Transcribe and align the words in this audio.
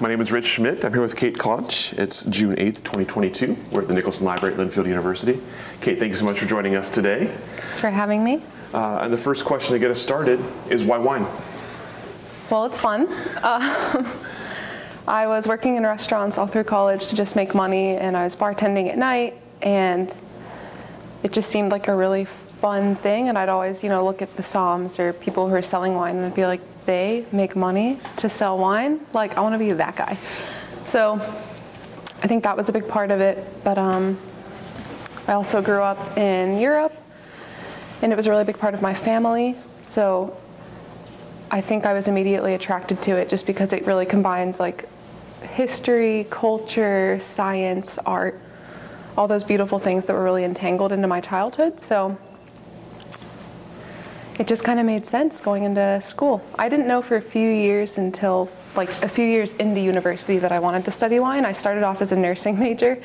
My 0.00 0.08
name 0.08 0.20
is 0.20 0.32
Rich 0.32 0.46
Schmidt. 0.46 0.84
I'm 0.84 0.92
here 0.92 1.02
with 1.02 1.14
Kate 1.14 1.38
Claunch. 1.38 1.92
It's 1.92 2.24
June 2.24 2.56
8th, 2.56 2.82
2022. 2.82 3.56
We're 3.70 3.82
at 3.82 3.88
the 3.88 3.94
Nicholson 3.94 4.26
Library 4.26 4.54
at 4.54 4.60
Linfield 4.60 4.88
University. 4.88 5.40
Kate, 5.80 6.00
thank 6.00 6.10
you 6.10 6.16
so 6.16 6.24
much 6.24 6.40
for 6.40 6.46
joining 6.46 6.74
us 6.74 6.90
today. 6.90 7.26
Thanks 7.26 7.78
for 7.78 7.90
having 7.90 8.24
me. 8.24 8.42
Uh, 8.72 8.98
and 9.02 9.12
the 9.12 9.16
first 9.16 9.44
question 9.44 9.72
to 9.72 9.78
get 9.78 9.92
us 9.92 10.00
started 10.00 10.40
is 10.68 10.82
why 10.82 10.98
wine? 10.98 11.24
Well, 12.50 12.64
it's 12.64 12.78
fun. 12.78 13.06
Uh, 13.36 14.04
I 15.06 15.28
was 15.28 15.46
working 15.46 15.76
in 15.76 15.84
restaurants 15.84 16.38
all 16.38 16.48
through 16.48 16.64
college 16.64 17.06
to 17.06 17.14
just 17.14 17.36
make 17.36 17.54
money, 17.54 17.96
and 17.96 18.16
I 18.16 18.24
was 18.24 18.34
bartending 18.34 18.88
at 18.88 18.98
night, 18.98 19.38
and 19.62 20.12
it 21.22 21.32
just 21.32 21.50
seemed 21.50 21.70
like 21.70 21.86
a 21.86 21.94
really 21.94 22.24
fun 22.24 22.96
thing. 22.96 23.28
And 23.28 23.38
I'd 23.38 23.48
always, 23.48 23.84
you 23.84 23.90
know, 23.90 24.04
look 24.04 24.22
at 24.22 24.34
the 24.34 24.42
somms 24.42 24.98
or 24.98 25.12
people 25.12 25.48
who 25.48 25.54
are 25.54 25.62
selling 25.62 25.94
wine, 25.94 26.16
and 26.16 26.26
I'd 26.26 26.34
be 26.34 26.46
like, 26.46 26.62
they 26.86 27.26
make 27.32 27.56
money 27.56 27.98
to 28.18 28.28
sell 28.28 28.58
wine. 28.58 29.00
Like, 29.12 29.36
I 29.36 29.40
want 29.40 29.54
to 29.54 29.58
be 29.58 29.72
that 29.72 29.96
guy. 29.96 30.14
So 30.84 31.14
I 31.14 32.26
think 32.26 32.44
that 32.44 32.56
was 32.56 32.68
a 32.68 32.72
big 32.72 32.88
part 32.88 33.10
of 33.10 33.20
it. 33.20 33.38
But 33.64 33.78
um, 33.78 34.18
I 35.26 35.32
also 35.32 35.62
grew 35.62 35.82
up 35.82 36.18
in 36.18 36.58
Europe, 36.58 36.94
and 38.02 38.12
it 38.12 38.16
was 38.16 38.26
a 38.26 38.30
really 38.30 38.44
big 38.44 38.58
part 38.58 38.74
of 38.74 38.82
my 38.82 38.94
family. 38.94 39.56
So 39.82 40.36
I 41.50 41.60
think 41.60 41.86
I 41.86 41.92
was 41.92 42.08
immediately 42.08 42.54
attracted 42.54 43.00
to 43.02 43.16
it 43.16 43.28
just 43.28 43.46
because 43.46 43.72
it 43.72 43.86
really 43.86 44.06
combines 44.06 44.58
like 44.58 44.88
history, 45.42 46.26
culture, 46.30 47.18
science, 47.20 47.98
art, 47.98 48.40
all 49.16 49.28
those 49.28 49.44
beautiful 49.44 49.78
things 49.78 50.06
that 50.06 50.14
were 50.14 50.24
really 50.24 50.44
entangled 50.44 50.90
into 50.90 51.06
my 51.06 51.20
childhood. 51.20 51.78
So 51.80 52.18
it 54.38 54.46
just 54.48 54.64
kind 54.64 54.80
of 54.80 54.86
made 54.86 55.06
sense 55.06 55.40
going 55.40 55.62
into 55.62 56.00
school. 56.00 56.42
I 56.58 56.68
didn't 56.68 56.88
know 56.88 57.02
for 57.02 57.16
a 57.16 57.22
few 57.22 57.48
years 57.48 57.98
until 57.98 58.50
like 58.74 58.88
a 59.02 59.08
few 59.08 59.24
years 59.24 59.54
into 59.54 59.80
university 59.80 60.38
that 60.38 60.50
I 60.50 60.58
wanted 60.58 60.84
to 60.86 60.90
study 60.90 61.20
wine. 61.20 61.44
I 61.44 61.52
started 61.52 61.84
off 61.84 62.02
as 62.02 62.10
a 62.10 62.16
nursing 62.16 62.58
major 62.66 63.00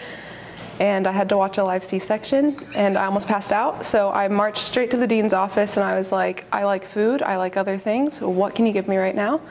and 0.80 1.06
I 1.06 1.12
had 1.12 1.30
to 1.30 1.38
watch 1.38 1.58
a 1.58 1.64
live 1.64 1.84
C-section 1.84 2.56
and 2.78 2.98
I 2.98 3.06
almost 3.06 3.28
passed 3.28 3.52
out. 3.52 3.86
So 3.86 4.10
I 4.10 4.28
marched 4.28 4.62
straight 4.62 4.90
to 4.92 4.98
the 4.98 5.06
dean's 5.06 5.34
office 5.34 5.78
and 5.78 5.84
I 5.84 5.96
was 5.96 6.12
like, 6.12 6.46
I 6.52 6.64
like 6.64 6.86
food, 6.86 7.22
I 7.22 7.36
like 7.36 7.58
other 7.58 7.78
things. 7.78 8.22
What 8.22 8.56
can 8.56 8.66
you 8.66 8.74
give 8.74 8.88
me 8.88 8.98
right 8.98 9.16
now? 9.16 9.42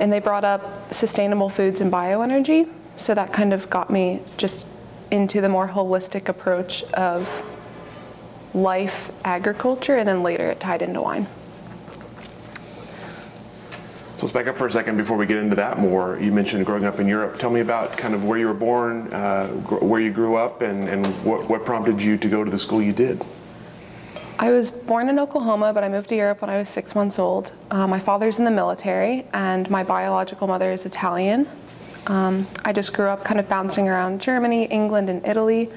And 0.00 0.12
they 0.12 0.18
brought 0.18 0.44
up 0.44 0.92
sustainable 0.92 1.50
foods 1.50 1.80
and 1.80 1.92
bioenergy. 1.92 2.68
So 2.96 3.14
that 3.14 3.32
kind 3.32 3.52
of 3.52 3.68
got 3.70 3.90
me 3.90 4.22
just 4.38 4.66
into 5.10 5.40
the 5.40 5.48
more 5.48 5.68
holistic 5.68 6.28
approach 6.28 6.82
of 6.94 7.28
life 8.56 9.12
agriculture, 9.24 9.98
and 9.98 10.08
then 10.08 10.22
later 10.22 10.50
it 10.50 10.58
tied 10.58 10.82
into 10.82 11.00
wine. 11.00 11.26
So 14.16 14.22
let's 14.22 14.32
back 14.32 14.46
up 14.46 14.56
for 14.56 14.66
a 14.66 14.72
second 14.72 14.96
before 14.96 15.18
we 15.18 15.26
get 15.26 15.36
into 15.36 15.56
that 15.56 15.78
more. 15.78 16.18
You 16.18 16.32
mentioned 16.32 16.64
growing 16.64 16.84
up 16.84 16.98
in 16.98 17.06
Europe. 17.06 17.38
Tell 17.38 17.50
me 17.50 17.60
about 17.60 17.98
kind 17.98 18.14
of 18.14 18.24
where 18.24 18.38
you 18.38 18.46
were 18.46 18.54
born, 18.54 19.12
uh, 19.12 19.48
gr- 19.62 19.84
where 19.84 20.00
you 20.00 20.10
grew 20.10 20.36
up, 20.36 20.62
and, 20.62 20.88
and 20.88 21.06
what, 21.22 21.50
what 21.50 21.66
prompted 21.66 22.00
you 22.00 22.16
to 22.16 22.28
go 22.28 22.42
to 22.42 22.50
the 22.50 22.56
school 22.56 22.80
you 22.80 22.94
did. 22.94 23.22
I 24.38 24.50
was 24.50 24.70
born 24.70 25.10
in 25.10 25.18
Oklahoma, 25.18 25.74
but 25.74 25.84
I 25.84 25.90
moved 25.90 26.08
to 26.08 26.16
Europe 26.16 26.40
when 26.40 26.48
I 26.48 26.56
was 26.56 26.70
six 26.70 26.94
months 26.94 27.18
old. 27.18 27.52
Uh, 27.70 27.86
my 27.86 27.98
father's 27.98 28.38
in 28.38 28.46
the 28.46 28.50
military, 28.50 29.26
and 29.34 29.68
my 29.68 29.82
biological 29.82 30.46
mother 30.46 30.72
is 30.72 30.86
Italian. 30.86 31.46
Um, 32.06 32.46
I 32.64 32.72
just 32.72 32.94
grew 32.94 33.08
up 33.08 33.22
kind 33.22 33.38
of 33.38 33.48
bouncing 33.50 33.86
around 33.86 34.22
Germany, 34.22 34.64
England, 34.64 35.10
and 35.10 35.26
Italy. 35.26 35.70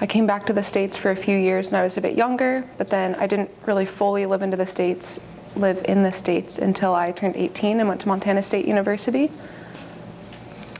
I 0.00 0.06
came 0.06 0.26
back 0.28 0.46
to 0.46 0.52
the 0.52 0.62
States 0.62 0.96
for 0.96 1.10
a 1.10 1.16
few 1.16 1.36
years 1.36 1.72
when 1.72 1.80
I 1.80 1.82
was 1.82 1.96
a 1.96 2.00
bit 2.00 2.16
younger, 2.16 2.64
but 2.78 2.88
then 2.88 3.16
I 3.16 3.26
didn't 3.26 3.50
really 3.66 3.84
fully 3.84 4.26
live 4.26 4.42
into 4.42 4.56
the 4.56 4.66
States, 4.66 5.18
live 5.56 5.84
in 5.86 6.04
the 6.04 6.12
States 6.12 6.58
until 6.58 6.94
I 6.94 7.10
turned 7.10 7.34
18 7.34 7.80
and 7.80 7.88
went 7.88 8.00
to 8.02 8.08
Montana 8.08 8.44
State 8.44 8.66
University. 8.66 9.30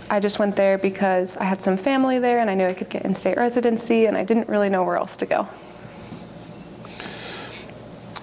I 0.08 0.20
just 0.20 0.38
went 0.38 0.54
there 0.54 0.78
because 0.78 1.36
I 1.36 1.44
had 1.44 1.60
some 1.60 1.76
family 1.76 2.20
there 2.20 2.38
and 2.38 2.48
I 2.48 2.54
knew 2.54 2.66
I 2.66 2.74
could 2.74 2.88
get 2.88 3.04
in 3.04 3.12
state 3.12 3.36
residency 3.36 4.06
and 4.06 4.16
I 4.16 4.22
didn't 4.24 4.48
really 4.48 4.68
know 4.68 4.84
where 4.84 4.96
else 4.96 5.16
to 5.16 5.26
go. 5.26 5.48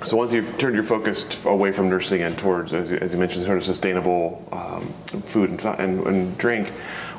So 0.01 0.17
once 0.17 0.33
you've 0.33 0.57
turned 0.59 0.75
your 0.75 0.83
focus 0.83 1.43
away 1.45 1.71
from 1.71 1.89
nursing 1.89 2.21
and 2.21 2.37
towards, 2.37 2.73
as 2.73 2.91
you, 2.91 3.17
mentioned, 3.17 3.45
sort 3.45 3.57
of 3.57 3.63
sustainable 3.63 4.47
um, 4.51 4.93
food 5.25 5.49
and, 5.49 5.65
and, 5.79 6.07
and, 6.07 6.37
drink, 6.37 6.71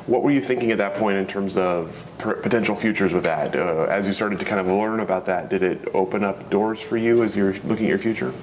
what 0.07 0.23
were 0.23 0.31
you 0.31 0.39
thinking 0.39 0.71
at 0.71 0.77
that 0.77 0.95
point 0.95 1.17
in 1.17 1.27
terms 1.27 1.57
of 1.57 2.09
potential 2.17 2.75
futures 2.75 3.13
with 3.13 3.25
that? 3.25 3.55
Uh, 3.55 3.83
as 3.89 4.07
you 4.07 4.13
started 4.13 4.39
to 4.39 4.45
kind 4.45 4.59
of 4.59 4.67
learn 4.67 5.01
about 5.01 5.25
that, 5.25 5.49
did 5.49 5.61
it 5.61 5.89
open 5.93 6.23
up 6.23 6.49
doors 6.49 6.81
for 6.81 6.95
you 6.95 7.23
as 7.23 7.35
you're 7.35 7.53
looking 7.65 7.85
at 7.85 7.89
your 7.89 7.97
future? 7.97 8.33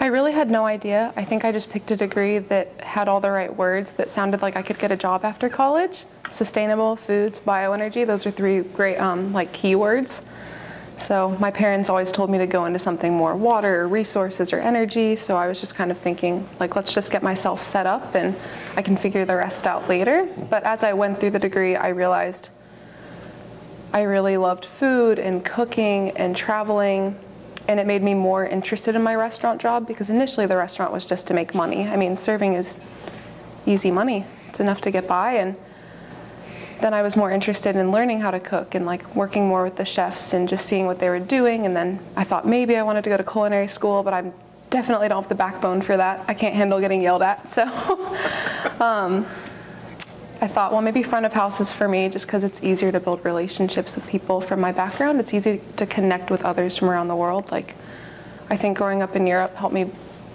I 0.00 0.06
really 0.06 0.32
had 0.32 0.50
no 0.50 0.66
idea. 0.66 1.12
I 1.16 1.24
think 1.24 1.44
I 1.44 1.52
just 1.52 1.70
picked 1.70 1.92
a 1.92 1.96
degree 1.96 2.38
that 2.38 2.80
had 2.80 3.08
all 3.08 3.20
the 3.20 3.30
right 3.30 3.54
words 3.54 3.92
that 3.94 4.10
sounded 4.10 4.42
like 4.42 4.56
I 4.56 4.62
could 4.62 4.78
get 4.78 4.90
a 4.90 4.96
job 4.96 5.24
after 5.24 5.48
college. 5.48 6.04
Sustainable 6.28 6.96
foods, 6.96 7.38
bioenergy, 7.38 8.04
those 8.04 8.26
are 8.26 8.32
three 8.32 8.60
great 8.60 8.96
um, 8.96 9.32
like 9.32 9.52
keywords. 9.52 10.22
So 10.96 11.36
my 11.40 11.50
parents 11.50 11.88
always 11.88 12.12
told 12.12 12.30
me 12.30 12.38
to 12.38 12.46
go 12.46 12.64
into 12.64 12.78
something 12.78 13.12
more 13.12 13.36
water 13.36 13.82
or 13.82 13.88
resources 13.88 14.52
or 14.52 14.58
energy. 14.58 15.16
So 15.16 15.36
I 15.36 15.48
was 15.48 15.60
just 15.60 15.74
kind 15.74 15.90
of 15.90 15.98
thinking, 15.98 16.48
like, 16.60 16.76
let's 16.76 16.94
just 16.94 17.12
get 17.12 17.22
myself 17.22 17.62
set 17.62 17.86
up 17.86 18.14
and 18.14 18.34
I 18.76 18.82
can 18.82 18.96
figure 18.96 19.24
the 19.24 19.36
rest 19.36 19.66
out 19.66 19.88
later. 19.88 20.28
But 20.50 20.64
as 20.64 20.82
I 20.82 20.92
went 20.92 21.20
through 21.20 21.30
the 21.30 21.38
degree, 21.38 21.76
I 21.76 21.88
realized 21.88 22.48
I 23.92 24.02
really 24.02 24.36
loved 24.36 24.64
food 24.64 25.18
and 25.18 25.44
cooking 25.44 26.10
and 26.12 26.36
traveling. 26.36 27.18
And 27.68 27.80
it 27.80 27.86
made 27.86 28.02
me 28.02 28.14
more 28.14 28.46
interested 28.46 28.94
in 28.94 29.02
my 29.02 29.14
restaurant 29.14 29.60
job 29.60 29.86
because 29.86 30.10
initially 30.10 30.46
the 30.46 30.56
restaurant 30.56 30.92
was 30.92 31.06
just 31.06 31.26
to 31.28 31.34
make 31.34 31.54
money. 31.54 31.86
I 31.88 31.96
mean, 31.96 32.16
serving 32.16 32.54
is 32.54 32.80
easy 33.66 33.90
money, 33.90 34.26
it's 34.48 34.60
enough 34.60 34.80
to 34.82 34.90
get 34.90 35.08
by. 35.08 35.34
And 35.34 35.56
then 36.80 36.94
I 36.94 37.02
was 37.02 37.16
more 37.16 37.30
interested 37.30 37.76
in 37.76 37.90
learning 37.90 38.20
how 38.20 38.30
to 38.30 38.40
cook 38.40 38.74
and 38.74 38.86
like 38.86 39.14
working 39.14 39.48
more 39.48 39.64
with 39.64 39.76
the 39.76 39.84
chefs 39.84 40.32
and 40.32 40.48
just 40.48 40.66
seeing 40.66 40.86
what 40.86 40.98
they 40.98 41.08
were 41.08 41.20
doing. 41.20 41.66
And 41.66 41.74
then 41.76 41.98
I 42.16 42.24
thought 42.24 42.46
maybe 42.46 42.76
I 42.76 42.82
wanted 42.82 43.04
to 43.04 43.10
go 43.10 43.16
to 43.16 43.24
culinary 43.24 43.68
school, 43.68 44.02
but 44.02 44.14
I'm 44.14 44.32
definitely 44.70 45.08
don't 45.08 45.22
have 45.22 45.28
the 45.28 45.34
backbone 45.36 45.80
for 45.82 45.96
that. 45.96 46.24
I 46.26 46.34
can't 46.34 46.54
handle 46.54 46.80
getting 46.80 47.00
yelled 47.00 47.22
at. 47.22 47.48
So 47.48 47.62
um, 48.80 49.24
I 50.40 50.48
thought, 50.48 50.72
well, 50.72 50.82
maybe 50.82 51.02
front 51.02 51.26
of 51.26 51.32
house 51.32 51.60
is 51.60 51.70
for 51.70 51.88
me 51.88 52.08
just 52.08 52.26
because 52.26 52.42
it's 52.42 52.62
easier 52.62 52.90
to 52.90 52.98
build 52.98 53.24
relationships 53.24 53.94
with 53.94 54.06
people 54.08 54.40
from 54.40 54.60
my 54.60 54.72
background. 54.72 55.20
It's 55.20 55.32
easy 55.32 55.60
to 55.76 55.86
connect 55.86 56.30
with 56.30 56.44
others 56.44 56.76
from 56.76 56.90
around 56.90 57.08
the 57.08 57.16
world. 57.16 57.52
Like, 57.52 57.76
I 58.50 58.56
think 58.56 58.76
growing 58.76 59.00
up 59.00 59.14
in 59.14 59.26
Europe 59.26 59.54
helped 59.54 59.74
me 59.74 59.90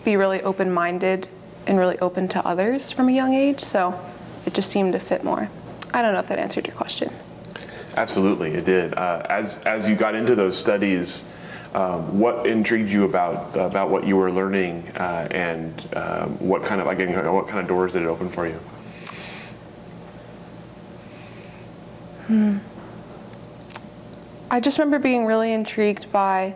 be 0.06 0.16
really 0.16 0.42
open 0.42 0.72
minded 0.72 1.28
and 1.68 1.78
really 1.78 2.00
open 2.00 2.28
to 2.30 2.48
others 2.48 2.92
from 2.92 3.10
a 3.10 3.12
young 3.12 3.34
age. 3.34 3.60
So 3.60 4.00
it 4.46 4.54
just 4.54 4.72
seemed 4.72 4.94
to 4.94 5.00
fit 5.00 5.24
more. 5.24 5.50
I 5.94 6.02
don't 6.02 6.14
know 6.14 6.20
if 6.20 6.28
that 6.28 6.40
answered 6.40 6.68
your 6.68 6.76
question. 6.76 7.12
Absolutely, 7.96 8.54
it 8.54 8.66
did. 8.66 8.94
Uh, 8.94 9.26
as 9.30 9.58
as 9.60 9.90
you 9.90 9.96
got 9.96 10.16
into 10.16 10.36
those 10.36 10.58
studies, 10.58 11.26
um, 11.74 12.20
what 12.20 12.46
intrigued 12.46 12.90
you 12.90 13.06
about 13.06 13.56
about 13.58 13.90
what 13.90 14.06
you 14.06 14.16
were 14.16 14.32
learning, 14.32 14.88
uh, 14.96 15.28
and 15.32 15.88
um, 15.96 16.40
what 16.40 16.64
kind 16.64 16.82
of 16.82 16.88
again 16.88 17.14
what 17.34 17.48
kind 17.48 17.60
of 17.60 17.68
doors 17.68 17.94
did 17.94 18.04
it 18.04 18.08
open 18.08 18.30
for 18.30 18.48
you? 18.48 18.60
Hmm. 22.28 22.58
I 24.52 24.60
just 24.60 24.78
remember 24.78 25.00
being 25.00 25.26
really 25.26 25.52
intrigued 25.52 26.12
by 26.12 26.56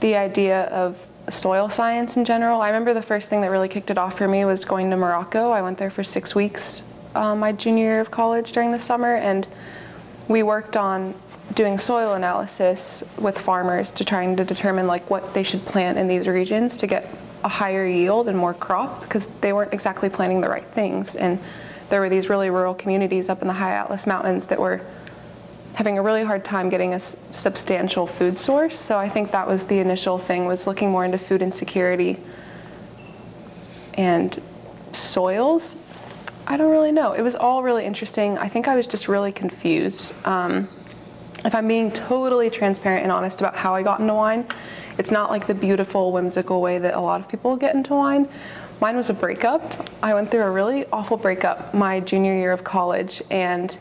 the 0.00 0.16
idea 0.16 0.64
of 0.64 1.06
soil 1.28 1.68
science 1.68 2.16
in 2.16 2.24
general. 2.24 2.60
I 2.60 2.68
remember 2.68 2.92
the 2.92 3.02
first 3.02 3.30
thing 3.30 3.40
that 3.42 3.50
really 3.50 3.68
kicked 3.68 3.90
it 3.90 3.98
off 3.98 4.18
for 4.18 4.26
me 4.26 4.44
was 4.44 4.64
going 4.64 4.90
to 4.90 4.96
Morocco. 4.96 5.50
I 5.50 5.62
went 5.62 5.78
there 5.78 5.90
for 5.90 6.02
six 6.02 6.34
weeks 6.34 6.82
uh, 7.14 7.34
my 7.34 7.52
junior 7.52 7.84
year 7.84 8.00
of 8.00 8.10
college 8.10 8.52
during 8.52 8.72
the 8.72 8.78
summer, 8.78 9.16
and 9.16 9.46
we 10.28 10.42
worked 10.42 10.76
on 10.76 11.14
doing 11.54 11.78
soil 11.78 12.14
analysis 12.14 13.04
with 13.18 13.38
farmers 13.38 13.92
to 13.92 14.04
trying 14.04 14.36
to 14.36 14.44
determine 14.44 14.86
like 14.86 15.08
what 15.10 15.34
they 15.34 15.42
should 15.42 15.64
plant 15.66 15.98
in 15.98 16.08
these 16.08 16.26
regions 16.26 16.78
to 16.78 16.86
get 16.86 17.08
a 17.44 17.48
higher 17.48 17.86
yield 17.86 18.28
and 18.28 18.38
more 18.38 18.54
crop 18.54 19.00
because 19.02 19.26
they 19.40 19.52
weren't 19.52 19.72
exactly 19.72 20.08
planting 20.08 20.40
the 20.40 20.48
right 20.48 20.64
things. 20.64 21.16
And 21.16 21.38
there 21.90 22.00
were 22.00 22.08
these 22.08 22.30
really 22.30 22.48
rural 22.48 22.74
communities 22.74 23.28
up 23.28 23.42
in 23.42 23.48
the 23.48 23.54
high 23.54 23.72
atlas 23.72 24.06
mountains 24.06 24.46
that 24.46 24.58
were 24.58 24.80
having 25.74 25.98
a 25.98 26.02
really 26.02 26.22
hard 26.22 26.44
time 26.44 26.68
getting 26.68 26.94
a 26.94 27.00
substantial 27.00 28.06
food 28.06 28.38
source. 28.38 28.78
So 28.78 28.96
i 28.98 29.08
think 29.08 29.30
that 29.32 29.46
was 29.46 29.66
the 29.66 29.78
initial 29.78 30.18
thing 30.18 30.46
was 30.46 30.66
looking 30.66 30.90
more 30.90 31.04
into 31.04 31.18
food 31.18 31.42
insecurity 31.42 32.18
and 33.94 34.40
soils 34.92 35.76
I 36.46 36.56
don't 36.56 36.70
really 36.70 36.92
know. 36.92 37.12
It 37.12 37.22
was 37.22 37.36
all 37.36 37.62
really 37.62 37.84
interesting. 37.84 38.36
I 38.38 38.48
think 38.48 38.68
I 38.68 38.74
was 38.74 38.86
just 38.86 39.08
really 39.08 39.32
confused. 39.32 40.12
Um, 40.26 40.68
if 41.44 41.54
I'm 41.54 41.66
being 41.66 41.90
totally 41.90 42.50
transparent 42.50 43.02
and 43.02 43.12
honest 43.12 43.40
about 43.40 43.56
how 43.56 43.74
I 43.74 43.82
got 43.82 44.00
into 44.00 44.14
wine, 44.14 44.46
it's 44.98 45.10
not 45.10 45.30
like 45.30 45.46
the 45.46 45.54
beautiful, 45.54 46.12
whimsical 46.12 46.60
way 46.60 46.78
that 46.78 46.94
a 46.94 47.00
lot 47.00 47.20
of 47.20 47.28
people 47.28 47.56
get 47.56 47.74
into 47.74 47.94
wine. 47.94 48.28
Mine 48.80 48.96
was 48.96 49.10
a 49.10 49.14
breakup. 49.14 49.62
I 50.02 50.14
went 50.14 50.30
through 50.30 50.42
a 50.42 50.50
really 50.50 50.86
awful 50.92 51.16
breakup 51.16 51.72
my 51.72 52.00
junior 52.00 52.34
year 52.34 52.52
of 52.52 52.64
college, 52.64 53.22
and 53.30 53.76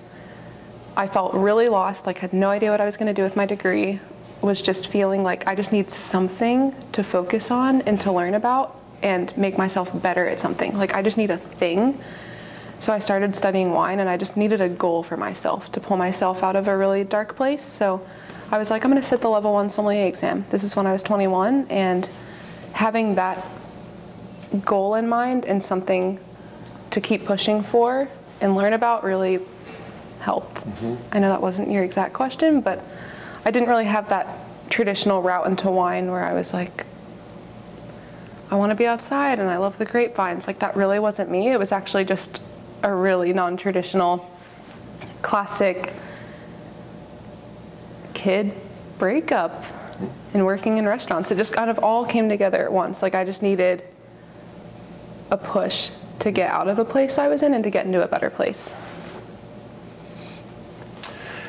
I 0.95 1.07
felt 1.07 1.33
really 1.33 1.69
lost, 1.69 2.05
like 2.05 2.19
had 2.19 2.33
no 2.33 2.49
idea 2.49 2.69
what 2.71 2.81
I 2.81 2.85
was 2.85 2.97
going 2.97 3.07
to 3.07 3.13
do 3.13 3.23
with 3.23 3.35
my 3.35 3.45
degree. 3.45 3.99
Was 4.41 4.61
just 4.61 4.87
feeling 4.87 5.21
like 5.23 5.47
I 5.47 5.53
just 5.53 5.71
need 5.71 5.91
something 5.91 6.75
to 6.93 7.03
focus 7.03 7.51
on 7.51 7.81
and 7.83 7.99
to 8.01 8.11
learn 8.11 8.33
about 8.33 8.79
and 9.03 9.35
make 9.37 9.57
myself 9.57 10.01
better 10.01 10.27
at 10.27 10.39
something. 10.39 10.75
Like 10.77 10.95
I 10.95 11.01
just 11.01 11.17
need 11.17 11.29
a 11.29 11.37
thing. 11.37 11.99
So 12.81 12.92
I 12.92 12.98
started 12.98 13.36
studying 13.36 13.74
wine 13.74 14.00
and 14.00 14.10
I 14.10 14.18
just 14.18 14.36
needed 14.36 14.60
a 14.60 14.68
goal 14.68 15.04
for 15.04 15.16
myself 15.16 15.72
to 15.74 15.80
pull 15.80 15.98
myself 15.98 16.42
out 16.42 16.56
of 16.56 16.68
a 16.68 16.75
really 16.75 17.04
dark 17.04 17.36
place. 17.36 17.62
So 17.62 18.04
I 18.50 18.57
was 18.57 18.72
like, 18.72 18.83
I'm 18.83 18.89
going 18.89 19.00
to 19.00 19.07
sit 19.07 19.22
the 19.22 19.30
level 19.30 19.54
one 19.54 19.69
sommelier 19.69 20.07
exam. 20.07 20.45
This 20.50 20.63
is 20.63 20.75
when 20.75 20.88
I 20.88 20.92
was 20.92 21.04
21, 21.04 21.68
and 21.69 22.10
having 22.74 23.13
that 23.16 23.45
goal 24.66 24.95
in 24.95 25.07
mind 25.07 25.45
and 25.45 25.62
something 25.62 26.19
to 26.89 27.00
keep 27.00 27.24
pushing 27.24 27.62
for 27.62 28.10
and 28.42 28.56
learn 28.56 28.74
about 28.74 29.04
really 29.04 29.42
helped. 30.22 30.66
Mm-hmm. 30.66 30.95
I 31.16 31.19
know 31.19 31.30
that 31.30 31.42
wasn't 31.44 31.69
your 31.69 31.83
exact 31.83 32.13
question, 32.13 32.62
but 32.62 32.83
I 33.45 33.51
didn't 33.51 33.69
really 33.69 33.86
have 33.86 34.10
that 34.10 34.28
traditional 34.72 35.22
route 35.22 35.45
into 35.45 35.69
wine 35.69 36.10
where 36.10 36.25
I 36.25 36.33
was 36.33 36.51
like, 36.51 36.88
I 38.50 38.56
want 38.56 38.72
to 38.72 38.75
be 38.75 38.88
outside 38.88 39.38
and 39.38 39.51
I 39.51 39.57
love 39.57 39.78
the 39.78 39.86
grapevines. 39.86 40.48
Like, 40.48 40.57
that 40.60 40.75
really 40.75 40.98
wasn't 40.98 41.30
me. 41.30 41.51
It 41.51 41.60
was 41.60 41.72
actually 41.72 42.06
just 42.06 42.42
a 42.83 42.94
really 42.94 43.33
non 43.33 43.57
traditional, 43.57 44.30
classic 45.22 45.94
kid 48.13 48.54
breakup 48.98 49.66
and 50.33 50.45
working 50.45 50.78
in 50.78 50.88
restaurants. 50.88 51.31
It 51.31 51.38
just 51.38 51.54
kind 51.54 51.69
of 51.69 51.80
all 51.80 52.06
came 52.06 52.30
together 52.30 52.63
at 52.63 52.72
once. 52.72 53.01
Like 53.01 53.16
I 53.16 53.24
just 53.24 53.42
needed 53.42 53.83
a 55.30 55.38
push 55.38 55.89
to 56.19 56.31
get 56.31 56.51
out 56.51 56.68
of 56.68 56.78
a 56.78 56.86
place 56.86 57.18
I 57.18 57.28
was 57.28 57.42
in 57.42 57.54
and 57.54 57.63
to 57.63 57.69
get 57.69 57.86
into 57.86 58.04
a 58.04 58.07
better 58.07 58.30
place. 58.30 58.74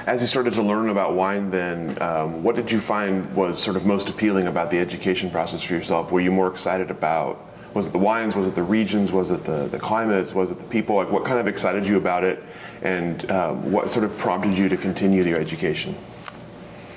As 0.07 0.21
you 0.21 0.27
started 0.27 0.55
to 0.55 0.63
learn 0.63 0.89
about 0.89 1.15
wine, 1.15 1.51
then, 1.51 2.01
um, 2.03 2.43
what 2.43 2.57
did 2.57 2.73
you 2.73 2.81
find 2.81 3.37
was 3.37 3.63
sort 3.63 3.77
of 3.77 3.87
most 3.87 4.09
appealing 4.09 4.49
about 4.49 4.71
the 4.71 4.79
education 4.79 5.31
process 5.31 5.63
for 5.63 5.75
yourself? 5.75 6.11
Were 6.11 6.21
you 6.21 6.33
more 6.33 6.49
excited 6.49 6.91
about? 6.91 7.52
Was 7.75 7.87
it 7.87 7.93
the 7.93 7.99
wines? 7.99 8.35
Was 8.35 8.47
it 8.47 8.55
the 8.55 8.63
regions? 8.63 9.13
Was 9.13 9.31
it 9.31 9.45
the, 9.45 9.67
the 9.69 9.79
climates? 9.79 10.35
Was 10.35 10.51
it 10.51 10.59
the 10.59 10.65
people? 10.65 10.97
Like, 10.97 11.11
what 11.11 11.25
kind 11.25 11.39
of 11.39 11.47
excited 11.47 11.87
you 11.87 11.97
about 11.97 12.25
it? 12.25 12.43
And 12.83 13.31
um, 13.31 13.73
what 13.73 13.91
sort 13.91 14.05
of 14.05 14.17
prompted 14.19 14.59
you 14.59 14.69
to 14.69 14.77
continue 14.77 15.23
your 15.23 15.39
education? 15.39 15.95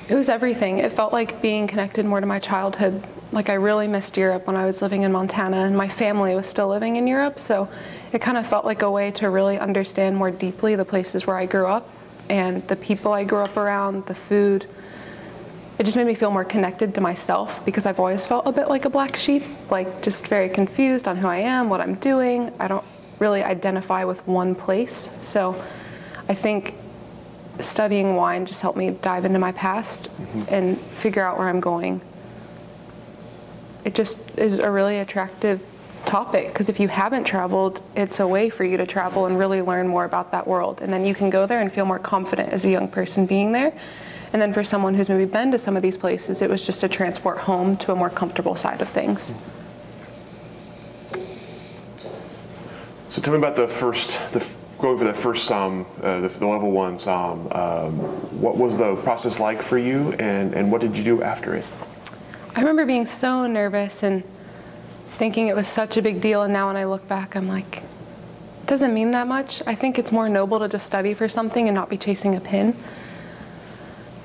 It 0.08 0.16
was 0.16 0.30
everything. 0.30 0.80
It 0.80 0.92
felt 0.92 1.14
like 1.14 1.42
being 1.42 1.66
connected 1.66 2.06
more 2.06 2.20
to 2.20 2.28
my 2.28 2.40
childhood. 2.40 3.04
Like 3.32 3.50
I 3.50 3.56
really 3.56 3.88
missed 3.88 4.18
Europe 4.18 4.46
when 4.46 4.56
I 4.56 4.66
was 4.66 4.82
living 4.82 5.02
in 5.02 5.12
Montana, 5.12 5.58
and 5.58 5.76
my 5.76 5.88
family 5.88 6.36
was 6.36 6.46
still 6.48 6.68
living 6.68 6.96
in 6.98 7.08
Europe. 7.08 7.40
So 7.40 7.68
it 8.12 8.20
kind 8.20 8.38
of 8.38 8.46
felt 8.46 8.66
like 8.66 8.82
a 8.82 8.92
way 8.92 9.12
to 9.12 9.30
really 9.30 9.58
understand 9.58 10.16
more 10.16 10.30
deeply 10.30 10.76
the 10.76 10.86
places 10.86 11.26
where 11.26 11.38
I 11.38 11.46
grew 11.46 11.66
up 11.66 11.90
and 12.30 12.68
the 12.68 12.76
people 12.76 13.14
I 13.14 13.24
grew 13.24 13.40
up 13.40 13.58
around, 13.58 14.06
the 14.06 14.16
food. 14.16 14.68
It 15.78 15.84
just 15.84 15.98
made 15.98 16.08
me 16.08 16.16
feel 16.16 16.32
more 16.32 16.46
connected 16.46 16.96
to 16.96 17.02
myself 17.02 17.64
because 17.66 17.86
I've 17.86 18.00
always 18.00 18.26
felt 18.26 18.48
a 18.48 18.52
bit 18.52 18.70
like 18.70 18.86
a 18.86 18.90
black 18.90 19.16
sheep, 19.16 19.44
like 19.70 20.02
just 20.02 20.28
very 20.28 20.48
confused 20.48 21.08
on 21.08 21.18
who 21.18 21.28
I 21.28 21.38
am, 21.38 21.70
what 21.70 21.82
I'm 21.82 21.96
doing. 21.96 22.52
I 22.60 22.68
don't 22.70 22.86
really 23.20 23.44
identify 23.44 24.06
with 24.06 24.26
one 24.26 24.56
place. 24.56 25.10
So 25.20 25.62
I 26.30 26.34
think 26.34 26.76
studying 27.60 28.16
wine 28.16 28.46
just 28.46 28.62
helped 28.62 28.78
me 28.78 28.92
dive 28.92 29.26
into 29.26 29.40
my 29.40 29.52
past 29.52 30.04
mm-hmm. 30.04 30.44
and 30.48 30.78
figure 30.78 31.24
out 31.24 31.38
where 31.38 31.50
I'm 31.50 31.60
going. 31.60 32.02
It 33.84 33.96
just 33.96 34.20
is 34.38 34.60
a 34.60 34.72
really 34.72 35.00
attractive 35.00 35.62
topic 36.06 36.48
because 36.48 36.70
if 36.70 36.80
you 36.80 36.88
haven't 36.88 37.26
traveled, 37.26 37.82
it's 37.96 38.20
a 38.20 38.28
way 38.28 38.50
for 38.50 38.64
you 38.64 38.78
to 38.78 38.86
travel 38.86 39.26
and 39.26 39.38
really 39.38 39.62
learn 39.62 39.88
more 39.88 40.06
about 40.06 40.32
that 40.32 40.48
world. 40.48 40.82
And 40.82 40.92
then 40.92 41.06
you 41.06 41.14
can 41.14 41.30
go 41.30 41.46
there 41.46 41.62
and 41.62 41.72
feel 41.72 41.86
more 41.86 42.00
confident 42.00 42.50
as 42.54 42.64
a 42.66 42.70
young 42.70 42.88
person 42.88 43.26
being 43.26 43.52
there. 43.52 43.74
And 44.36 44.42
then 44.42 44.52
for 44.52 44.66
someone 44.66 44.96
who's 44.96 45.08
maybe 45.08 45.24
been 45.24 45.54
to 45.54 45.58
some 45.58 45.78
of 45.78 45.82
these 45.82 45.96
places, 45.96 46.42
it 46.42 46.50
was 46.50 46.66
just 46.66 46.84
a 46.84 46.90
transport 46.90 47.38
home 47.38 47.78
to 47.78 47.94
a 47.94 47.96
more 47.96 48.10
comfortable 48.10 48.58
side 48.58 48.82
of 48.82 48.90
things. 48.90 49.32
So 53.08 53.22
tell 53.22 53.32
me 53.32 53.38
about 53.38 53.56
the 53.56 53.66
first, 53.66 54.34
the 54.34 54.46
go 54.78 54.90
over 54.90 55.06
the 55.06 55.14
first 55.14 55.50
somm, 55.50 55.86
uh, 56.04 56.20
the, 56.20 56.28
the, 56.28 56.46
level 56.46 56.70
one 56.72 56.96
somm. 56.96 57.56
Um, 57.56 57.94
what 58.42 58.58
was 58.58 58.76
the 58.76 58.98
process 58.98 59.40
like 59.40 59.62
for 59.62 59.78
you, 59.78 60.12
and, 60.20 60.54
and 60.54 60.70
what 60.70 60.82
did 60.82 60.98
you 60.98 61.04
do 61.06 61.24
after 61.24 61.56
it? 61.56 61.66
I 62.58 62.60
remember 62.60 62.86
being 62.86 63.06
so 63.06 63.48
nervous 63.48 64.04
and 64.04 64.22
thinking 65.12 65.48
it 65.48 65.56
was 65.56 65.70
such 65.70 65.96
a 65.96 66.02
big 66.02 66.20
deal, 66.20 66.42
and 66.42 66.52
now 66.52 66.68
when 66.68 66.76
I 66.76 66.84
look 66.84 67.08
back, 67.08 67.38
I'm 67.38 67.48
like, 67.48 67.78
it 67.78 68.68
doesn't 68.68 68.94
mean 68.94 69.12
that 69.12 69.28
much. 69.28 69.64
I 69.66 69.76
think 69.76 69.98
it's 69.98 70.12
more 70.12 70.28
noble 70.28 70.60
to 70.60 70.68
just 70.68 70.86
study 70.86 71.14
for 71.14 71.30
something 71.30 71.70
and 71.70 71.76
not 71.76 71.88
be 71.90 71.98
chasing 71.98 72.36
a 72.36 72.42
pin. 72.42 72.76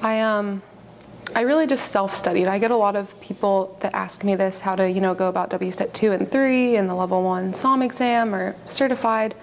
I 0.02 0.20
um, 0.20 0.62
I 1.34 1.42
really 1.42 1.66
just 1.66 1.88
self-studied. 1.92 2.48
I 2.48 2.58
get 2.58 2.70
a 2.70 2.76
lot 2.76 2.96
of 2.96 3.20
people 3.20 3.76
that 3.80 3.94
ask 3.94 4.24
me 4.24 4.34
this, 4.34 4.60
how 4.60 4.74
to 4.74 4.90
you 4.90 5.00
know 5.00 5.14
go 5.14 5.28
about 5.28 5.50
WSET 5.50 5.92
two 5.92 6.12
and 6.12 6.30
three 6.30 6.76
and 6.76 6.88
the 6.88 6.94
level 6.94 7.22
one 7.22 7.52
somm 7.52 7.84
exam 7.84 8.34
or 8.34 8.56
certified. 8.66 9.34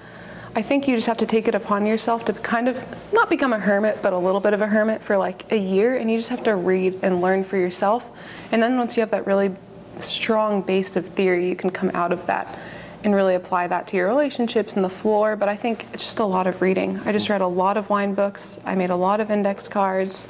I 0.56 0.63
think 0.63 0.88
you 0.88 0.95
just 0.95 1.06
have 1.06 1.19
to 1.19 1.27
take 1.27 1.48
it 1.48 1.54
upon 1.54 1.86
yourself 1.86 2.25
to 2.25 2.33
kind 2.33 2.68
of 2.68 2.83
not 3.13 3.30
become 3.30 3.54
a 3.54 3.59
hermit, 3.59 4.00
but 4.01 4.12
a 4.12 4.18
little 4.18 4.42
bit 4.42 4.54
of 4.54 4.62
a 4.62 4.68
hermit 4.68 5.04
for 5.04 5.15
like 5.15 5.51
a 5.51 5.57
year, 5.57 5.95
and 5.95 6.09
you 6.09 6.18
just 6.18 6.30
have 6.30 6.44
to 6.45 6.56
read 6.56 7.00
and 7.04 7.21
learn 7.21 7.44
for 7.44 7.57
yourself. 7.57 8.09
And 8.51 8.62
then 8.63 8.77
once 8.77 8.98
you 8.98 9.01
have 9.01 9.12
that 9.12 9.27
really 9.27 9.56
strong 10.00 10.63
base 10.63 10.95
of 10.95 11.06
theory, 11.06 11.48
you 11.48 11.56
can 11.56 11.69
come 11.69 11.92
out 11.94 12.12
of 12.12 12.25
that 12.25 12.57
and 13.04 13.13
really 13.13 13.36
apply 13.36 13.68
that 13.68 13.88
to 13.88 13.98
your 13.98 14.07
relationships 14.07 14.75
and 14.75 14.83
the 14.83 14.89
floor. 14.89 15.36
But 15.36 15.48
I 15.48 15.56
think 15.56 15.86
it's 15.94 16.04
just 16.04 16.19
a 16.19 16.25
lot 16.25 16.48
of 16.48 16.62
reading. 16.62 17.00
I 17.06 17.12
just 17.12 17.30
read 17.30 17.42
a 17.42 17.48
lot 17.48 17.77
of 17.77 17.89
wine 17.89 18.15
books, 18.15 18.59
I 18.65 18.74
made 18.74 18.89
a 18.89 18.95
lot 18.95 19.19
of 19.19 19.30
index 19.30 19.68
cards, 19.68 20.27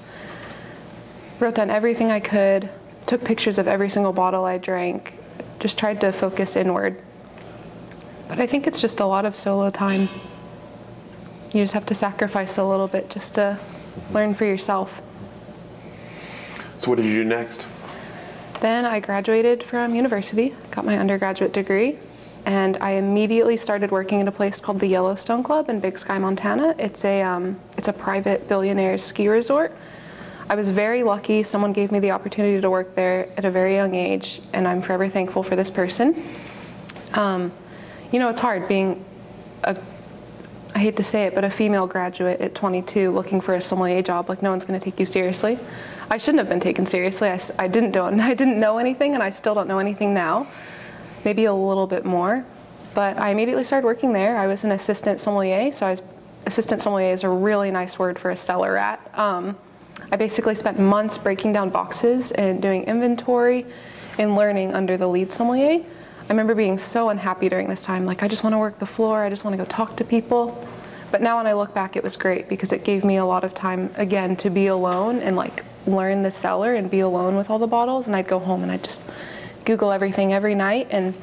wrote 1.39 1.56
down 1.56 1.69
everything 1.69 2.12
I 2.12 2.19
could, 2.19 2.69
took 3.06 3.24
pictures 3.24 3.57
of 3.57 3.68
every 3.68 3.89
single 3.89 4.13
bottle 4.13 4.45
I 4.45 4.57
drank, 4.57 5.13
just 5.60 5.78
tried 5.78 6.01
to 6.01 6.12
focus 6.12 6.56
inward. 6.56 7.01
But 8.28 8.39
I 8.39 8.48
think 8.48 8.68
it's 8.68 8.81
just 8.81 9.00
a 9.00 9.06
lot 9.06 9.25
of 9.25 9.36
solo 9.36 9.69
time. 9.69 10.10
You 11.54 11.63
just 11.63 11.74
have 11.74 11.86
to 11.88 11.95
sacrifice 11.95 12.57
a 12.57 12.63
little 12.63 12.88
bit 12.88 13.10
just 13.10 13.36
to 13.36 13.57
learn 14.12 14.34
for 14.34 14.45
yourself. 14.45 15.01
So, 16.78 16.89
what 16.92 16.98
did 16.98 17.06
you 17.06 17.24
do 17.24 17.29
next? 17.29 17.65
Then 18.60 18.86
I 18.86 19.00
graduated 19.00 19.63
from 19.63 19.96
university, 19.96 20.56
got 20.72 20.84
my 20.84 20.98
undergraduate 20.98 21.53
degree, 21.53 21.98
and 22.46 22.77
I 22.77 22.91
immediately 22.91 23.56
started 23.58 23.91
working 23.91 24.22
at 24.22 24.27
a 24.27 24.32
place 24.32 24.60
called 24.60 24.79
the 24.79 24.88
Yellowstone 24.88 25.44
Club 25.44 25.70
in 25.70 25.79
Big 25.79 25.98
Sky, 25.98 26.17
Montana. 26.17 26.75
It's 26.77 27.06
a 27.06 27.22
um, 27.22 27.60
it's 27.77 27.88
a 27.88 27.94
private 27.94 28.48
billionaire 28.48 28.98
ski 28.98 29.27
resort. 29.27 29.75
I 30.50 30.56
was 30.56 30.70
very 30.70 31.04
lucky. 31.04 31.44
Someone 31.44 31.74
gave 31.74 31.92
me 31.92 32.00
the 32.00 32.12
opportunity 32.12 32.62
to 32.62 32.70
work 32.70 32.96
there 32.96 33.27
at 33.36 33.44
a 33.44 33.51
very 33.51 33.75
young 33.75 33.96
age, 33.96 34.42
and 34.54 34.66
I'm 34.66 34.82
forever 34.82 35.10
thankful 35.10 35.44
for 35.44 35.58
this 35.58 35.70
person. 35.70 36.16
Um, 37.13 37.51
you 38.13 38.20
know, 38.20 38.30
it's 38.30 38.39
hard 38.39 38.68
being 38.68 39.04
a, 39.63 39.77
I 40.74 40.80
hate 40.80 40.96
to 40.98 41.04
say 41.04 41.24
it, 41.24 41.36
but 41.36 41.44
a 41.44 41.50
female 41.50 41.86
graduate 41.86 42.39
at 42.39 42.56
22 42.56 43.12
looking 43.12 43.42
for 43.42 43.56
a 43.56 43.62
sommelier 43.62 44.01
job. 44.01 44.30
Like, 44.30 44.42
no 44.42 44.51
one's 44.51 44.63
going 44.63 44.80
to 44.80 44.84
take 44.84 45.00
you 45.01 45.06
seriously. 45.06 45.60
I 46.10 46.18
shouldn't 46.18 46.39
have 46.39 46.48
been 46.48 46.62
taken 46.62 46.86
seriously. 46.86 47.27
I, 47.27 47.39
I, 47.60 47.68
didn't 47.68 47.92
do, 47.92 48.04
I 48.04 48.34
didn't 48.34 48.60
know 48.60 48.77
anything, 48.77 49.16
and 49.16 49.24
I 49.24 49.32
still 49.32 49.54
don't 49.54 49.68
know 49.68 49.80
anything 49.80 50.13
now. 50.13 50.48
Maybe 51.25 51.44
a 51.44 51.54
little 51.54 51.88
bit 51.88 52.06
more. 52.06 52.46
But 52.96 53.18
I 53.18 53.30
immediately 53.32 53.66
started 53.66 53.86
working 53.86 54.13
there. 54.13 54.38
I 54.38 54.48
was 54.48 54.63
an 54.63 54.72
assistant 54.72 55.20
sommelier, 55.20 55.74
so 55.74 55.88
I 55.88 55.92
was 55.92 56.01
assistant 56.46 56.82
sommelier 56.82 57.12
is 57.12 57.25
a 57.25 57.30
really 57.30 57.70
nice 57.70 58.00
word 58.00 58.18
for 58.18 58.32
a 58.32 58.36
cellar 58.36 58.74
rat. 58.74 59.01
Um, 59.13 59.58
I 60.12 60.16
basically 60.16 60.56
spent 60.56 60.80
months 60.80 61.18
breaking 61.18 61.54
down 61.54 61.70
boxes 61.70 62.32
and 62.32 62.62
doing 62.62 62.84
inventory 62.84 63.66
and 64.18 64.36
learning 64.36 64.74
under 64.74 64.98
the 64.98 65.08
lead 65.08 65.32
sommelier. 65.32 65.84
I 66.27 66.30
remember 66.30 66.56
being 66.56 66.77
so 66.77 67.10
unhappy 67.10 67.50
during 67.50 67.70
this 67.70 67.84
time. 67.84 68.06
Like, 68.06 68.24
I 68.24 68.27
just 68.27 68.44
want 68.44 68.54
to 68.54 68.58
work 68.58 68.80
the 68.80 68.86
floor, 68.86 69.24
I 69.24 69.30
just 69.30 69.44
want 69.44 69.54
to 69.54 69.58
go 69.58 69.70
talk 69.70 69.96
to 69.98 70.04
people. 70.04 70.68
But 71.12 71.22
now 71.22 71.38
when 71.38 71.48
I 71.48 71.54
look 71.54 71.74
back, 71.74 71.96
it 71.96 72.04
was 72.04 72.18
great 72.18 72.50
because 72.50 72.74
it 72.74 72.84
gave 72.84 73.04
me 73.04 73.18
a 73.18 73.25
lot 73.25 73.44
of 73.44 73.54
time, 73.54 73.89
again, 73.96 74.36
to 74.38 74.50
be 74.50 74.68
alone 74.68 75.20
and 75.20 75.36
like 75.36 75.63
learn 75.86 76.22
the 76.22 76.32
cellar 76.32 76.74
and 76.74 76.92
be 76.92 77.00
alone 77.00 77.38
with 77.38 77.50
all 77.50 77.60
the 77.60 77.68
bottles. 77.68 78.08
And 78.08 78.16
I'd 78.16 78.27
go 78.27 78.39
home 78.39 78.63
and 78.63 78.72
I'd 78.72 78.84
just 78.84 79.01
Google 79.63 79.92
everything 79.92 80.34
every 80.34 80.54
night. 80.54 80.88
And 80.92 81.13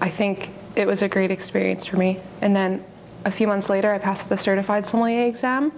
I 0.00 0.08
think 0.08 0.50
it 0.74 0.86
was 0.86 1.02
a 1.02 1.08
great 1.08 1.30
experience 1.30 1.86
for 1.86 1.96
me. 1.96 2.20
And 2.40 2.54
then 2.54 2.84
a 3.24 3.30
few 3.30 3.46
months 3.46 3.70
later, 3.70 3.92
I 3.92 3.98
passed 3.98 4.28
the 4.28 4.36
certified 4.36 4.86
sommelier 4.86 5.26
exam. 5.26 5.72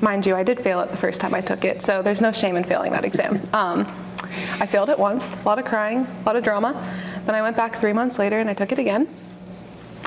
Mind 0.00 0.26
you, 0.26 0.34
I 0.34 0.42
did 0.42 0.60
fail 0.60 0.80
it 0.80 0.90
the 0.90 0.96
first 0.96 1.20
time 1.20 1.34
I 1.34 1.40
took 1.40 1.64
it, 1.64 1.82
so 1.82 2.02
there's 2.02 2.20
no 2.20 2.32
shame 2.32 2.56
in 2.56 2.64
failing 2.64 2.92
that 2.92 3.04
exam. 3.04 3.40
Um, 3.54 3.86
I 4.58 4.66
failed 4.66 4.88
it 4.88 4.98
once, 4.98 5.32
a 5.32 5.42
lot 5.44 5.58
of 5.58 5.64
crying, 5.64 6.06
a 6.06 6.22
lot 6.24 6.34
of 6.34 6.42
drama. 6.42 6.72
Then 7.24 7.34
I 7.34 7.42
went 7.42 7.56
back 7.56 7.76
three 7.76 7.92
months 7.92 8.18
later 8.18 8.40
and 8.40 8.50
I 8.50 8.54
took 8.54 8.72
it 8.72 8.78
again. 8.78 9.06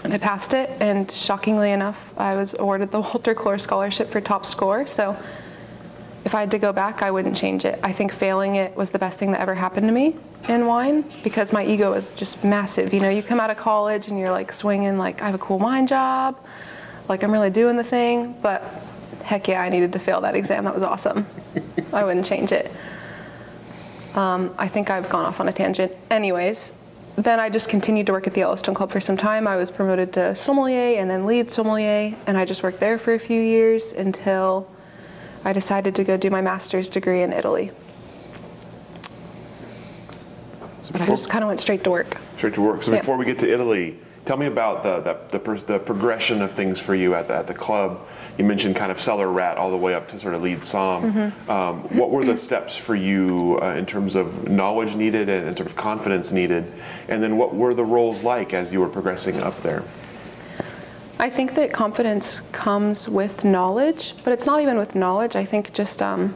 And 0.04 0.14
I 0.14 0.18
passed 0.18 0.54
it, 0.54 0.70
and 0.80 1.10
shockingly 1.12 1.72
enough, 1.72 2.14
I 2.18 2.36
was 2.36 2.54
awarded 2.54 2.92
the 2.92 3.00
Walter 3.02 3.34
Clore 3.34 3.60
Scholarship 3.60 4.10
for 4.10 4.22
top 4.22 4.46
score. 4.46 4.86
So 4.86 5.18
if 6.26 6.36
I 6.36 6.42
had 6.42 6.52
to 6.52 6.60
go 6.60 6.74
back, 6.74 7.02
I 7.02 7.10
wouldn't 7.10 7.38
change 7.38 7.64
it. 7.64 7.80
I 7.84 7.94
think 7.94 8.12
failing 8.12 8.56
it 8.56 8.76
was 8.76 8.92
the 8.92 9.00
best 9.00 9.18
thing 9.18 9.32
that 9.32 9.40
ever 9.40 9.56
happened 9.56 9.88
to 9.88 9.94
me 9.94 10.16
in 10.50 10.68
wine 10.68 11.06
because 11.24 11.54
my 11.54 11.66
ego 11.66 11.94
is 11.94 12.14
just 12.14 12.44
massive. 12.44 12.94
You 12.94 13.00
know, 13.00 13.10
you 13.10 13.24
come 13.24 13.40
out 13.40 13.50
of 13.50 13.58
college 13.58 14.08
and 14.08 14.20
you're 14.20 14.32
like 14.32 14.52
swinging, 14.52 14.98
like, 14.98 15.22
I 15.22 15.26
have 15.26 15.36
a 15.36 15.40
cool 15.40 15.58
wine 15.58 15.88
job, 15.88 16.38
like, 17.08 17.24
I'm 17.24 17.32
really 17.32 17.50
doing 17.50 17.78
the 17.78 17.84
thing. 17.84 18.36
But 18.42 18.62
heck 19.28 19.50
yeah, 19.50 19.62
I 19.62 19.68
needed 19.68 19.92
to 19.92 20.00
fail 20.00 20.22
that 20.22 20.36
exam. 20.36 20.64
That 20.64 20.74
was 20.74 20.84
awesome. 20.84 21.26
I 21.92 22.06
wouldn't 22.06 22.26
change 22.26 22.54
it. 22.54 22.72
Um, 24.16 24.56
I 24.58 24.70
think 24.70 24.90
I've 24.90 25.10
gone 25.10 25.26
off 25.26 25.42
on 25.42 25.50
a 25.50 25.52
tangent. 25.54 25.92
Anyways, 26.10 26.72
then 27.18 27.38
I 27.40 27.50
just 27.50 27.68
continued 27.68 28.06
to 28.06 28.14
work 28.14 28.26
at 28.26 28.34
the 28.34 28.40
Yellowstone 28.40 28.74
Club 28.74 28.90
for 28.90 29.02
some 29.02 29.18
time. 29.18 29.46
I 29.46 29.58
was 29.58 29.70
promoted 29.70 30.14
to 30.14 30.34
sommelier 30.34 30.98
and 30.98 31.10
then 31.12 31.26
lead 31.26 31.52
sommelier, 31.52 32.16
and 32.26 32.38
I 32.38 32.46
just 32.46 32.64
worked 32.64 32.80
there 32.80 32.98
for 32.98 33.14
a 33.14 33.20
few 33.20 33.42
years 33.42 33.92
until 33.92 34.66
I 35.44 35.52
decided 35.52 35.94
to 35.96 36.06
go 36.06 36.16
do 36.16 36.30
my 36.30 36.42
master's 36.42 36.90
degree 36.90 37.22
in 37.22 37.34
Italy. 37.34 37.72
So 40.84 40.94
But 40.94 41.02
I 41.02 41.06
just 41.06 41.30
kind 41.30 41.44
of 41.44 41.50
went 41.50 41.60
straight 41.60 41.84
to 41.84 41.90
work. 41.92 42.16
Straight 42.38 42.54
to 42.54 42.62
work. 42.62 42.82
So 42.82 42.92
Yeah. 42.94 43.00
before 43.00 43.18
we 43.18 43.26
get 43.26 43.40
to 43.40 43.52
Italy, 43.52 44.00
tell 44.28 44.38
me 44.38 44.46
about 44.46 44.84
the 44.84 45.00
the, 45.00 45.40
the, 45.40 45.54
the 45.66 45.80
progression 45.80 46.42
of 46.42 46.52
things 46.52 46.80
for 46.80 46.94
you 46.94 47.16
at 47.16 47.30
the, 47.30 47.34
at 47.34 47.48
the 47.48 47.54
club. 47.54 48.06
You 48.38 48.44
mentioned 48.44 48.76
kind 48.76 48.92
of 48.92 49.00
cellar 49.00 49.32
rat 49.32 49.58
all 49.58 49.72
the 49.72 49.78
way 49.78 49.94
up 49.96 50.10
to 50.10 50.20
sort 50.20 50.34
of 50.36 50.44
lead 50.44 50.64
som. 50.64 51.14
Mm-hmm. 51.14 51.50
Um, 51.50 51.80
what 51.98 52.12
were 52.12 52.26
the 52.26 52.36
steps 52.36 52.78
for 52.78 52.94
you 52.94 53.58
uh, 53.62 53.74
in 53.76 53.86
terms 53.86 54.16
of 54.16 54.50
knowledge 54.50 54.96
needed 54.96 55.30
and, 55.30 55.48
and 55.48 55.58
sort 55.58 55.68
of 55.68 55.78
confidence 55.78 56.34
needed? 56.34 56.72
And 57.08 57.24
then 57.24 57.38
what 57.38 57.56
were 57.56 57.74
the 57.74 57.86
roles 57.86 58.22
like 58.22 58.54
as 58.54 58.74
you 58.74 58.82
were 58.82 58.90
progressing 58.90 59.40
up 59.40 59.62
there? 59.62 59.84
I 61.20 61.30
think 61.32 61.56
that 61.56 61.72
confidence 61.74 62.42
comes 62.52 63.10
with 63.10 63.44
knowledge, 63.44 64.14
but 64.24 64.34
it's 64.34 64.46
not 64.46 64.62
even 64.62 64.78
with 64.78 64.94
knowledge. 64.94 65.36
I 65.36 65.46
think 65.46 65.74
just 65.74 66.02
um, 66.02 66.36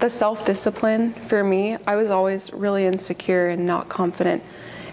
the 0.00 0.10
self 0.10 0.44
discipline 0.44 1.12
for 1.12 1.44
me, 1.44 1.78
I 1.86 1.94
was 1.94 2.10
always 2.10 2.52
really 2.52 2.84
insecure 2.84 3.48
and 3.48 3.66
not 3.66 3.88
confident. 3.88 4.42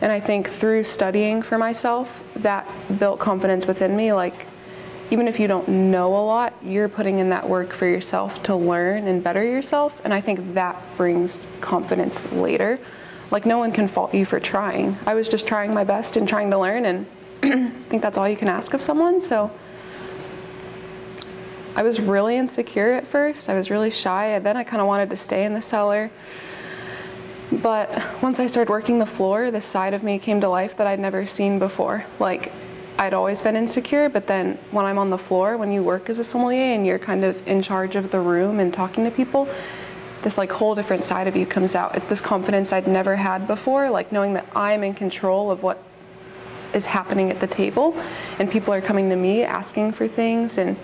And 0.01 0.11
I 0.11 0.19
think 0.19 0.49
through 0.49 0.83
studying 0.83 1.41
for 1.43 1.57
myself, 1.57 2.23
that 2.37 2.67
built 2.99 3.19
confidence 3.19 3.67
within 3.67 3.95
me. 3.95 4.13
Like, 4.13 4.47
even 5.11 5.27
if 5.27 5.39
you 5.39 5.47
don't 5.47 5.67
know 5.67 6.15
a 6.15 6.23
lot, 6.25 6.53
you're 6.63 6.89
putting 6.89 7.19
in 7.19 7.29
that 7.29 7.47
work 7.47 7.71
for 7.71 7.85
yourself 7.85 8.41
to 8.43 8.55
learn 8.55 9.07
and 9.07 9.23
better 9.23 9.43
yourself. 9.43 10.01
And 10.03 10.13
I 10.13 10.21
think 10.21 10.55
that 10.55 10.77
brings 10.97 11.45
confidence 11.59 12.31
later. 12.31 12.79
Like, 13.29 13.45
no 13.45 13.59
one 13.59 13.71
can 13.71 13.87
fault 13.87 14.13
you 14.13 14.25
for 14.25 14.39
trying. 14.39 14.97
I 15.05 15.13
was 15.13 15.29
just 15.29 15.47
trying 15.47 15.73
my 15.73 15.83
best 15.83 16.17
and 16.17 16.27
trying 16.27 16.49
to 16.51 16.57
learn, 16.57 16.85
and 16.85 17.05
I 17.43 17.69
think 17.89 18.01
that's 18.01 18.17
all 18.17 18.27
you 18.27 18.35
can 18.35 18.47
ask 18.47 18.73
of 18.73 18.81
someone. 18.81 19.21
So 19.21 19.51
I 21.75 21.83
was 21.83 22.01
really 22.01 22.35
insecure 22.35 22.93
at 22.93 23.07
first. 23.07 23.49
I 23.49 23.53
was 23.53 23.69
really 23.69 23.91
shy, 23.91 24.25
and 24.27 24.45
then 24.45 24.57
I 24.57 24.63
kind 24.63 24.81
of 24.81 24.87
wanted 24.87 25.09
to 25.11 25.15
stay 25.15 25.45
in 25.45 25.53
the 25.53 25.61
cellar. 25.61 26.09
But 27.51 27.89
once 28.21 28.39
I 28.39 28.47
started 28.47 28.69
working 28.69 28.99
the 28.99 29.05
floor, 29.05 29.51
this 29.51 29.65
side 29.65 29.93
of 29.93 30.03
me 30.03 30.19
came 30.19 30.39
to 30.41 30.47
life 30.47 30.77
that 30.77 30.87
I'd 30.87 30.99
never 30.99 31.25
seen 31.25 31.59
before. 31.59 32.05
Like, 32.19 32.51
I'd 32.97 33.13
always 33.13 33.41
been 33.41 33.55
insecure, 33.55 34.09
but 34.09 34.27
then 34.27 34.57
when 34.69 34.85
I'm 34.85 34.97
on 34.97 35.09
the 35.09 35.17
floor, 35.17 35.57
when 35.57 35.71
you 35.71 35.83
work 35.83 36.09
as 36.09 36.19
a 36.19 36.23
sommelier 36.23 36.75
and 36.75 36.85
you're 36.85 36.99
kind 36.99 37.25
of 37.25 37.45
in 37.47 37.61
charge 37.61 37.95
of 37.95 38.11
the 38.11 38.19
room 38.19 38.59
and 38.59 38.73
talking 38.73 39.03
to 39.05 39.11
people, 39.11 39.49
this 40.21 40.37
like 40.37 40.51
whole 40.51 40.75
different 40.75 41.03
side 41.03 41.27
of 41.27 41.35
you 41.35 41.45
comes 41.45 41.75
out. 41.75 41.95
It's 41.95 42.07
this 42.07 42.21
confidence 42.21 42.71
I'd 42.71 42.87
never 42.87 43.15
had 43.15 43.47
before, 43.47 43.89
like 43.89 44.11
knowing 44.11 44.33
that 44.35 44.45
I'm 44.55 44.83
in 44.83 44.93
control 44.93 45.49
of 45.49 45.63
what 45.63 45.83
is 46.73 46.85
happening 46.85 47.31
at 47.31 47.39
the 47.39 47.47
table 47.47 47.99
and 48.39 48.49
people 48.49 48.73
are 48.73 48.81
coming 48.81 49.09
to 49.09 49.15
me 49.15 49.43
asking 49.43 49.91
for 49.91 50.07
things 50.07 50.57
and 50.57 50.77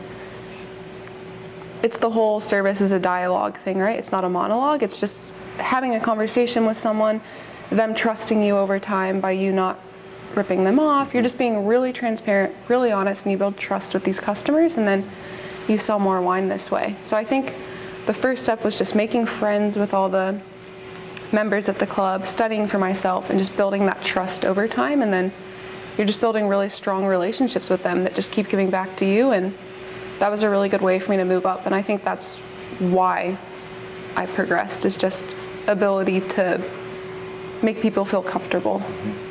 it's 1.83 1.99
the 1.99 2.09
whole 2.09 2.39
service 2.39 2.81
is 2.81 2.91
a 2.91 2.99
dialogue 2.99 3.57
thing, 3.59 3.77
right? 3.77 3.97
It's 3.97 4.11
not 4.11 4.25
a 4.25 4.29
monologue. 4.29 4.83
It's 4.83 4.99
just 4.99 5.21
having 5.59 5.95
a 5.95 5.99
conversation 5.99 6.65
with 6.65 6.77
someone, 6.77 7.21
them 7.69 7.93
trusting 7.93 8.41
you 8.41 8.57
over 8.57 8.79
time 8.79 9.19
by 9.19 9.31
you 9.31 9.51
not 9.51 9.79
ripping 10.35 10.63
them 10.63 10.79
off. 10.79 11.13
You're 11.13 11.23
just 11.23 11.37
being 11.37 11.65
really 11.65 11.91
transparent, 11.91 12.55
really 12.67 12.91
honest, 12.91 13.25
and 13.25 13.31
you 13.31 13.37
build 13.37 13.57
trust 13.57 13.93
with 13.93 14.03
these 14.03 14.19
customers, 14.19 14.77
and 14.77 14.87
then 14.87 15.09
you 15.67 15.77
sell 15.77 15.99
more 15.99 16.21
wine 16.21 16.49
this 16.49 16.71
way. 16.71 16.95
So 17.01 17.17
I 17.17 17.23
think 17.23 17.53
the 18.05 18.13
first 18.13 18.43
step 18.43 18.63
was 18.63 18.77
just 18.77 18.95
making 18.95 19.25
friends 19.25 19.77
with 19.77 19.93
all 19.93 20.09
the 20.09 20.39
members 21.31 21.67
at 21.67 21.79
the 21.79 21.87
club, 21.87 22.25
studying 22.25 22.67
for 22.67 22.77
myself, 22.77 23.29
and 23.29 23.37
just 23.37 23.57
building 23.57 23.85
that 23.85 24.01
trust 24.01 24.45
over 24.45 24.67
time. 24.67 25.01
And 25.01 25.11
then 25.11 25.33
you're 25.97 26.07
just 26.07 26.21
building 26.21 26.47
really 26.47 26.69
strong 26.69 27.05
relationships 27.05 27.69
with 27.69 27.83
them 27.83 28.03
that 28.03 28.15
just 28.15 28.31
keep 28.31 28.47
giving 28.47 28.69
back 28.69 28.95
to 28.97 29.05
you. 29.05 29.31
And 29.31 29.53
that 30.19 30.29
was 30.29 30.43
a 30.43 30.49
really 30.49 30.69
good 30.69 30.81
way 30.81 30.99
for 30.99 31.11
me 31.11 31.17
to 31.17 31.25
move 31.25 31.45
up. 31.45 31.65
And 31.65 31.75
I 31.75 31.81
think 31.81 32.03
that's 32.03 32.37
why 32.79 33.37
I 34.17 34.25
progressed 34.25 34.83
is 34.83 34.97
just 34.97 35.23
ability 35.67 36.21
to 36.21 36.61
make 37.61 37.81
people 37.81 38.03
feel 38.03 38.23
comfortable. 38.23 38.79
Mm-hmm. 38.79 39.27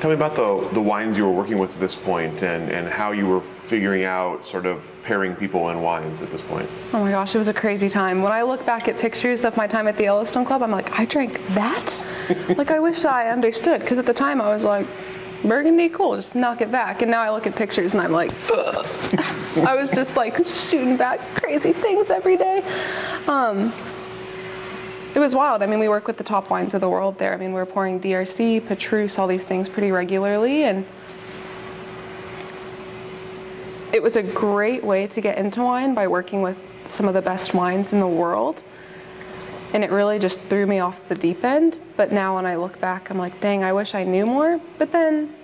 Tell 0.00 0.10
me 0.10 0.16
about 0.16 0.34
the, 0.34 0.68
the 0.74 0.82
wines 0.82 1.16
you 1.16 1.24
were 1.24 1.32
working 1.32 1.56
with 1.56 1.72
at 1.72 1.80
this 1.80 1.96
point 1.96 2.42
and, 2.42 2.70
and 2.70 2.86
how 2.86 3.12
you 3.12 3.26
were 3.26 3.40
figuring 3.40 4.04
out 4.04 4.44
sort 4.44 4.66
of 4.66 4.92
pairing 5.02 5.34
people 5.34 5.70
and 5.70 5.82
wines 5.82 6.20
at 6.20 6.30
this 6.30 6.42
point. 6.42 6.68
Oh 6.92 7.00
my 7.00 7.10
gosh, 7.10 7.34
it 7.34 7.38
was 7.38 7.48
a 7.48 7.54
crazy 7.54 7.88
time. 7.88 8.20
When 8.20 8.30
I 8.32 8.42
look 8.42 8.66
back 8.66 8.86
at 8.86 8.98
pictures 8.98 9.46
of 9.46 9.56
my 9.56 9.66
time 9.66 9.88
at 9.88 9.96
the 9.96 10.02
Yellowstone 10.02 10.44
Club, 10.44 10.62
I'm 10.62 10.70
like, 10.70 10.98
I 10.98 11.06
drank 11.06 11.40
that? 11.54 11.96
like, 12.58 12.70
I 12.70 12.80
wish 12.80 13.06
I 13.06 13.30
understood. 13.30 13.80
Because 13.80 13.98
at 13.98 14.04
the 14.04 14.12
time, 14.12 14.42
I 14.42 14.48
was 14.48 14.64
like, 14.64 14.86
Burgundy, 15.44 15.90
cool, 15.90 16.16
just 16.16 16.34
knock 16.34 16.60
it 16.62 16.70
back. 16.70 17.02
And 17.02 17.10
now 17.10 17.20
I 17.20 17.30
look 17.30 17.46
at 17.46 17.54
pictures 17.54 17.92
and 17.92 18.02
I'm 18.02 18.12
like. 18.12 18.32
I 19.56 19.76
was 19.76 19.90
just 19.90 20.16
like 20.16 20.44
shooting 20.46 20.96
back 20.96 21.20
crazy 21.36 21.72
things 21.72 22.10
every 22.10 22.36
day. 22.36 22.64
Um, 23.28 23.72
it 25.14 25.20
was 25.20 25.34
wild. 25.34 25.62
I 25.62 25.66
mean, 25.66 25.78
we 25.78 25.88
work 25.88 26.08
with 26.08 26.16
the 26.16 26.24
top 26.24 26.50
wines 26.50 26.74
of 26.74 26.80
the 26.80 26.88
world 26.88 27.18
there. 27.18 27.32
I 27.32 27.36
mean, 27.36 27.52
we're 27.52 27.66
pouring 27.66 28.00
DRC, 28.00 28.66
Petrus, 28.66 29.18
all 29.18 29.28
these 29.28 29.44
things 29.44 29.68
pretty 29.68 29.92
regularly. 29.92 30.64
And 30.64 30.84
it 33.92 34.02
was 34.02 34.16
a 34.16 34.22
great 34.24 34.82
way 34.82 35.06
to 35.06 35.20
get 35.20 35.38
into 35.38 35.62
wine 35.62 35.94
by 35.94 36.08
working 36.08 36.42
with 36.42 36.58
some 36.86 37.06
of 37.06 37.14
the 37.14 37.22
best 37.22 37.54
wines 37.54 37.92
in 37.92 38.00
the 38.00 38.08
world. 38.08 38.62
And 39.74 39.82
it 39.82 39.90
really 39.90 40.20
just 40.20 40.40
threw 40.42 40.66
me 40.66 40.78
off 40.78 41.06
the 41.08 41.16
deep 41.16 41.44
end. 41.44 41.78
But 41.96 42.12
now 42.12 42.36
when 42.36 42.46
I 42.46 42.54
look 42.54 42.80
back, 42.80 43.10
I'm 43.10 43.18
like, 43.18 43.40
dang, 43.40 43.64
I 43.64 43.72
wish 43.72 43.94
I 43.94 44.04
knew 44.04 44.24
more. 44.24 44.60
But 44.78 44.92
then 44.92 45.34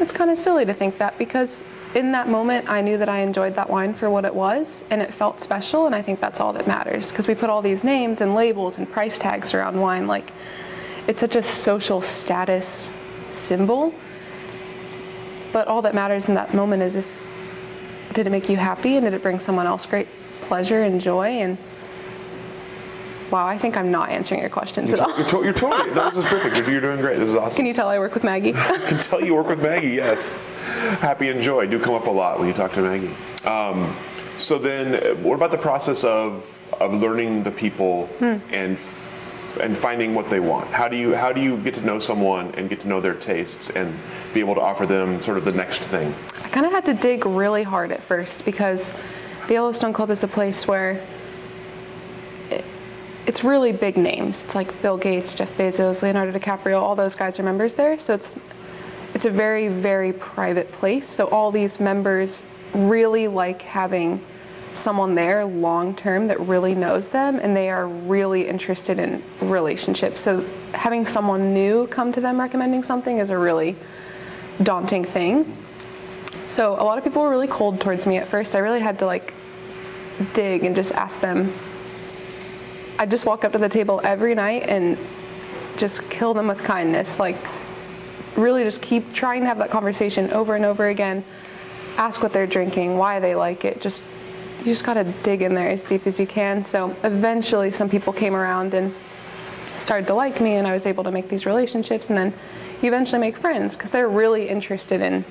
it's 0.00 0.12
kind 0.12 0.30
of 0.30 0.38
silly 0.38 0.64
to 0.64 0.72
think 0.72 0.98
that 0.98 1.18
because 1.18 1.62
in 1.94 2.10
that 2.12 2.28
moment, 2.28 2.68
I 2.68 2.80
knew 2.80 2.96
that 2.98 3.08
I 3.08 3.18
enjoyed 3.18 3.54
that 3.56 3.68
wine 3.70 3.94
for 3.94 4.10
what 4.10 4.24
it 4.24 4.34
was 4.34 4.84
and 4.90 5.00
it 5.00 5.12
felt 5.12 5.38
special. 5.38 5.86
And 5.86 5.94
I 5.94 6.00
think 6.00 6.18
that's 6.18 6.40
all 6.40 6.54
that 6.54 6.66
matters 6.66 7.12
because 7.12 7.28
we 7.28 7.34
put 7.34 7.50
all 7.50 7.60
these 7.60 7.84
names 7.84 8.20
and 8.22 8.34
labels 8.34 8.78
and 8.78 8.90
price 8.90 9.18
tags 9.18 9.52
around 9.52 9.78
wine. 9.78 10.06
Like, 10.06 10.32
it's 11.06 11.20
such 11.20 11.36
a 11.36 11.42
social 11.42 12.00
status 12.00 12.88
symbol. 13.30 13.94
But 15.52 15.68
all 15.68 15.82
that 15.82 15.94
matters 15.94 16.26
in 16.28 16.34
that 16.36 16.54
moment 16.54 16.82
is 16.82 16.96
if 16.96 17.22
did 18.14 18.26
it 18.26 18.30
make 18.30 18.48
you 18.48 18.56
happy 18.56 18.96
and 18.96 19.04
did 19.04 19.12
it 19.12 19.22
bring 19.22 19.40
someone 19.40 19.66
else 19.66 19.86
great 19.86 20.08
pleasure 20.42 20.82
and 20.82 21.00
joy 21.00 21.26
and 21.26 21.58
wow 23.30 23.46
i 23.46 23.56
think 23.58 23.76
i'm 23.76 23.90
not 23.90 24.08
answering 24.10 24.40
your 24.40 24.50
questions 24.50 24.92
at 24.92 25.00
all 25.00 25.16
You're, 25.18 25.26
to- 25.28 25.44
you're 25.44 25.52
totally, 25.52 25.90
no, 25.94 26.04
this 26.06 26.16
is 26.16 26.24
perfect. 26.24 26.68
You're 26.68 26.80
doing 26.80 27.00
great. 27.00 27.18
This 27.18 27.30
is 27.30 27.36
awesome. 27.36 27.56
can 27.56 27.66
you 27.66 27.74
tell 27.74 27.88
i 27.88 27.98
work 27.98 28.14
with 28.14 28.24
maggie 28.24 28.54
I 28.54 28.78
can 28.88 28.98
tell 28.98 29.20
you 29.24 29.34
work 29.34 29.48
with 29.48 29.62
Maggie, 29.62 29.88
yes. 29.90 30.34
Happy 31.00 31.28
and 31.30 31.40
joy 31.40 31.66
do 31.66 31.78
come 31.78 31.94
up 31.94 32.06
a 32.06 32.10
lot 32.10 32.38
when 32.38 32.48
you 32.48 32.54
talk 32.54 32.72
to 32.74 32.82
Maggie. 32.82 33.14
Um, 33.44 33.94
so 34.36 34.58
then, 34.58 34.94
uh, 34.96 35.14
what 35.22 35.34
about 35.36 35.50
the 35.50 35.58
process 35.58 36.02
of, 36.04 36.66
of 36.80 36.94
learning 37.00 37.42
the 37.44 37.50
people 37.50 38.08
and 38.20 38.76
f- 38.76 39.58
and 39.60 39.76
finding 39.76 40.14
what 40.14 40.28
they 40.30 40.40
want? 40.40 40.68
How 40.70 40.88
do 40.88 40.96
you 40.96 41.14
how 41.14 41.32
do 41.32 41.40
you 41.40 41.56
get 41.58 41.74
to 41.74 41.80
know 41.82 41.98
someone 41.98 42.52
and 42.56 42.68
get 42.68 42.80
to 42.80 42.88
know 42.88 43.00
their 43.00 43.14
tastes 43.14 43.70
and 43.70 43.94
be 44.32 44.40
able 44.40 44.54
to 44.56 44.60
offer 44.60 44.86
them 44.86 45.22
sort 45.22 45.38
of 45.38 45.44
the 45.44 45.52
next 45.52 45.82
thing? 45.84 46.12
i 46.44 46.48
kind 46.48 46.66
of 46.66 46.72
had 46.72 46.84
to 46.86 46.94
dig 46.94 47.24
really 47.26 47.62
hard 47.62 47.92
at 47.92 48.02
first 48.02 48.44
because 48.44 48.92
the 49.46 49.54
yellowstone 49.54 49.92
club 49.92 50.10
is 50.10 50.24
a 50.24 50.28
place 50.28 50.66
where 50.66 51.00
it's 53.26 53.42
really 53.42 53.72
big 53.72 53.96
names. 53.96 54.44
It's 54.44 54.54
like 54.54 54.82
bill 54.82 54.98
gates 54.98 55.34
jeff 55.34 55.56
bezos 55.56 56.02
leonardo 56.02 56.36
dicaprio 56.38 56.80
all 56.80 56.94
those 56.94 57.14
guys 57.14 57.38
are 57.38 57.42
members 57.42 57.74
there. 57.74 57.98
So 57.98 58.14
it's 58.14 58.36
it's 59.14 59.24
a 59.24 59.30
very 59.30 59.68
very 59.68 60.12
private 60.12 60.70
place. 60.72 61.06
So 61.06 61.26
all 61.28 61.50
these 61.50 61.80
members 61.80 62.42
really 62.74 63.28
like 63.28 63.62
having 63.62 64.20
someone 64.74 65.14
there 65.14 65.44
long 65.44 65.94
term 65.94 66.26
that 66.26 66.40
really 66.40 66.74
knows 66.74 67.10
them 67.10 67.38
and 67.40 67.56
they 67.56 67.70
are 67.70 67.86
really 67.86 68.48
interested 68.48 68.98
in 68.98 69.22
relationships. 69.40 70.20
So 70.20 70.44
having 70.72 71.06
someone 71.06 71.54
new 71.54 71.86
come 71.86 72.12
to 72.12 72.20
them 72.20 72.40
recommending 72.40 72.82
something 72.82 73.18
is 73.18 73.30
a 73.30 73.38
really 73.38 73.76
daunting 74.62 75.04
thing. 75.04 75.56
So 76.46 76.74
a 76.74 76.84
lot 76.84 76.98
of 76.98 77.04
people 77.04 77.22
were 77.22 77.30
really 77.30 77.46
cold 77.46 77.80
towards 77.80 78.06
me 78.06 78.18
at 78.18 78.28
first. 78.28 78.54
I 78.54 78.58
really 78.58 78.80
had 78.80 78.98
to 78.98 79.06
like 79.06 79.32
dig 80.32 80.64
and 80.64 80.76
just 80.76 80.92
ask 80.92 81.20
them 81.20 81.52
i 82.98 83.06
just 83.06 83.26
walk 83.26 83.44
up 83.44 83.52
to 83.52 83.58
the 83.58 83.68
table 83.68 84.00
every 84.04 84.34
night 84.34 84.64
and 84.68 84.98
just 85.76 86.08
kill 86.10 86.34
them 86.34 86.46
with 86.46 86.62
kindness. 86.62 87.18
Like 87.18 87.36
really 88.36 88.64
just 88.64 88.82
keep 88.82 89.12
trying 89.12 89.42
to 89.42 89.46
have 89.46 89.58
that 89.58 89.70
conversation 89.70 90.30
over 90.30 90.54
and 90.54 90.64
over 90.64 90.88
again. 90.88 91.24
Ask 91.96 92.22
what 92.22 92.32
they're 92.32 92.46
drinking 92.46 92.98
why 92.98 93.20
they 93.20 93.34
like 93.34 93.64
it. 93.64 93.80
Just 93.80 94.02
you 94.60 94.72
just 94.72 94.84
got 94.84 94.94
to 94.94 95.04
dig 95.22 95.42
in 95.42 95.54
there 95.54 95.68
as 95.68 95.84
deep 95.84 96.06
as 96.06 96.18
you 96.18 96.26
can. 96.26 96.64
So 96.64 96.96
eventually, 97.04 97.70
some 97.70 97.90
people 97.90 98.14
came 98.14 98.34
around 98.34 98.72
and 98.72 98.94
started 99.76 100.06
to 100.06 100.14
like 100.14 100.40
me, 100.40 100.54
and 100.54 100.66
I 100.66 100.72
was 100.72 100.86
able 100.86 101.04
to 101.04 101.10
make 101.10 101.28
these 101.28 101.44
relationships, 101.44 102.08
and 102.08 102.16
then 102.16 102.32
you 102.80 102.88
eventually 102.88 103.20
make 103.20 103.36
friends 103.36 103.76
because 103.76 103.90
they're 103.90 104.08
really 104.08 104.48
interested 104.48 105.02
in 105.02 105.24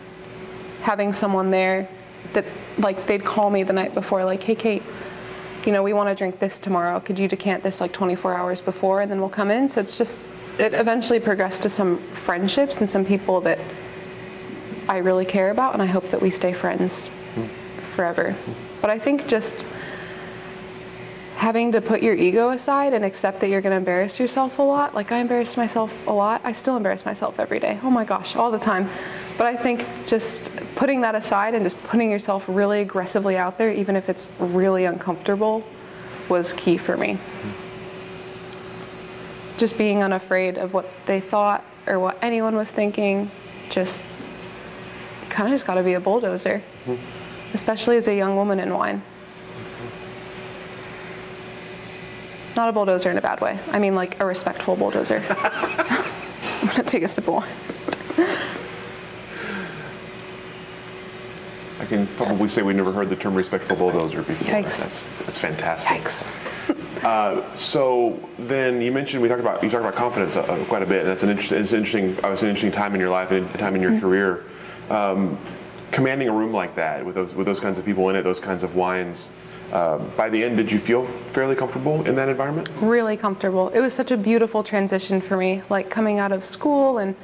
having 0.81 1.13
someone 1.13 1.49
there 1.49 1.89
that, 2.33 2.45
like, 2.77 3.07
they'd 3.07 3.23
call 3.23 3.49
me 3.49 3.63
the 3.63 3.73
night 3.73 3.95
before, 3.95 4.23
like, 4.23 4.43
hey, 4.43 4.53
Kate, 4.53 4.83
you 5.65 5.71
know, 5.71 5.83
we 5.83 5.93
want 5.93 6.09
to 6.09 6.15
drink 6.15 6.39
this 6.39 6.59
tomorrow. 6.59 6.99
Could 6.99 7.19
you 7.19 7.27
decant 7.27 7.63
this 7.63 7.79
like 7.81 7.91
24 7.91 8.33
hours 8.33 8.61
before, 8.61 9.01
and 9.01 9.09
then 9.09 9.19
we'll 9.19 9.29
come 9.29 9.51
in? 9.51 9.69
So 9.69 9.81
it's 9.81 9.97
just, 9.97 10.19
it 10.59 10.73
eventually 10.73 11.19
progressed 11.19 11.63
to 11.63 11.69
some 11.69 11.97
friendships 11.97 12.81
and 12.81 12.89
some 12.89 13.05
people 13.05 13.41
that 13.41 13.59
I 14.89 14.97
really 14.97 15.25
care 15.25 15.51
about, 15.51 15.73
and 15.73 15.81
I 15.81 15.85
hope 15.85 16.09
that 16.09 16.21
we 16.21 16.29
stay 16.29 16.53
friends 16.53 17.09
forever. 17.93 18.35
But 18.81 18.89
I 18.89 18.99
think 18.99 19.27
just 19.27 19.65
having 21.35 21.71
to 21.73 21.81
put 21.81 22.01
your 22.01 22.15
ego 22.15 22.49
aside 22.49 22.93
and 22.93 23.03
accept 23.03 23.41
that 23.41 23.49
you're 23.49 23.61
going 23.61 23.71
to 23.71 23.77
embarrass 23.77 24.19
yourself 24.19 24.59
a 24.59 24.61
lot. 24.61 24.95
Like 24.95 25.11
I 25.11 25.17
embarrassed 25.17 25.57
myself 25.57 26.07
a 26.07 26.11
lot. 26.11 26.41
I 26.43 26.51
still 26.51 26.77
embarrass 26.77 27.05
myself 27.05 27.39
every 27.39 27.59
day. 27.59 27.79
Oh 27.83 27.89
my 27.89 28.05
gosh, 28.05 28.35
all 28.35 28.51
the 28.51 28.59
time. 28.59 28.89
But 29.37 29.47
I 29.47 29.55
think 29.55 29.85
just 30.05 30.51
putting 30.75 31.01
that 31.01 31.15
aside 31.15 31.55
and 31.55 31.65
just 31.65 31.81
putting 31.83 32.11
yourself 32.11 32.45
really 32.47 32.81
aggressively 32.81 33.35
out 33.37 33.57
there, 33.57 33.71
even 33.71 33.95
if 33.95 34.09
it's 34.09 34.27
really 34.39 34.85
uncomfortable, 34.85 35.63
was 36.29 36.53
key 36.53 36.77
for 36.77 36.95
me. 36.97 37.17
Just 39.57 39.77
being 39.77 40.03
unafraid 40.03 40.57
of 40.57 40.73
what 40.73 40.93
they 41.05 41.19
thought 41.19 41.63
or 41.87 41.99
what 41.99 42.17
anyone 42.21 42.55
was 42.55 42.71
thinking, 42.71 43.31
just 43.69 44.05
kind 45.29 45.47
of 45.47 45.53
just 45.53 45.65
got 45.65 45.75
to 45.75 45.83
be 45.83 45.93
a 45.93 45.99
bulldozer, 45.99 46.61
especially 47.53 47.97
as 47.97 48.07
a 48.07 48.15
young 48.15 48.35
woman 48.35 48.59
in 48.59 48.73
wine. 48.73 49.01
Not 52.55 52.69
a 52.69 52.71
bulldozer 52.71 53.09
in 53.09 53.17
a 53.17 53.21
bad 53.21 53.41
way. 53.41 53.57
I 53.71 53.79
mean, 53.79 53.95
like 53.95 54.19
a 54.19 54.25
respectful 54.25 54.75
bulldozer. 54.75 55.23
I'm 55.29 56.67
gonna 56.67 56.83
take 56.83 57.01
a 57.01 57.07
sip 57.07 57.27
of 57.27 57.33
wine. 57.33 57.49
I 61.83 61.85
can 61.85 62.07
probably 62.07 62.47
say 62.47 62.61
we 62.61 62.73
never 62.73 62.93
heard 62.93 63.09
the 63.09 63.15
term 63.17 63.35
respectful 63.35 63.75
bulldozer 63.75 64.23
before. 64.23 64.53
Yikes. 64.55 64.83
That's, 64.83 65.07
that's 65.25 65.37
fantastic. 65.37 66.01
Yikes. 66.01 66.79
Uh, 67.03 67.53
so 67.53 68.17
then 68.39 68.79
you 68.79 68.89
mentioned 68.89 69.21
we 69.21 69.27
talked 69.27 69.41
about 69.41 69.61
you 69.61 69.69
talked 69.69 69.83
about 69.83 69.93
confidence 69.93 70.37
uh, 70.37 70.63
quite 70.69 70.81
a 70.81 70.85
bit, 70.85 70.99
and 71.01 71.09
that's 71.09 71.21
an 71.21 71.29
interesting. 71.29 71.59
It's 71.59 71.73
an 71.73 71.79
interesting. 71.79 72.15
Uh, 72.23 72.29
it's 72.29 72.43
an 72.43 72.47
interesting 72.47 72.71
time 72.71 72.93
in 72.93 73.01
your 73.01 73.09
life 73.09 73.31
and 73.31 73.45
a 73.53 73.57
time 73.57 73.75
in 73.75 73.81
your 73.81 73.99
career. 73.99 74.45
Um, 74.89 75.37
commanding 75.91 76.29
a 76.29 76.31
room 76.31 76.53
like 76.53 76.75
that 76.75 77.05
with 77.05 77.15
those 77.15 77.35
with 77.35 77.45
those 77.45 77.59
kinds 77.59 77.77
of 77.77 77.83
people 77.83 78.07
in 78.07 78.15
it, 78.15 78.21
those 78.21 78.39
kinds 78.39 78.63
of 78.63 78.77
wines. 78.77 79.31
Uh, 79.73 79.97
by 80.15 80.29
the 80.29 80.41
end, 80.45 80.55
did 80.55 80.71
you 80.71 80.79
feel 80.79 81.03
fairly 81.03 81.57
comfortable 81.57 82.07
in 82.07 82.15
that 82.15 82.29
environment? 82.29 82.69
Really 82.79 83.17
comfortable. 83.17 83.67
It 83.71 83.81
was 83.81 83.93
such 83.93 84.11
a 84.11 84.15
beautiful 84.15 84.63
transition 84.63 85.19
for 85.19 85.35
me, 85.35 85.61
like 85.69 85.89
coming 85.89 86.19
out 86.19 86.31
of 86.31 86.45
school 86.45 86.99
and 86.99 87.17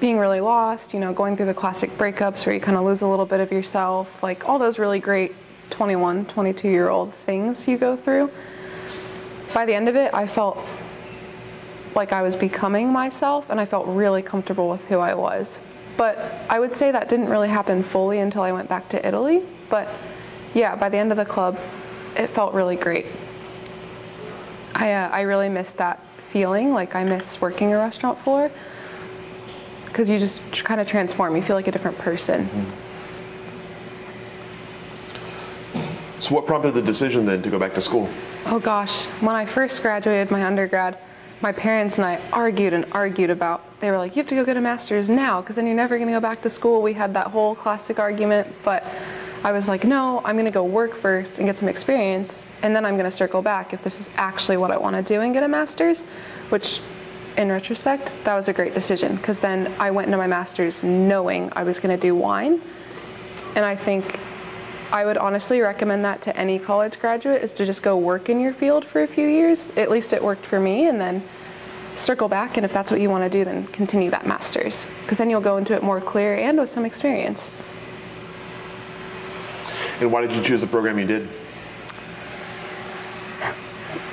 being 0.00 0.18
really 0.18 0.40
lost, 0.40 0.94
you 0.94 1.00
know, 1.00 1.12
going 1.12 1.36
through 1.36 1.46
the 1.46 1.54
classic 1.54 1.90
breakups 1.90 2.46
where 2.46 2.54
you 2.54 2.60
kind 2.60 2.76
of 2.76 2.84
lose 2.84 3.02
a 3.02 3.06
little 3.06 3.26
bit 3.26 3.40
of 3.40 3.50
yourself, 3.50 4.22
like 4.22 4.48
all 4.48 4.58
those 4.58 4.78
really 4.78 5.00
great 5.00 5.34
21, 5.70 6.26
22 6.26 6.68
year 6.68 6.88
old 6.88 7.12
things 7.12 7.66
you 7.66 7.76
go 7.76 7.96
through. 7.96 8.30
By 9.52 9.66
the 9.66 9.74
end 9.74 9.88
of 9.88 9.96
it, 9.96 10.12
I 10.14 10.26
felt 10.26 10.58
like 11.94 12.12
I 12.12 12.22
was 12.22 12.36
becoming 12.36 12.92
myself 12.92 13.50
and 13.50 13.60
I 13.60 13.64
felt 13.64 13.86
really 13.86 14.22
comfortable 14.22 14.68
with 14.68 14.84
who 14.86 14.98
I 14.98 15.14
was. 15.14 15.58
But 15.96 16.18
I 16.48 16.60
would 16.60 16.72
say 16.72 16.92
that 16.92 17.08
didn't 17.08 17.28
really 17.28 17.48
happen 17.48 17.82
fully 17.82 18.20
until 18.20 18.42
I 18.42 18.52
went 18.52 18.68
back 18.68 18.88
to 18.90 19.06
Italy. 19.06 19.42
But 19.68 19.92
yeah, 20.54 20.76
by 20.76 20.88
the 20.88 20.96
end 20.96 21.10
of 21.10 21.16
the 21.16 21.24
club, 21.24 21.58
it 22.16 22.28
felt 22.28 22.54
really 22.54 22.76
great. 22.76 23.06
I, 24.74 24.92
uh, 24.92 25.08
I 25.08 25.22
really 25.22 25.48
miss 25.48 25.74
that 25.74 26.06
feeling, 26.28 26.72
like 26.72 26.94
I 26.94 27.02
miss 27.02 27.40
working 27.40 27.72
a 27.72 27.78
restaurant 27.78 28.18
floor 28.18 28.50
because 29.98 30.08
you 30.08 30.16
just 30.16 30.64
kind 30.64 30.80
of 30.80 30.86
transform. 30.86 31.34
You 31.34 31.42
feel 31.42 31.56
like 31.56 31.66
a 31.66 31.72
different 31.72 31.98
person. 31.98 32.44
Mm-hmm. 32.44 32.70
So, 36.20 36.36
what 36.36 36.46
prompted 36.46 36.74
the 36.74 36.82
decision 36.82 37.26
then 37.26 37.42
to 37.42 37.50
go 37.50 37.58
back 37.58 37.74
to 37.74 37.80
school? 37.80 38.08
Oh 38.46 38.60
gosh, 38.60 39.06
when 39.20 39.34
I 39.34 39.44
first 39.44 39.82
graduated 39.82 40.30
my 40.30 40.44
undergrad, 40.44 40.98
my 41.40 41.50
parents 41.50 41.98
and 41.98 42.06
I 42.06 42.20
argued 42.32 42.74
and 42.74 42.84
argued 42.92 43.30
about. 43.30 43.64
They 43.80 43.90
were 43.90 43.98
like, 43.98 44.14
"You 44.14 44.20
have 44.20 44.28
to 44.28 44.36
go 44.36 44.44
get 44.44 44.56
a 44.56 44.60
master's 44.60 45.08
now, 45.08 45.40
because 45.40 45.56
then 45.56 45.66
you're 45.66 45.74
never 45.74 45.96
going 45.96 46.06
to 46.06 46.14
go 46.14 46.20
back 46.20 46.42
to 46.42 46.50
school." 46.50 46.80
We 46.80 46.92
had 46.92 47.14
that 47.14 47.26
whole 47.26 47.56
classic 47.56 47.98
argument, 47.98 48.46
but 48.62 48.86
I 49.42 49.50
was 49.50 49.66
like, 49.66 49.82
"No, 49.82 50.22
I'm 50.24 50.36
going 50.36 50.46
to 50.46 50.52
go 50.52 50.62
work 50.62 50.94
first 50.94 51.38
and 51.38 51.46
get 51.46 51.58
some 51.58 51.68
experience, 51.68 52.46
and 52.62 52.72
then 52.76 52.84
I'm 52.84 52.94
going 52.94 53.10
to 53.10 53.10
circle 53.10 53.42
back 53.42 53.72
if 53.72 53.82
this 53.82 54.00
is 54.00 54.10
actually 54.14 54.58
what 54.58 54.70
I 54.70 54.76
want 54.76 54.94
to 54.94 55.02
do 55.02 55.22
and 55.22 55.34
get 55.34 55.42
a 55.42 55.48
master's," 55.48 56.02
which 56.50 56.80
in 57.38 57.50
retrospect, 57.50 58.12
that 58.24 58.34
was 58.34 58.48
a 58.48 58.52
great 58.52 58.74
decision 58.74 59.14
because 59.14 59.38
then 59.38 59.72
I 59.78 59.92
went 59.92 60.06
into 60.06 60.18
my 60.18 60.26
master's 60.26 60.82
knowing 60.82 61.50
I 61.54 61.62
was 61.62 61.78
going 61.78 61.96
to 61.96 62.00
do 62.00 62.14
wine. 62.14 62.60
And 63.54 63.64
I 63.64 63.76
think 63.76 64.18
I 64.90 65.04
would 65.04 65.16
honestly 65.16 65.60
recommend 65.60 66.04
that 66.04 66.20
to 66.22 66.36
any 66.36 66.58
college 66.58 66.98
graduate 66.98 67.42
is 67.42 67.52
to 67.54 67.64
just 67.64 67.82
go 67.82 67.96
work 67.96 68.28
in 68.28 68.40
your 68.40 68.52
field 68.52 68.84
for 68.84 69.02
a 69.02 69.06
few 69.06 69.28
years. 69.28 69.70
At 69.76 69.88
least 69.88 70.12
it 70.12 70.22
worked 70.22 70.44
for 70.44 70.58
me 70.58 70.88
and 70.88 71.00
then 71.00 71.22
circle 71.94 72.28
back 72.28 72.56
and 72.56 72.64
if 72.66 72.72
that's 72.72 72.90
what 72.90 73.00
you 73.00 73.10
want 73.10 73.24
to 73.24 73.30
do 73.30 73.44
then 73.44 73.66
continue 73.68 74.08
that 74.08 74.24
master's 74.24 74.86
because 75.02 75.18
then 75.18 75.28
you'll 75.28 75.40
go 75.40 75.56
into 75.56 75.74
it 75.74 75.82
more 75.82 76.00
clear 76.00 76.36
and 76.36 76.58
with 76.58 76.68
some 76.68 76.84
experience. 76.84 77.50
And 80.00 80.12
why 80.12 80.22
did 80.22 80.34
you 80.34 80.42
choose 80.42 80.60
the 80.60 80.66
program 80.66 80.98
you 80.98 81.06
did? 81.06 81.28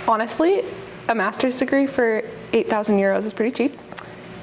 Honestly, 0.07 0.63
a 1.07 1.15
master's 1.15 1.57
degree 1.59 1.87
for 1.87 2.23
8,000 2.53 2.97
euros 2.97 3.25
is 3.25 3.33
pretty 3.33 3.51
cheap, 3.51 3.79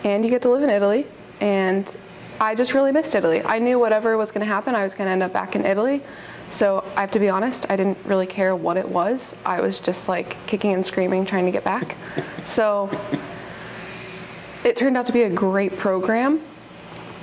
and 0.04 0.24
you 0.24 0.30
get 0.30 0.42
to 0.42 0.50
live 0.50 0.62
in 0.62 0.70
Italy. 0.70 1.06
And 1.40 1.94
I 2.40 2.54
just 2.54 2.74
really 2.74 2.92
missed 2.92 3.14
Italy. 3.14 3.42
I 3.44 3.58
knew 3.58 3.78
whatever 3.78 4.16
was 4.16 4.30
going 4.30 4.46
to 4.46 4.52
happen, 4.52 4.74
I 4.74 4.82
was 4.82 4.94
going 4.94 5.06
to 5.06 5.12
end 5.12 5.22
up 5.22 5.32
back 5.32 5.56
in 5.56 5.64
Italy. 5.64 6.02
So 6.50 6.84
I 6.96 7.00
have 7.00 7.10
to 7.12 7.18
be 7.18 7.28
honest, 7.28 7.66
I 7.70 7.76
didn't 7.76 7.98
really 8.04 8.26
care 8.26 8.54
what 8.54 8.76
it 8.76 8.88
was. 8.88 9.34
I 9.44 9.60
was 9.60 9.80
just 9.80 10.08
like 10.08 10.36
kicking 10.46 10.74
and 10.74 10.84
screaming 10.84 11.24
trying 11.24 11.46
to 11.46 11.50
get 11.50 11.64
back. 11.64 11.96
so 12.44 12.90
it 14.64 14.76
turned 14.76 14.96
out 14.96 15.06
to 15.06 15.12
be 15.12 15.22
a 15.22 15.30
great 15.30 15.78
program, 15.78 16.40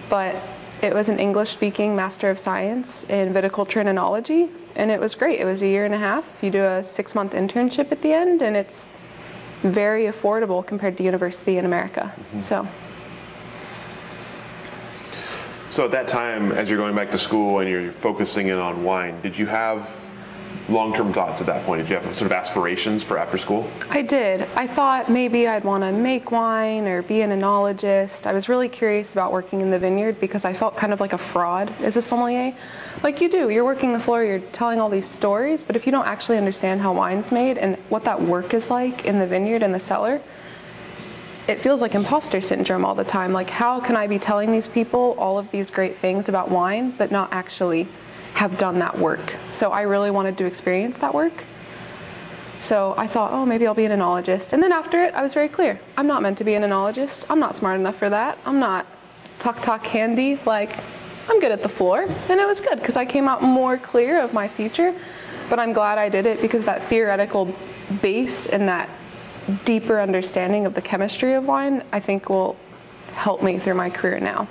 but 0.10 0.36
it 0.82 0.94
was 0.94 1.10
an 1.10 1.20
English 1.20 1.50
speaking 1.50 1.96
Master 1.96 2.30
of 2.30 2.40
Science 2.40 3.04
in 3.06 3.34
Viticulture 3.34 3.86
and 3.86 3.90
Enology, 3.90 4.50
and 4.76 4.90
it 4.90 5.00
was 5.00 5.14
great. 5.14 5.40
It 5.40 5.46
was 5.46 5.62
a 5.62 5.68
year 5.68 5.86
and 5.86 5.94
a 5.94 5.98
half. 5.98 6.26
You 6.42 6.50
do 6.50 6.64
a 6.64 6.84
six 6.84 7.14
month 7.14 7.34
internship 7.34 7.92
at 7.92 8.02
the 8.02 8.14
end, 8.14 8.42
and 8.42 8.56
it's 8.56 8.90
very 9.62 10.06
affordable 10.06 10.66
compared 10.66 10.98
to 10.98 11.04
university 11.04 11.58
in 11.58 11.66
America. 11.66 12.14
Mm-hmm. 12.16 12.40
So. 12.40 12.68
So 15.70 15.86
at 15.86 15.92
that 15.92 16.08
time, 16.08 16.52
as 16.52 16.70
you're 16.70 16.80
going 16.80 16.96
back 16.96 17.12
to 17.12 17.18
school 17.18 17.60
and 17.60 17.70
you're 17.70 17.92
focusing 17.92 18.48
in 18.48 18.58
on 18.58 18.84
wine, 18.84 19.22
did 19.22 19.38
you 19.38 19.46
have 19.46 20.10
long-term 20.70 21.14
thoughts 21.14 21.42
at 21.42 21.48
that 21.48 21.66
point? 21.66 21.82
Did 21.82 21.90
you 21.90 21.96
have 21.96 22.16
sort 22.16 22.32
of 22.32 22.32
aspirations 22.32 23.04
for 23.04 23.18
after 23.18 23.38
school? 23.38 23.70
I 23.90 24.02
did. 24.02 24.42
I 24.56 24.68
thought 24.68 25.10
maybe 25.10 25.48
I'd 25.48 25.64
want 25.64 25.84
to 25.84 25.92
make 25.92 26.32
wine 26.32 26.88
or 26.88 27.02
be 27.02 27.22
an 27.22 27.32
enologist. 27.32 28.28
I 28.28 28.34
was 28.34 28.48
really 28.50 28.70
curious 28.70 29.14
about 29.14 29.32
working 29.32 29.62
in 29.62 29.72
the 29.72 29.80
vineyard 29.80 30.20
because 30.20 30.46
I 30.46 30.54
felt 30.54 30.76
kind 30.76 30.94
of 30.94 31.00
like 31.00 31.14
a 31.14 31.18
fraud 31.18 31.74
as 31.82 31.98
a 31.98 32.02
sommelier. 32.02 32.54
Like 33.04 33.22
you 33.22 33.30
do, 33.30 33.50
you're 33.50 33.66
working 33.66 33.94
the 33.94 34.00
floor, 34.00 34.24
you're 34.24 34.40
telling 34.40 34.80
all 34.80 34.90
these 34.90 35.08
stories, 35.08 35.64
but 35.64 35.76
if 35.76 35.86
you 35.86 35.92
don't 35.92 36.08
actually 36.08 36.38
understand 36.38 36.82
how 36.82 36.94
wine's 36.94 37.32
made 37.32 37.58
and 37.58 37.76
what 37.90 38.04
that 38.04 38.22
work 38.22 38.54
is 38.54 38.70
like 38.70 39.06
in 39.06 39.20
the 39.20 39.28
vineyard 39.28 39.64
and 39.64 39.74
the 39.74 39.80
cellar, 39.80 40.22
it 41.48 41.60
feels 41.60 41.82
like 41.82 41.96
imposter 41.96 42.42
syndrome 42.42 42.86
all 42.86 42.94
the 42.94 43.04
time. 43.04 43.34
Like, 43.34 43.50
how 43.50 43.80
can 43.80 43.96
I 43.96 44.06
be 44.06 44.20
telling 44.20 44.52
these 44.52 44.68
people 44.68 45.16
all 45.18 45.40
of 45.40 45.50
these 45.50 45.72
great 45.72 45.98
things 45.98 46.30
about 46.30 46.50
wine, 46.50 46.92
but 46.92 47.12
not 47.12 47.34
actually 47.34 47.88
have 48.34 48.58
done 48.58 48.80
that 48.80 48.98
work. 48.98 49.36
So 49.52 49.72
I 49.72 49.82
really 49.82 50.12
wanted 50.12 50.38
to 50.38 50.46
experience 50.46 50.98
that 51.00 51.14
work. 51.14 51.44
So 52.60 52.94
I 52.98 53.08
thought, 53.08 53.32
oh, 53.32 53.46
maybe 53.46 53.66
I'll 53.68 53.74
be 53.74 53.86
an 53.86 53.98
enologist. 53.98 54.54
And 54.54 54.62
then 54.62 54.72
after 54.72 55.04
it, 55.04 55.14
I 55.14 55.22
was 55.22 55.34
very 55.34 55.48
clear. 55.48 55.80
I'm 55.98 56.08
not 56.08 56.22
meant 56.22 56.38
to 56.40 56.44
be 56.44 56.56
an 56.56 56.64
enologist. 56.64 57.26
I'm 57.30 57.40
not 57.40 57.56
smart 57.56 57.80
enough 57.80 57.96
for 57.96 58.10
that. 58.10 58.38
I'm 58.46 58.60
not 58.60 58.86
talk 59.40 59.62
talk 59.62 59.86
handy. 59.86 60.40
Like, 60.46 60.78
I'm 61.30 61.40
good 61.40 61.52
at 61.52 61.64
the 61.64 61.70
floor. 61.70 62.04
And 62.04 62.40
it 62.40 62.46
was 62.46 62.60
good 62.60 62.80
because 62.80 62.98
I 62.98 63.06
came 63.06 63.28
out 63.28 63.42
more 63.42 63.78
clear 63.78 64.22
of 64.22 64.34
my 64.34 64.48
future. 64.48 64.94
But 65.50 65.60
I'm 65.60 65.74
glad 65.74 65.98
I 65.98 66.10
did 66.10 66.26
it 66.26 66.42
because 66.42 66.66
that 66.66 66.84
theoretical 66.84 67.56
base 68.02 68.46
and 68.46 68.68
that 68.68 68.90
deeper 69.66 70.00
understanding 70.00 70.66
of 70.66 70.74
the 70.74 70.82
chemistry 70.82 71.34
of 71.34 71.46
wine, 71.46 71.84
I 71.92 72.00
think 72.00 72.30
will 72.30 72.56
help 73.14 73.42
me 73.42 73.58
through 73.58 73.76
my 73.76 73.90
career 73.90 74.20
now. 74.20 74.48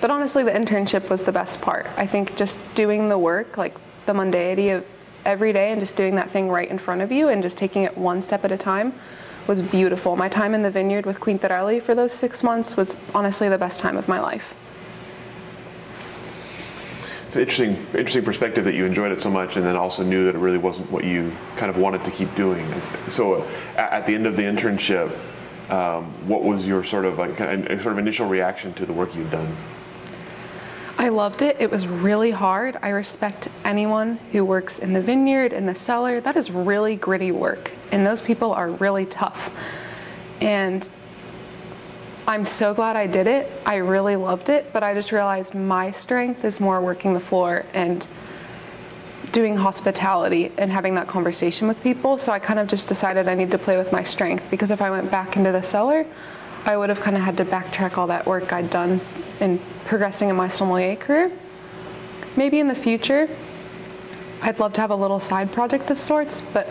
But 0.00 0.10
honestly, 0.10 0.44
the 0.44 0.52
internship 0.52 1.10
was 1.10 1.24
the 1.24 1.32
best 1.32 1.60
part. 1.60 1.86
I 1.96 2.06
think 2.06 2.36
just 2.36 2.60
doing 2.74 3.08
the 3.08 3.18
work, 3.18 3.58
like 3.58 3.74
the 4.06 4.12
mundanity 4.12 4.74
of 4.76 4.86
every 5.24 5.52
day 5.52 5.70
and 5.72 5.80
just 5.80 5.96
doing 5.96 6.14
that 6.16 6.30
thing 6.30 6.48
right 6.48 6.70
in 6.70 6.78
front 6.78 7.02
of 7.02 7.12
you 7.12 7.28
and 7.28 7.42
just 7.42 7.58
taking 7.58 7.82
it 7.82 7.98
one 7.98 8.22
step 8.22 8.44
at 8.44 8.52
a 8.52 8.56
time 8.56 8.94
was 9.46 9.62
beautiful. 9.62 10.14
My 10.14 10.28
time 10.28 10.54
in 10.54 10.62
the 10.62 10.70
vineyard 10.70 11.06
with 11.06 11.20
Queen 11.20 11.38
Quintarelli 11.38 11.82
for 11.82 11.94
those 11.94 12.12
six 12.12 12.42
months 12.42 12.76
was 12.76 12.94
honestly 13.14 13.48
the 13.48 13.58
best 13.58 13.80
time 13.80 13.96
of 13.96 14.08
my 14.08 14.20
life. 14.20 14.54
it's 17.26 17.36
an 17.36 17.42
interesting, 17.42 17.76
interesting 17.88 18.24
perspective 18.24 18.64
that 18.64 18.74
you 18.74 18.86
enjoyed 18.86 19.12
it 19.12 19.20
so 19.20 19.30
much, 19.30 19.56
and 19.56 19.66
then 19.66 19.76
also 19.76 20.02
knew 20.02 20.24
that 20.24 20.34
it 20.34 20.38
really 20.38 20.56
wasn't 20.56 20.90
what 20.90 21.04
you 21.04 21.30
kind 21.56 21.68
of 21.68 21.76
wanted 21.76 22.02
to 22.04 22.10
keep 22.10 22.34
doing. 22.34 22.80
So, 23.08 23.46
at 23.76 24.06
the 24.06 24.14
end 24.14 24.26
of 24.26 24.36
the 24.36 24.44
internship, 24.44 25.10
um, 25.70 26.04
what 26.26 26.42
was 26.42 26.66
your 26.66 26.82
sort 26.82 27.04
of 27.04 27.18
like 27.18 27.36
sort 27.36 27.86
of 27.86 27.98
initial 27.98 28.26
reaction 28.26 28.72
to 28.74 28.86
the 28.86 28.94
work 28.94 29.14
you've 29.14 29.30
done? 29.30 29.54
I 31.00 31.10
loved 31.10 31.42
it. 31.42 31.56
It 31.60 31.70
was 31.70 31.86
really 31.86 32.32
hard. 32.32 32.76
I 32.82 32.88
respect 32.88 33.48
anyone 33.64 34.16
who 34.32 34.44
works 34.44 34.80
in 34.80 34.94
the 34.94 35.00
vineyard, 35.00 35.52
in 35.52 35.64
the 35.64 35.74
cellar. 35.74 36.20
That 36.20 36.36
is 36.36 36.50
really 36.50 36.96
gritty 36.96 37.30
work, 37.30 37.70
and 37.92 38.04
those 38.04 38.20
people 38.20 38.52
are 38.52 38.68
really 38.68 39.06
tough. 39.06 39.48
And 40.40 40.88
I'm 42.26 42.44
so 42.44 42.74
glad 42.74 42.96
I 42.96 43.06
did 43.06 43.28
it. 43.28 43.48
I 43.64 43.76
really 43.76 44.16
loved 44.16 44.48
it, 44.48 44.72
but 44.72 44.82
I 44.82 44.92
just 44.92 45.12
realized 45.12 45.54
my 45.54 45.92
strength 45.92 46.44
is 46.44 46.58
more 46.58 46.80
working 46.80 47.14
the 47.14 47.20
floor 47.20 47.64
and 47.72 48.04
doing 49.30 49.56
hospitality 49.56 50.50
and 50.58 50.72
having 50.72 50.96
that 50.96 51.06
conversation 51.06 51.68
with 51.68 51.80
people. 51.80 52.18
So 52.18 52.32
I 52.32 52.40
kind 52.40 52.58
of 52.58 52.66
just 52.66 52.88
decided 52.88 53.28
I 53.28 53.34
need 53.34 53.52
to 53.52 53.58
play 53.58 53.76
with 53.76 53.92
my 53.92 54.02
strength 54.02 54.50
because 54.50 54.72
if 54.72 54.82
I 54.82 54.90
went 54.90 55.12
back 55.12 55.36
into 55.36 55.52
the 55.52 55.62
cellar, 55.62 56.04
I 56.64 56.76
would 56.76 56.88
have 56.88 57.00
kind 57.00 57.16
of 57.16 57.22
had 57.22 57.36
to 57.36 57.44
backtrack 57.44 57.96
all 57.96 58.08
that 58.08 58.26
work 58.26 58.52
I'd 58.52 58.68
done 58.68 59.00
in 59.40 59.60
progressing 59.84 60.28
in 60.28 60.36
my 60.36 60.48
sommelier 60.48 60.96
career. 60.96 61.30
Maybe 62.36 62.60
in 62.60 62.68
the 62.68 62.74
future, 62.74 63.28
I'd 64.42 64.58
love 64.58 64.72
to 64.74 64.80
have 64.80 64.90
a 64.90 64.96
little 64.96 65.20
side 65.20 65.52
project 65.52 65.90
of 65.90 65.98
sorts, 65.98 66.40
but 66.40 66.68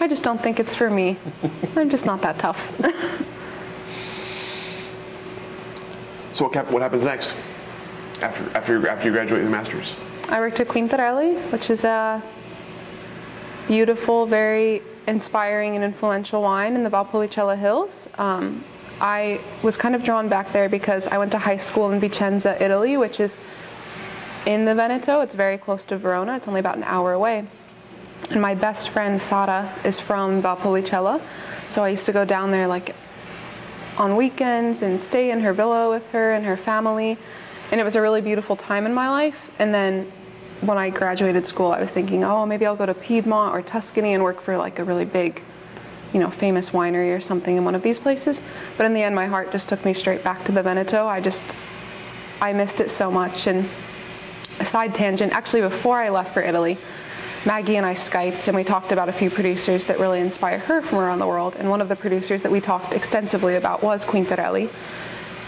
I 0.00 0.08
just 0.08 0.24
don't 0.24 0.42
think 0.42 0.60
it's 0.60 0.74
for 0.74 0.90
me. 0.90 1.18
I'm 1.76 1.90
just 1.90 2.06
not 2.06 2.22
that 2.22 2.38
tough. 2.38 2.58
so 6.32 6.46
what, 6.46 6.70
what 6.70 6.82
happens 6.82 7.04
next 7.04 7.34
after, 8.22 8.56
after, 8.56 8.88
after 8.88 9.08
you 9.08 9.12
graduate 9.12 9.42
with 9.42 9.50
your 9.50 9.50
master's? 9.50 9.96
I 10.28 10.40
worked 10.40 10.60
at 10.60 10.68
Quintarelli, 10.68 11.36
which 11.52 11.70
is 11.70 11.84
a 11.84 12.22
beautiful, 13.66 14.26
very 14.26 14.82
inspiring 15.06 15.74
and 15.74 15.84
influential 15.84 16.42
wine 16.42 16.74
in 16.74 16.84
the 16.84 16.90
Valpolicella 16.90 17.58
Hills. 17.58 18.08
Um, 18.18 18.64
I 19.00 19.40
was 19.62 19.76
kind 19.76 19.94
of 19.94 20.02
drawn 20.02 20.28
back 20.28 20.52
there 20.52 20.68
because 20.68 21.08
I 21.08 21.18
went 21.18 21.32
to 21.32 21.38
high 21.38 21.56
school 21.56 21.90
in 21.90 22.00
Vicenza, 22.00 22.60
Italy, 22.60 22.96
which 22.96 23.18
is 23.18 23.38
in 24.46 24.64
the 24.64 24.74
Veneto. 24.74 25.20
It's 25.20 25.34
very 25.34 25.58
close 25.58 25.84
to 25.86 25.96
Verona. 25.96 26.36
It's 26.36 26.48
only 26.48 26.60
about 26.60 26.76
an 26.76 26.84
hour 26.84 27.12
away. 27.12 27.46
And 28.30 28.40
my 28.40 28.54
best 28.54 28.90
friend 28.90 29.20
Sara 29.20 29.72
is 29.84 29.98
from 29.98 30.42
Valpolicella, 30.42 31.20
so 31.68 31.82
I 31.82 31.88
used 31.88 32.06
to 32.06 32.12
go 32.12 32.24
down 32.24 32.50
there 32.50 32.68
like 32.68 32.94
on 33.98 34.16
weekends 34.16 34.82
and 34.82 35.00
stay 35.00 35.30
in 35.30 35.40
her 35.40 35.52
villa 35.52 35.90
with 35.90 36.10
her 36.12 36.32
and 36.32 36.44
her 36.46 36.56
family. 36.56 37.18
And 37.70 37.80
it 37.80 37.84
was 37.84 37.96
a 37.96 38.00
really 38.00 38.20
beautiful 38.20 38.56
time 38.56 38.86
in 38.86 38.94
my 38.94 39.08
life. 39.08 39.50
And 39.58 39.74
then 39.74 40.10
when 40.60 40.78
I 40.78 40.90
graduated 40.90 41.46
school, 41.46 41.72
I 41.72 41.80
was 41.80 41.92
thinking, 41.92 42.22
oh, 42.22 42.46
maybe 42.46 42.66
I'll 42.66 42.76
go 42.76 42.86
to 42.86 42.94
Piedmont 42.94 43.54
or 43.54 43.62
Tuscany 43.62 44.14
and 44.14 44.22
work 44.22 44.40
for 44.40 44.56
like 44.56 44.78
a 44.78 44.84
really 44.84 45.04
big, 45.04 45.42
you 46.12 46.20
know, 46.20 46.30
famous 46.30 46.70
winery 46.70 47.16
or 47.16 47.20
something 47.20 47.56
in 47.56 47.64
one 47.64 47.74
of 47.74 47.82
these 47.82 47.98
places. 47.98 48.40
But 48.76 48.86
in 48.86 48.94
the 48.94 49.02
end, 49.02 49.14
my 49.14 49.26
heart 49.26 49.52
just 49.52 49.68
took 49.68 49.84
me 49.84 49.94
straight 49.94 50.24
back 50.24 50.44
to 50.44 50.52
the 50.52 50.62
Veneto. 50.62 51.06
I 51.06 51.20
just, 51.20 51.44
I 52.40 52.52
missed 52.52 52.80
it 52.80 52.90
so 52.90 53.10
much. 53.10 53.46
And 53.46 53.68
a 54.58 54.64
side 54.64 54.94
tangent, 54.94 55.32
actually, 55.32 55.62
before 55.62 55.98
I 55.98 56.10
left 56.10 56.34
for 56.34 56.42
Italy, 56.42 56.78
Maggie 57.46 57.76
and 57.76 57.86
I 57.86 57.94
Skyped 57.94 58.48
and 58.48 58.56
we 58.56 58.64
talked 58.64 58.92
about 58.92 59.08
a 59.08 59.12
few 59.12 59.30
producers 59.30 59.86
that 59.86 59.98
really 59.98 60.20
inspire 60.20 60.58
her 60.58 60.82
from 60.82 60.98
around 60.98 61.20
the 61.20 61.26
world. 61.26 61.56
And 61.56 61.70
one 61.70 61.80
of 61.80 61.88
the 61.88 61.96
producers 61.96 62.42
that 62.42 62.52
we 62.52 62.60
talked 62.60 62.92
extensively 62.92 63.56
about 63.56 63.82
was 63.82 64.04
Quintarelli. 64.04 64.68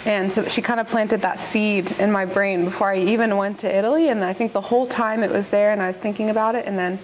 And 0.06 0.32
so 0.32 0.48
she 0.48 0.62
kind 0.62 0.80
of 0.80 0.88
planted 0.88 1.20
that 1.20 1.38
seed 1.38 1.92
in 1.92 2.10
my 2.10 2.24
brain 2.24 2.64
before 2.64 2.90
I 2.90 2.98
even 2.98 3.36
went 3.36 3.58
to 3.60 3.76
Italy. 3.76 4.08
And 4.08 4.24
I 4.24 4.32
think 4.32 4.54
the 4.54 4.62
whole 4.62 4.86
time 4.86 5.22
it 5.22 5.30
was 5.30 5.50
there 5.50 5.70
and 5.70 5.82
I 5.82 5.88
was 5.88 5.98
thinking 5.98 6.30
about 6.30 6.54
it. 6.54 6.66
And 6.66 6.78
then 6.78 6.98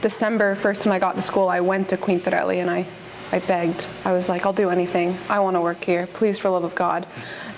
December 0.00 0.54
1st, 0.54 0.86
when 0.86 0.94
I 0.94 0.98
got 0.98 1.16
to 1.16 1.22
school, 1.22 1.48
I 1.48 1.60
went 1.60 1.88
to 1.88 1.96
Queen 1.96 2.20
Quintarelli 2.20 2.58
and 2.58 2.70
I, 2.70 2.86
I 3.32 3.40
begged. 3.40 3.86
I 4.04 4.12
was 4.12 4.28
like, 4.28 4.46
I'll 4.46 4.52
do 4.52 4.70
anything. 4.70 5.16
I 5.28 5.40
want 5.40 5.56
to 5.56 5.60
work 5.60 5.82
here. 5.82 6.06
Please, 6.06 6.38
for 6.38 6.50
love 6.50 6.64
of 6.64 6.74
God. 6.74 7.06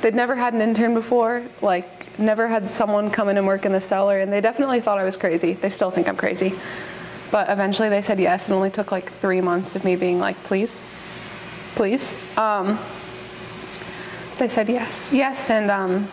They'd 0.01 0.15
never 0.15 0.35
had 0.35 0.55
an 0.55 0.63
intern 0.63 0.95
before, 0.95 1.45
like, 1.61 2.19
never 2.19 2.49
had 2.49 2.71
someone 2.71 3.11
come 3.11 3.29
in 3.29 3.37
and 3.37 3.47
work 3.47 3.67
in 3.67 3.73
the 3.73 3.81
cellar. 3.81 4.21
And 4.21 4.33
they 4.33 4.41
definitely 4.41 4.81
thought 4.81 4.99
I 4.99 5.05
was 5.05 5.17
crazy. 5.17 5.53
They 5.53 5.69
still 5.69 5.91
think 5.91 6.09
I'm 6.09 6.17
crazy. 6.17 6.55
But 7.31 7.51
eventually 7.51 7.89
they 7.89 8.03
said 8.03 8.19
yes. 8.19 8.49
It 8.49 8.53
only 8.53 8.71
took 8.71 8.91
like 8.91 9.13
three 9.13 9.41
months 9.41 9.77
of 9.77 9.85
me 9.85 9.95
being 9.97 10.19
like, 10.19 10.43
please, 10.45 10.81
please. 11.75 12.15
Um, 12.37 12.79
they 14.39 14.49
said 14.49 14.71
yes, 14.71 15.11
yes, 15.13 15.51
and 15.51 15.71
um, 15.71 16.09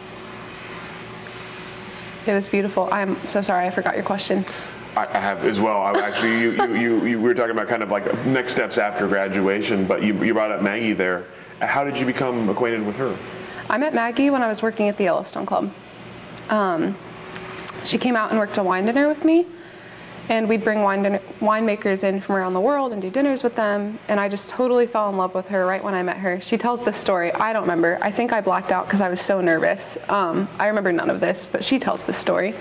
it 2.27 2.33
was 2.33 2.49
beautiful. 2.49 2.89
I'm 2.91 3.15
so 3.25 3.41
sorry, 3.41 3.65
I 3.65 3.69
forgot 3.69 3.95
your 3.95 4.03
question. 4.03 4.43
I 4.95 5.19
have 5.19 5.45
as 5.45 5.59
well. 5.59 5.81
I 5.81 5.91
actually, 5.99 6.39
you, 6.39 6.51
you, 6.51 6.75
you, 6.75 7.05
you, 7.05 7.19
we 7.19 7.27
were 7.27 7.33
talking 7.33 7.51
about 7.51 7.67
kind 7.67 7.83
of 7.83 7.91
like 7.91 8.25
next 8.25 8.51
steps 8.51 8.77
after 8.77 9.07
graduation, 9.07 9.85
but 9.85 10.01
you, 10.01 10.13
you 10.23 10.33
brought 10.33 10.51
up 10.51 10.61
Maggie 10.61 10.93
there. 10.93 11.25
How 11.59 11.83
did 11.83 11.97
you 11.99 12.05
become 12.05 12.49
acquainted 12.49 12.85
with 12.85 12.97
her? 12.97 13.15
I 13.69 13.77
met 13.77 13.93
Maggie 13.93 14.29
when 14.29 14.41
I 14.41 14.47
was 14.47 14.61
working 14.61 14.87
at 14.87 14.97
the 14.97 15.03
Yellowstone 15.03 15.45
Club. 15.45 15.73
Um, 16.49 16.95
she 17.83 17.97
came 17.97 18.15
out 18.15 18.31
and 18.31 18.39
worked 18.39 18.57
a 18.57 18.63
wine 18.63 18.85
dinner 18.85 19.07
with 19.07 19.25
me, 19.25 19.45
and 20.29 20.47
we'd 20.47 20.63
bring 20.63 20.81
wine 20.81 21.03
dinner, 21.03 21.19
winemakers 21.39 22.03
in 22.03 22.21
from 22.21 22.35
around 22.35 22.53
the 22.53 22.61
world 22.61 22.93
and 22.93 23.01
do 23.01 23.09
dinners 23.09 23.43
with 23.43 23.55
them. 23.55 23.99
And 24.07 24.19
I 24.19 24.29
just 24.29 24.49
totally 24.49 24.87
fell 24.87 25.09
in 25.09 25.17
love 25.17 25.33
with 25.33 25.49
her 25.49 25.65
right 25.65 25.83
when 25.83 25.93
I 25.93 26.03
met 26.03 26.17
her. 26.17 26.39
She 26.41 26.57
tells 26.57 26.83
this 26.83 26.97
story. 26.97 27.31
I 27.33 27.53
don't 27.53 27.63
remember. 27.63 27.97
I 28.01 28.11
think 28.11 28.33
I 28.33 28.41
blacked 28.41 28.71
out 28.71 28.87
because 28.87 29.01
I 29.01 29.09
was 29.09 29.21
so 29.21 29.41
nervous. 29.41 29.97
Um, 30.09 30.47
I 30.59 30.67
remember 30.67 30.91
none 30.91 31.09
of 31.09 31.19
this, 31.19 31.45
but 31.45 31.63
she 31.63 31.77
tells 31.79 32.03
this 32.03 32.17
story. 32.17 32.55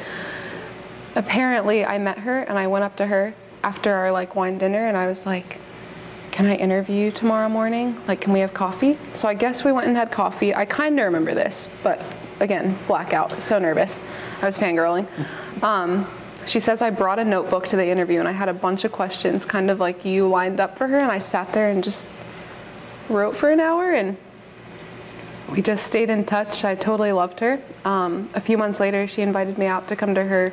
Apparently, 1.17 1.85
I 1.85 1.99
met 1.99 2.19
her 2.19 2.41
and 2.41 2.59
I 2.59 2.67
went 2.67 2.85
up 2.85 2.97
to 2.97 3.07
her 3.07 3.35
after 3.65 3.93
our 3.93 4.13
like 4.13 4.37
wine 4.37 4.59
dinner 4.59 4.87
and 4.87 4.97
I 4.97 5.07
was 5.07 5.27
like, 5.27 5.59
"Can 6.31 6.45
I 6.47 6.55
interview 6.57 7.07
you 7.07 7.11
tomorrow 7.11 7.49
morning? 7.49 8.01
Like, 8.07 8.21
can 8.21 8.33
we 8.35 8.41
have 8.41 8.53
coffee?" 8.53 8.99
So 9.15 9.27
I 9.27 9.35
guess 9.35 9.65
we 9.65 9.73
went 9.73 9.89
and 9.89 9.97
had 9.97 10.13
coffee. 10.13 10.55
I 10.55 10.67
kind 10.67 10.99
of 11.01 11.07
remember 11.07 11.35
this, 11.35 11.69
but 11.83 12.03
again, 12.41 12.79
blackout. 12.87 13.43
So 13.43 13.59
nervous. 13.59 14.03
I 14.43 14.47
was 14.47 14.59
fangirling. 14.59 15.09
Um, 15.63 16.07
she 16.47 16.61
says 16.61 16.83
I 16.83 16.91
brought 16.91 17.19
a 17.19 17.25
notebook 17.25 17.67
to 17.69 17.77
the 17.77 17.87
interview 17.87 18.21
and 18.21 18.29
I 18.29 18.33
had 18.33 18.49
a 18.49 18.55
bunch 18.55 18.85
of 18.85 18.93
questions, 18.93 19.45
kind 19.45 19.71
of 19.71 19.81
like 19.81 20.05
you 20.05 20.29
lined 20.29 20.61
up 20.61 20.77
for 20.79 20.87
her, 20.87 20.99
and 20.99 21.11
I 21.11 21.19
sat 21.19 21.53
there 21.53 21.71
and 21.71 21.83
just 21.83 22.09
wrote 23.09 23.37
for 23.37 23.51
an 23.51 23.59
hour 23.59 23.93
and 23.93 24.17
we 25.51 25.63
just 25.63 25.87
stayed 25.87 26.11
in 26.11 26.25
touch. 26.25 26.65
I 26.65 26.75
totally 26.75 27.13
loved 27.13 27.41
her. 27.41 27.61
Um, 27.85 28.29
a 28.35 28.41
few 28.41 28.59
months 28.59 28.81
later, 28.81 29.07
she 29.07 29.23
invited 29.23 29.59
me 29.59 29.67
out 29.67 29.89
to 29.89 29.97
come 29.97 30.15
to 30.15 30.25
her 30.25 30.53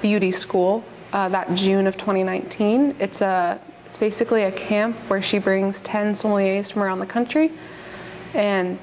beauty 0.00 0.30
school 0.30 0.84
uh, 1.12 1.28
that 1.28 1.54
June 1.54 1.86
of 1.86 1.96
2019. 1.96 2.96
It's 2.98 3.20
a 3.20 3.60
it's 3.86 3.98
basically 3.98 4.44
a 4.44 4.52
camp 4.52 4.96
where 5.08 5.20
she 5.20 5.38
brings 5.38 5.82
10 5.82 6.14
sommeliers 6.14 6.72
from 6.72 6.82
around 6.82 7.00
the 7.00 7.06
country 7.06 7.50
and 8.32 8.78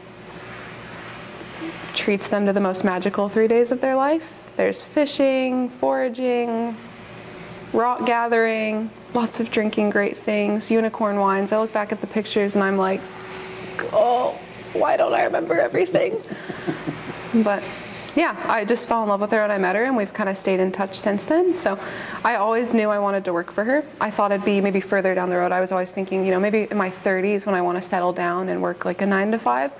treats 1.95 2.29
them 2.29 2.45
to 2.45 2.53
the 2.53 2.59
most 2.59 2.83
magical 2.83 3.27
three 3.27 3.47
days 3.47 3.71
of 3.71 3.81
their 3.81 3.95
life. 3.95 4.51
There's 4.55 4.83
fishing, 4.83 5.69
foraging, 5.69 6.77
rock 7.73 8.05
gathering, 8.05 8.91
lots 9.13 9.39
of 9.39 9.49
drinking 9.49 9.89
great 9.89 10.15
things, 10.15 10.69
unicorn 10.69 11.19
wines. 11.19 11.51
I 11.51 11.59
look 11.59 11.73
back 11.73 11.91
at 11.91 12.01
the 12.01 12.07
pictures 12.07 12.53
and 12.53 12.63
I'm 12.63 12.77
like, 12.77 13.01
oh, 13.91 14.39
why 14.73 14.95
don't 14.95 15.13
I 15.13 15.23
remember 15.23 15.59
everything? 15.59 16.21
but 17.43 17.63
yeah, 18.15 18.35
I 18.47 18.65
just 18.65 18.87
fell 18.87 19.03
in 19.03 19.09
love 19.09 19.21
with 19.21 19.31
her 19.31 19.41
when 19.41 19.51
I 19.51 19.57
met 19.57 19.75
her, 19.75 19.83
and 19.83 19.95
we've 19.95 20.13
kind 20.13 20.29
of 20.29 20.37
stayed 20.37 20.59
in 20.59 20.71
touch 20.71 20.97
since 20.97 21.25
then. 21.25 21.55
So 21.55 21.79
I 22.23 22.35
always 22.35 22.73
knew 22.73 22.89
I 22.89 22.99
wanted 22.99 23.25
to 23.25 23.33
work 23.33 23.51
for 23.51 23.63
her. 23.63 23.83
I 23.99 24.09
thought 24.09 24.31
it'd 24.31 24.45
be 24.45 24.61
maybe 24.61 24.81
further 24.81 25.13
down 25.15 25.29
the 25.29 25.37
road. 25.37 25.51
I 25.51 25.61
was 25.61 25.71
always 25.71 25.91
thinking, 25.91 26.25
you 26.25 26.31
know, 26.31 26.39
maybe 26.39 26.67
in 26.69 26.77
my 26.77 26.89
30s 26.89 27.45
when 27.45 27.55
I 27.55 27.61
want 27.61 27.77
to 27.77 27.81
settle 27.81 28.13
down 28.13 28.49
and 28.49 28.61
work 28.61 28.85
like 28.85 29.01
a 29.01 29.05
nine 29.05 29.31
to 29.31 29.39
five, 29.39 29.71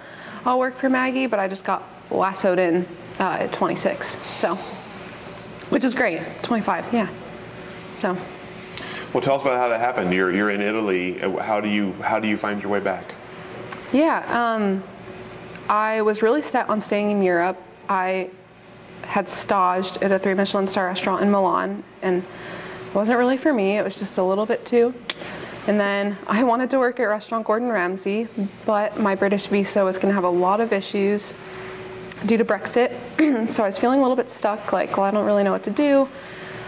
I'll 0.46 0.60
work 0.60 0.76
for 0.76 0.90
Maggie, 0.90 1.28
but 1.28 1.40
I 1.40 1.48
just 1.48 1.66
got 1.66 1.84
lassoed 2.12 2.60
in 2.60 2.86
uh, 3.20 3.38
at 3.42 3.54
26. 3.54 4.24
So, 4.24 4.56
which 5.70 5.84
is 5.84 5.94
great. 5.94 6.22
25, 6.44 6.94
yeah. 6.94 7.10
So. 7.94 8.18
Well, 9.14 9.22
tell 9.22 9.36
us 9.36 9.42
about 9.42 9.58
how 9.58 9.70
that 9.70 9.80
happened. 9.80 10.14
You're 10.14 10.32
you're 10.32 10.52
in 10.52 10.62
Italy. 10.62 11.18
How 11.18 11.60
do 11.60 11.68
you 11.68 11.94
how 11.94 12.20
do 12.20 12.28
you 12.28 12.38
find 12.38 12.62
your 12.62 12.72
way 12.72 12.80
back? 12.80 13.16
Yeah, 13.92 14.24
um, 14.30 14.84
I 15.68 16.04
was 16.04 16.22
really 16.22 16.44
set 16.44 16.70
on 16.70 16.80
staying 16.80 17.10
in 17.10 17.24
Europe. 17.24 17.60
I 17.90 18.30
had 19.04 19.28
staged 19.28 20.02
at 20.04 20.12
a 20.12 20.20
three 20.20 20.36
Michelin 20.36 20.68
star 20.68 20.86
restaurant 20.86 21.24
in 21.24 21.32
Milan, 21.32 21.84
and 22.02 22.24
it 22.24 22.96
wasn't 22.96 23.18
really 23.18 23.38
for 23.38 23.54
me. 23.54 23.78
It 23.78 23.84
was 23.84 23.98
just 23.98 24.18
a 24.18 24.24
little 24.24 24.46
bit 24.46 24.66
too. 24.66 24.94
And 25.68 25.80
then 25.80 26.18
I 26.28 26.44
wanted 26.44 26.70
to 26.72 26.80
work 26.80 27.00
at 27.00 27.04
Restaurant 27.04 27.46
Gordon 27.46 27.70
Ramsay, 27.70 28.28
but 28.66 28.98
my 29.00 29.16
British 29.16 29.48
visa 29.48 29.84
was 29.84 29.98
going 29.98 30.08
to 30.08 30.14
have 30.14 30.24
a 30.24 30.30
lot 30.30 30.62
of 30.62 30.72
issues 30.72 31.34
due 32.26 32.38
to 32.38 32.46
Brexit. 32.46 32.92
so 33.50 33.64
I 33.64 33.68
was 33.68 33.78
feeling 33.78 34.00
a 34.00 34.02
little 34.02 34.16
bit 34.16 34.30
stuck, 34.30 34.72
like, 34.74 34.98
well, 34.98 35.06
I 35.06 35.12
don't 35.12 35.26
really 35.26 35.44
know 35.44 35.52
what 35.52 35.64
to 35.64 35.72
do. 35.72 36.10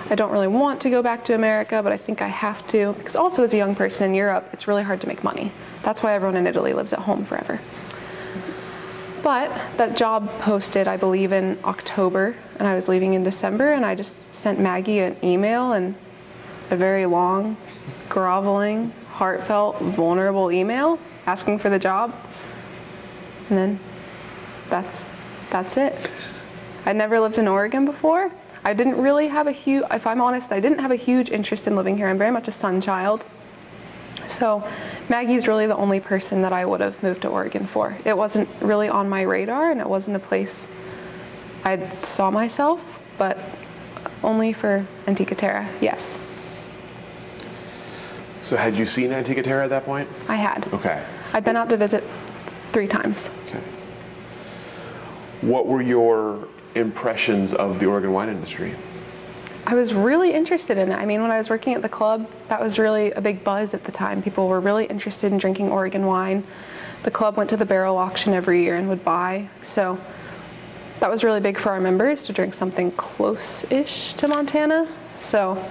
I 0.10 0.16
don't 0.16 0.32
really 0.32 0.48
want 0.48 0.82
to 0.82 0.90
go 0.90 1.02
back 1.02 1.24
to 1.26 1.36
America, 1.36 1.82
but 1.82 1.92
I 1.92 1.98
think 1.98 2.22
I 2.22 2.28
have 2.28 2.68
to. 2.68 2.94
Because 2.94 3.16
also, 3.16 3.44
as 3.44 3.54
a 3.54 3.58
young 3.58 3.76
person 3.76 4.10
in 4.10 4.14
Europe, 4.14 4.50
it's 4.52 4.68
really 4.68 4.84
hard 4.84 5.02
to 5.02 5.08
make 5.08 5.24
money. 5.24 5.52
That's 5.84 6.04
why 6.04 6.14
everyone 6.14 6.36
in 6.36 6.48
Italy 6.48 6.74
lives 6.74 6.94
at 6.94 7.00
home 7.00 7.24
forever. 7.24 7.60
But 9.24 9.52
that 9.78 9.96
job 9.96 10.30
posted, 10.40 10.88
I 10.88 10.98
believe, 10.98 11.32
in 11.32 11.60
October, 11.64 12.36
and 12.58 12.68
I 12.68 12.74
was 12.74 12.90
leaving 12.90 13.14
in 13.14 13.24
December, 13.24 13.72
and 13.74 13.86
I 13.86 13.94
just 13.94 14.24
sent 14.36 14.60
Maggie 14.60 15.00
an 15.00 15.16
email 15.24 15.74
and 15.74 15.96
a 16.72 16.76
very 16.76 17.06
long, 17.06 17.58
groveling, 18.10 18.94
heartfelt, 19.12 19.78
vulnerable 19.80 20.52
email 20.52 20.98
asking 21.28 21.60
for 21.60 21.70
the 21.70 21.78
job. 21.78 22.16
And 23.50 23.58
then 23.58 23.80
that's 24.70 25.06
that's 25.52 25.78
it. 25.78 26.10
I'd 26.86 26.96
never 26.96 27.20
lived 27.20 27.38
in 27.38 27.48
Oregon 27.48 27.86
before. 27.86 28.32
I 28.64 28.74
didn't 28.74 29.02
really 29.02 29.28
have 29.28 29.48
a 29.48 29.52
huge, 29.52 29.86
if 29.92 30.08
I'm 30.08 30.22
honest, 30.22 30.52
I 30.52 30.60
didn't 30.60 30.80
have 30.80 30.92
a 30.92 30.96
huge 30.96 31.30
interest 31.30 31.68
in 31.68 31.76
living 31.76 31.98
here. 31.98 32.08
I'm 32.08 32.18
very 32.18 32.32
much 32.32 32.48
a 32.48 32.52
sun 32.52 32.80
child. 32.80 33.26
So 34.32 34.64
Maggie's 35.10 35.48
really 35.48 35.68
the 35.68 35.76
only 35.76 36.00
person 36.00 36.42
that 36.44 36.54
I 36.54 36.66
would 36.66 36.80
have 36.80 37.04
moved 37.04 37.24
to 37.24 37.28
Oregon 37.28 37.68
for. 37.68 37.98
It 38.06 38.18
wasn't 38.18 38.48
really 38.62 38.88
on 38.88 39.10
my 39.10 39.22
radar 39.24 39.72
and 39.72 39.82
it 39.82 39.88
wasn't 39.88 40.16
a 40.16 40.20
place 40.20 40.68
I 41.64 41.78
saw 41.90 42.32
myself, 42.32 43.00
but 43.18 43.38
only 44.24 44.54
for 44.54 44.88
Antica 45.06 45.36
Terra, 45.36 45.70
yes. 45.82 46.18
So 48.40 48.58
had 48.58 48.78
you 48.78 48.86
seen 48.86 49.12
Antica 49.12 49.44
Terra 49.44 49.66
at 49.66 49.70
that 49.70 49.86
point? 49.86 50.10
I 50.28 50.38
had. 50.38 50.68
Okay. 50.74 51.04
I'd 51.34 51.44
been 51.44 51.58
out 51.58 51.70
to 51.70 51.78
visit 51.78 52.04
three 52.72 52.88
times. 52.88 53.30
Okay. 53.48 53.60
What 55.42 55.68
were 55.68 55.82
your 55.82 56.48
impressions 56.74 57.54
of 57.54 57.80
the 57.80 57.86
Oregon 57.86 58.14
wine 58.14 58.30
industry? 58.30 58.76
I 59.66 59.76
was 59.76 59.94
really 59.94 60.34
interested 60.34 60.78
in 60.78 60.92
it. 60.92 60.96
I 60.96 61.06
mean, 61.06 61.22
when 61.22 61.32
I 61.32 61.38
was 61.38 61.50
working 61.50 61.76
at 61.76 61.82
the 61.82 61.90
club, 61.90 62.30
that 62.48 62.60
was 62.60 62.80
really 62.80 63.12
a 63.12 63.22
big 63.22 63.44
buzz 63.44 63.74
at 63.74 63.84
the 63.84 63.92
time. 63.92 64.24
People 64.24 64.48
were 64.48 64.60
really 64.60 64.86
interested 64.86 65.32
in 65.32 65.38
drinking 65.38 65.70
Oregon 65.70 66.06
wine. 66.06 66.44
The 67.04 67.12
club 67.12 67.38
went 67.38 67.50
to 67.52 67.58
the 67.58 67.66
barrel 67.66 67.98
auction 67.98 68.34
every 68.34 68.64
year 68.64 68.76
and 68.76 68.90
would 68.90 69.04
buy. 69.04 69.50
So 69.62 70.00
that 71.00 71.10
was 71.10 71.24
really 71.24 71.40
big 71.40 71.58
for 71.58 71.72
our 71.72 71.80
members 71.80 72.24
to 72.24 72.34
drink 72.34 72.54
something 72.54 72.92
close 72.92 73.70
ish 73.72 74.14
to 74.14 74.28
Montana. 74.28 74.88
So, 75.20 75.64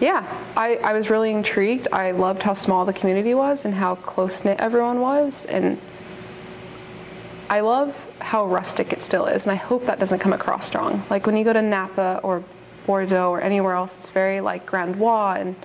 yeah, 0.00 0.26
I, 0.56 0.76
I 0.76 0.92
was 0.94 1.10
really 1.10 1.32
intrigued. 1.32 1.88
I 1.92 2.10
loved 2.10 2.42
how 2.42 2.54
small 2.54 2.84
the 2.84 2.92
community 2.92 3.34
was 3.34 3.64
and 3.64 3.74
how 3.74 3.94
close 3.96 4.44
knit 4.44 4.58
everyone 4.58 5.00
was. 5.00 5.44
And 5.46 5.78
I 7.48 7.60
love 7.60 7.94
how 8.22 8.46
rustic 8.46 8.92
it 8.92 9.02
still 9.02 9.26
is, 9.26 9.46
and 9.46 9.52
I 9.52 9.56
hope 9.56 9.86
that 9.86 9.98
doesn't 9.98 10.20
come 10.20 10.32
across 10.32 10.66
strong. 10.66 11.04
Like 11.10 11.26
when 11.26 11.36
you 11.36 11.44
go 11.44 11.52
to 11.52 11.62
Napa 11.62 12.20
or 12.22 12.44
Bordeaux 12.86 13.30
or 13.30 13.40
anywhere 13.40 13.74
else, 13.74 13.96
it's 13.96 14.10
very 14.10 14.40
like 14.40 14.66
Grand 14.66 14.96
Grandois 14.96 15.40
and 15.40 15.56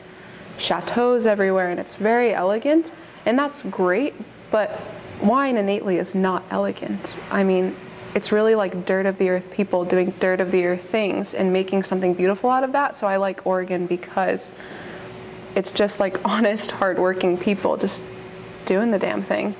chateaus 0.58 1.26
everywhere, 1.26 1.70
and 1.70 1.80
it's 1.80 1.96
very 1.96 2.34
elegant, 2.34 2.92
and 3.26 3.38
that's 3.38 3.62
great. 3.64 4.16
But 4.52 4.80
wine 5.22 5.58
innately 5.58 5.98
is 5.98 6.16
not 6.16 6.44
elegant. 6.50 7.16
I 7.32 7.44
mean, 7.44 7.76
it's 8.16 8.32
really 8.32 8.56
like 8.56 8.86
dirt 8.86 9.06
of 9.06 9.18
the 9.18 9.30
earth 9.30 9.52
people 9.52 9.86
doing 9.86 10.12
dirt 10.20 10.40
of 10.42 10.52
the 10.52 10.66
earth 10.66 10.90
things 10.90 11.34
and 11.34 11.54
making 11.54 11.84
something 11.84 12.14
beautiful 12.14 12.50
out 12.50 12.64
of 12.64 12.72
that. 12.72 12.96
So 12.96 13.08
I 13.08 13.18
like 13.18 13.46
Oregon 13.46 13.86
because 13.86 14.52
it's 15.56 15.72
just 15.72 16.00
like 16.00 16.24
honest, 16.26 16.72
hardworking 16.72 17.38
people 17.38 17.78
just 17.78 18.04
doing 18.66 18.92
the 18.92 19.00
damn 19.00 19.22
thing. 19.22 19.56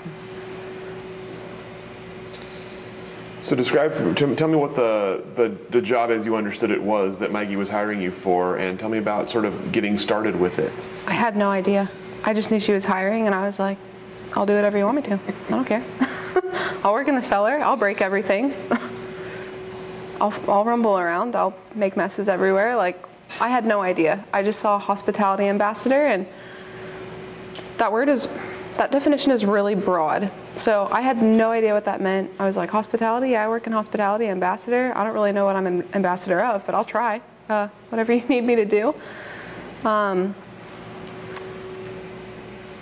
So 3.48 3.56
describe, 3.56 3.94
tell 4.18 4.50
me 4.50 4.58
what 4.58 4.76
the, 4.76 5.24
the, 5.36 5.56
the 5.70 5.82
job 5.82 6.12
as 6.12 6.26
you 6.26 6.36
understood 6.36 6.70
it 6.70 6.84
was 6.84 7.20
that 7.20 7.32
Maggie 7.32 7.56
was 7.56 7.70
hiring 7.70 8.02
you 8.02 8.12
for, 8.12 8.58
and 8.58 8.78
tell 8.78 8.90
me 8.90 8.98
about 8.98 9.30
sort 9.30 9.46
of 9.46 9.72
getting 9.72 9.98
started 9.98 10.38
with 10.38 10.60
it. 10.60 10.70
I 11.08 11.14
had 11.14 11.38
no 11.38 11.50
idea. 11.50 11.90
I 12.26 12.34
just 12.34 12.52
knew 12.52 12.60
she 12.60 12.74
was 12.74 12.84
hiring, 12.84 13.26
and 13.26 13.34
I 13.34 13.46
was 13.46 13.58
like, 13.58 13.78
I'll 14.36 14.46
do 14.46 14.54
whatever 14.54 14.78
you 14.78 14.84
want 14.84 14.98
me 14.98 15.02
to. 15.04 15.14
I 15.14 15.50
don't 15.50 15.64
care. 15.64 15.82
I'll 16.84 16.92
work 16.92 17.08
in 17.08 17.16
the 17.16 17.24
cellar. 17.24 17.54
I'll 17.60 17.78
break 17.78 18.02
everything. 18.02 18.54
I'll, 20.20 20.34
I'll 20.50 20.66
rumble 20.66 20.98
around. 20.98 21.34
I'll 21.34 21.56
make 21.74 21.96
messes 21.96 22.28
everywhere. 22.28 22.76
Like, 22.76 23.02
I 23.40 23.48
had 23.48 23.66
no 23.66 23.82
idea. 23.82 24.26
I 24.34 24.44
just 24.44 24.60
saw 24.60 24.78
hospitality 24.78 25.46
ambassador, 25.46 26.06
and 26.06 26.28
that 27.78 27.94
word 27.94 28.10
is, 28.10 28.28
that 28.78 28.92
definition 28.92 29.32
is 29.32 29.46
really 29.46 29.76
broad. 29.76 30.32
So 30.56 30.88
I 30.92 31.02
had 31.02 31.22
no 31.22 31.52
idea 31.52 31.74
what 31.74 31.86
that 31.86 32.02
meant. 32.02 32.32
I 32.40 32.46
was 32.46 32.58
like, 32.58 32.70
hospitality? 32.70 33.32
Yeah, 33.32 33.46
I 33.46 33.48
work 33.48 33.68
in 33.68 33.74
hospitality, 33.74 34.28
ambassador. 34.28 34.94
I 34.96 35.04
don't 35.04 35.14
really 35.14 35.32
know 35.32 35.46
what 35.46 35.56
I'm 35.56 35.68
an 35.68 35.88
ambassador 35.94 36.42
of, 36.42 36.66
but 36.66 36.76
I'll 36.76 36.86
try. 36.86 37.22
Uh, 37.50 37.68
whatever 37.90 38.14
you 38.14 38.22
need 38.30 38.44
me 38.44 38.56
to 38.56 38.66
do. 38.66 38.96
Um, 39.84 40.36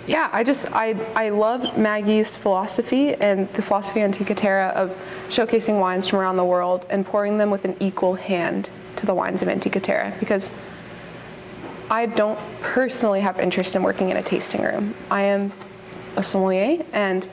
yeah, 0.06 0.30
I 0.32 0.44
just 0.44 0.68
I 0.72 0.94
I 1.16 1.30
love 1.30 1.76
Maggie's 1.76 2.36
philosophy 2.36 3.14
and 3.14 3.48
the 3.54 3.62
philosophy 3.62 4.02
on 4.02 4.06
Antica 4.06 4.34
Terra 4.34 4.68
of 4.68 4.96
showcasing 5.28 5.80
wines 5.80 6.06
from 6.06 6.20
around 6.20 6.36
the 6.36 6.44
world 6.44 6.86
and 6.90 7.04
pouring 7.04 7.38
them 7.38 7.50
with 7.50 7.64
an 7.64 7.76
equal 7.80 8.14
hand 8.14 8.70
to 8.96 9.06
the 9.06 9.14
wines 9.14 9.42
of 9.42 9.48
Antica 9.48 9.80
Terra 9.80 10.14
because 10.20 10.52
I 11.90 12.06
don't 12.06 12.38
personally 12.60 13.20
have 13.20 13.40
interest 13.40 13.74
in 13.74 13.82
working 13.82 14.10
in 14.10 14.16
a 14.16 14.22
tasting 14.22 14.62
room. 14.62 14.94
I 15.10 15.22
am 15.22 15.52
a 16.16 16.22
sommelier 16.22 16.84
and 16.92 17.28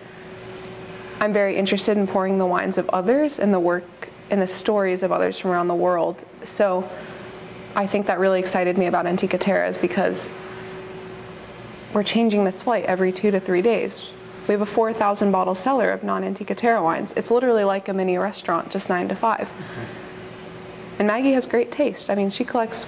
I'm 1.19 1.31
very 1.31 1.55
interested 1.55 1.97
in 1.97 2.05
pouring 2.05 2.37
the 2.37 2.45
wines 2.45 2.77
of 2.77 2.89
others 2.89 3.39
and 3.39 3.53
the 3.53 3.59
work 3.59 4.09
and 4.29 4.41
the 4.41 4.47
stories 4.47 5.03
of 5.03 5.11
others 5.11 5.39
from 5.39 5.51
around 5.51 5.69
the 5.69 5.75
world. 5.75 6.25
So 6.43 6.89
I 7.75 7.87
think 7.87 8.07
that 8.07 8.19
really 8.19 8.39
excited 8.39 8.77
me 8.77 8.87
about 8.87 9.05
Antica 9.05 9.37
Terra 9.37 9.69
is 9.69 9.77
because 9.77 10.29
we're 11.93 12.03
changing 12.03 12.43
this 12.43 12.61
flight 12.61 12.85
every 12.85 13.11
two 13.11 13.31
to 13.31 13.39
three 13.39 13.61
days. 13.61 14.09
We 14.47 14.51
have 14.51 14.61
a 14.61 14.65
4,000 14.65 15.31
bottle 15.31 15.55
cellar 15.55 15.91
of 15.91 16.03
non-Antica 16.03 16.55
Terra 16.55 16.83
wines. 16.83 17.13
It's 17.13 17.31
literally 17.31 17.63
like 17.63 17.87
a 17.87 17.93
mini 17.93 18.17
restaurant, 18.17 18.71
just 18.71 18.89
nine 18.89 19.07
to 19.07 19.15
5 19.15 19.39
mm-hmm. 19.39 20.99
And 20.99 21.07
Maggie 21.07 21.31
has 21.31 21.45
great 21.45 21.71
taste. 21.71 22.09
I 22.09 22.15
mean, 22.15 22.29
she 22.29 22.43
collects, 22.43 22.85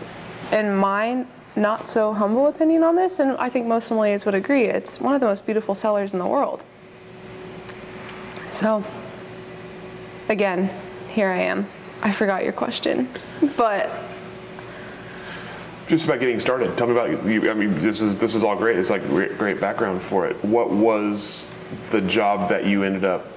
in 0.51 0.75
mine, 0.75 1.27
not 1.55 1.87
so 1.87 2.13
humble 2.13 2.47
opinion 2.47 2.83
on 2.83 2.95
this, 2.95 3.19
and 3.19 3.31
I 3.37 3.49
think 3.49 3.67
most 3.67 3.89
sommeliers 3.89 4.25
would 4.25 4.35
agree, 4.35 4.65
it's 4.65 4.99
one 4.99 5.13
of 5.13 5.21
the 5.21 5.27
most 5.27 5.45
beautiful 5.45 5.75
cellars 5.75 6.13
in 6.13 6.19
the 6.19 6.27
world. 6.27 6.65
So, 8.51 8.83
again, 10.29 10.69
here 11.09 11.29
I 11.29 11.39
am. 11.39 11.65
I 12.01 12.11
forgot 12.11 12.43
your 12.43 12.53
question, 12.53 13.09
but 13.57 13.89
just 15.87 16.05
about 16.05 16.19
getting 16.19 16.39
started. 16.39 16.77
Tell 16.77 16.87
me 16.87 16.93
about 16.93 17.25
you. 17.25 17.49
I 17.49 17.53
mean, 17.53 17.75
this 17.75 18.01
is 18.01 18.17
this 18.17 18.33
is 18.33 18.43
all 18.43 18.55
great. 18.55 18.77
It's 18.77 18.89
like 18.89 19.03
great, 19.07 19.37
great 19.37 19.61
background 19.61 20.01
for 20.01 20.25
it. 20.27 20.35
What 20.43 20.71
was 20.71 21.51
the 21.91 22.01
job 22.01 22.49
that 22.49 22.65
you 22.65 22.83
ended 22.83 23.05
up 23.05 23.27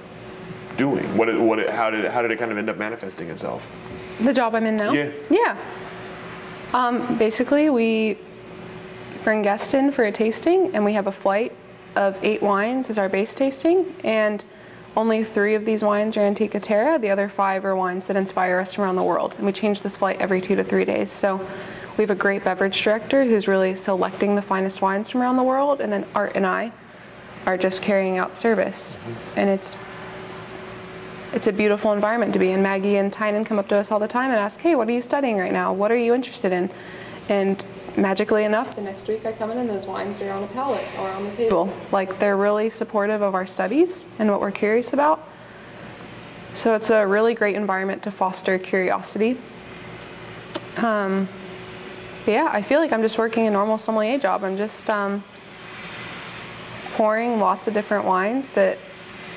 doing? 0.77 1.05
What 1.17 1.29
it, 1.29 1.39
what 1.39 1.59
it, 1.59 1.69
how 1.69 1.89
did 1.89 2.05
it, 2.05 2.11
how 2.11 2.21
did 2.21 2.31
it 2.31 2.37
kind 2.37 2.51
of 2.51 2.57
end 2.57 2.69
up 2.69 2.77
manifesting 2.77 3.29
itself? 3.29 3.69
The 4.21 4.33
job 4.33 4.55
I'm 4.55 4.65
in 4.65 4.75
now. 4.75 4.91
Yeah. 4.93 5.11
Yeah. 5.29 5.57
Um, 6.73 7.17
basically, 7.17 7.69
we 7.69 8.17
bring 9.23 9.41
guests 9.41 9.73
in 9.73 9.91
for 9.91 10.03
a 10.03 10.11
tasting, 10.11 10.75
and 10.75 10.85
we 10.85 10.93
have 10.93 11.07
a 11.07 11.11
flight 11.11 11.53
of 11.95 12.17
eight 12.23 12.41
wines 12.41 12.89
as 12.89 12.97
our 12.97 13.09
base 13.09 13.33
tasting, 13.33 13.95
and 14.03 14.43
only 14.95 15.23
three 15.23 15.55
of 15.55 15.65
these 15.65 15.83
wines 15.83 16.17
are 16.17 16.21
Antica 16.21 16.59
Terra. 16.59 16.99
The 16.99 17.09
other 17.09 17.29
five 17.29 17.65
are 17.65 17.75
wines 17.75 18.07
that 18.07 18.15
inspire 18.15 18.59
us 18.59 18.77
around 18.77 18.95
the 18.95 19.03
world. 19.03 19.33
And 19.37 19.45
we 19.45 19.51
change 19.51 19.81
this 19.81 19.95
flight 19.95 20.19
every 20.19 20.41
two 20.41 20.55
to 20.55 20.63
three 20.63 20.85
days. 20.85 21.11
So 21.11 21.37
we 21.97 22.01
have 22.01 22.09
a 22.09 22.15
great 22.15 22.43
beverage 22.43 22.81
director 22.81 23.23
who's 23.23 23.47
really 23.47 23.75
selecting 23.75 24.35
the 24.35 24.41
finest 24.41 24.81
wines 24.81 25.09
from 25.09 25.21
around 25.21 25.37
the 25.37 25.43
world. 25.43 25.79
And 25.79 25.93
then 25.93 26.05
Art 26.15 26.33
and 26.35 26.45
I 26.45 26.71
are 27.45 27.57
just 27.57 27.81
carrying 27.81 28.17
out 28.17 28.35
service. 28.35 28.97
And 29.35 29.49
it's 29.49 29.75
it's 31.33 31.47
a 31.47 31.53
beautiful 31.53 31.93
environment 31.93 32.33
to 32.33 32.39
be 32.39 32.51
in. 32.51 32.61
Maggie 32.61 32.97
and 32.97 33.11
Tynan 33.11 33.45
come 33.45 33.59
up 33.59 33.67
to 33.69 33.75
us 33.75 33.91
all 33.91 33.99
the 33.99 34.07
time 34.07 34.31
and 34.31 34.39
ask, 34.39 34.59
hey, 34.59 34.75
what 34.75 34.87
are 34.87 34.91
you 34.91 35.01
studying 35.01 35.37
right 35.37 35.51
now? 35.53 35.73
What 35.73 35.91
are 35.91 35.97
you 35.97 36.13
interested 36.13 36.51
in? 36.51 36.69
And 37.27 37.63
magically 37.95 38.43
enough, 38.43 38.75
the 38.75 38.81
next 38.81 39.07
week 39.07 39.25
I 39.25 39.31
come 39.33 39.51
in 39.51 39.57
and 39.57 39.69
those 39.69 39.85
wines 39.85 40.21
are 40.21 40.31
on 40.31 40.43
a 40.43 40.47
pallet 40.47 40.83
or 40.99 41.07
on 41.09 41.23
the 41.23 41.31
table. 41.31 41.71
Like 41.91 42.17
they're 42.19 42.37
really 42.37 42.69
supportive 42.69 43.21
of 43.21 43.35
our 43.35 43.45
studies 43.45 44.05
and 44.17 44.29
what 44.29 44.41
we're 44.41 44.51
curious 44.51 44.93
about. 44.93 45.27
So 46.53 46.73
it's 46.73 46.89
a 46.89 47.05
really 47.05 47.35
great 47.35 47.55
environment 47.55 48.03
to 48.03 48.11
foster 48.11 48.57
curiosity. 48.57 49.37
Um, 50.77 51.27
yeah, 52.25 52.49
I 52.51 52.61
feel 52.61 52.79
like 52.79 52.91
I'm 52.91 53.01
just 53.01 53.17
working 53.17 53.47
a 53.47 53.51
normal 53.51 53.77
sommelier 53.77 54.17
job. 54.17 54.43
I'm 54.43 54.57
just 54.57 54.89
um, 54.89 55.23
pouring 56.93 57.39
lots 57.39 57.67
of 57.67 57.73
different 57.73 58.05
wines 58.05 58.49
that 58.49 58.77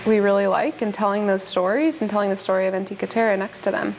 we 0.06 0.18
really 0.18 0.46
like 0.46 0.82
and 0.82 0.92
telling 0.92 1.26
those 1.26 1.42
stories 1.42 2.00
and 2.00 2.10
telling 2.10 2.30
the 2.30 2.36
story 2.36 2.66
of 2.66 2.74
Antica 2.74 3.06
Terra 3.06 3.36
next 3.36 3.60
to 3.60 3.70
them. 3.70 3.94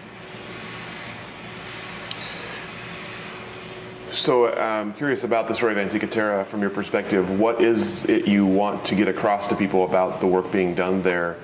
So 4.14 4.54
I'm 4.54 4.90
um, 4.90 4.94
curious 4.94 5.24
about 5.24 5.48
the 5.48 5.56
story 5.56 5.72
of 5.72 5.80
Antica 5.80 6.06
Terra 6.06 6.46
from 6.46 6.62
your 6.62 6.70
perspective. 6.70 7.40
What 7.40 7.60
is 7.62 8.06
it 8.06 8.28
you 8.28 8.46
want 8.46 8.86
to 8.86 8.96
get 8.96 9.08
across 9.08 9.48
to 9.48 9.56
people 9.56 9.86
about 9.86 10.20
the 10.22 10.28
work 10.28 10.52
being 10.52 10.76
done 10.76 11.02
there, 11.02 11.38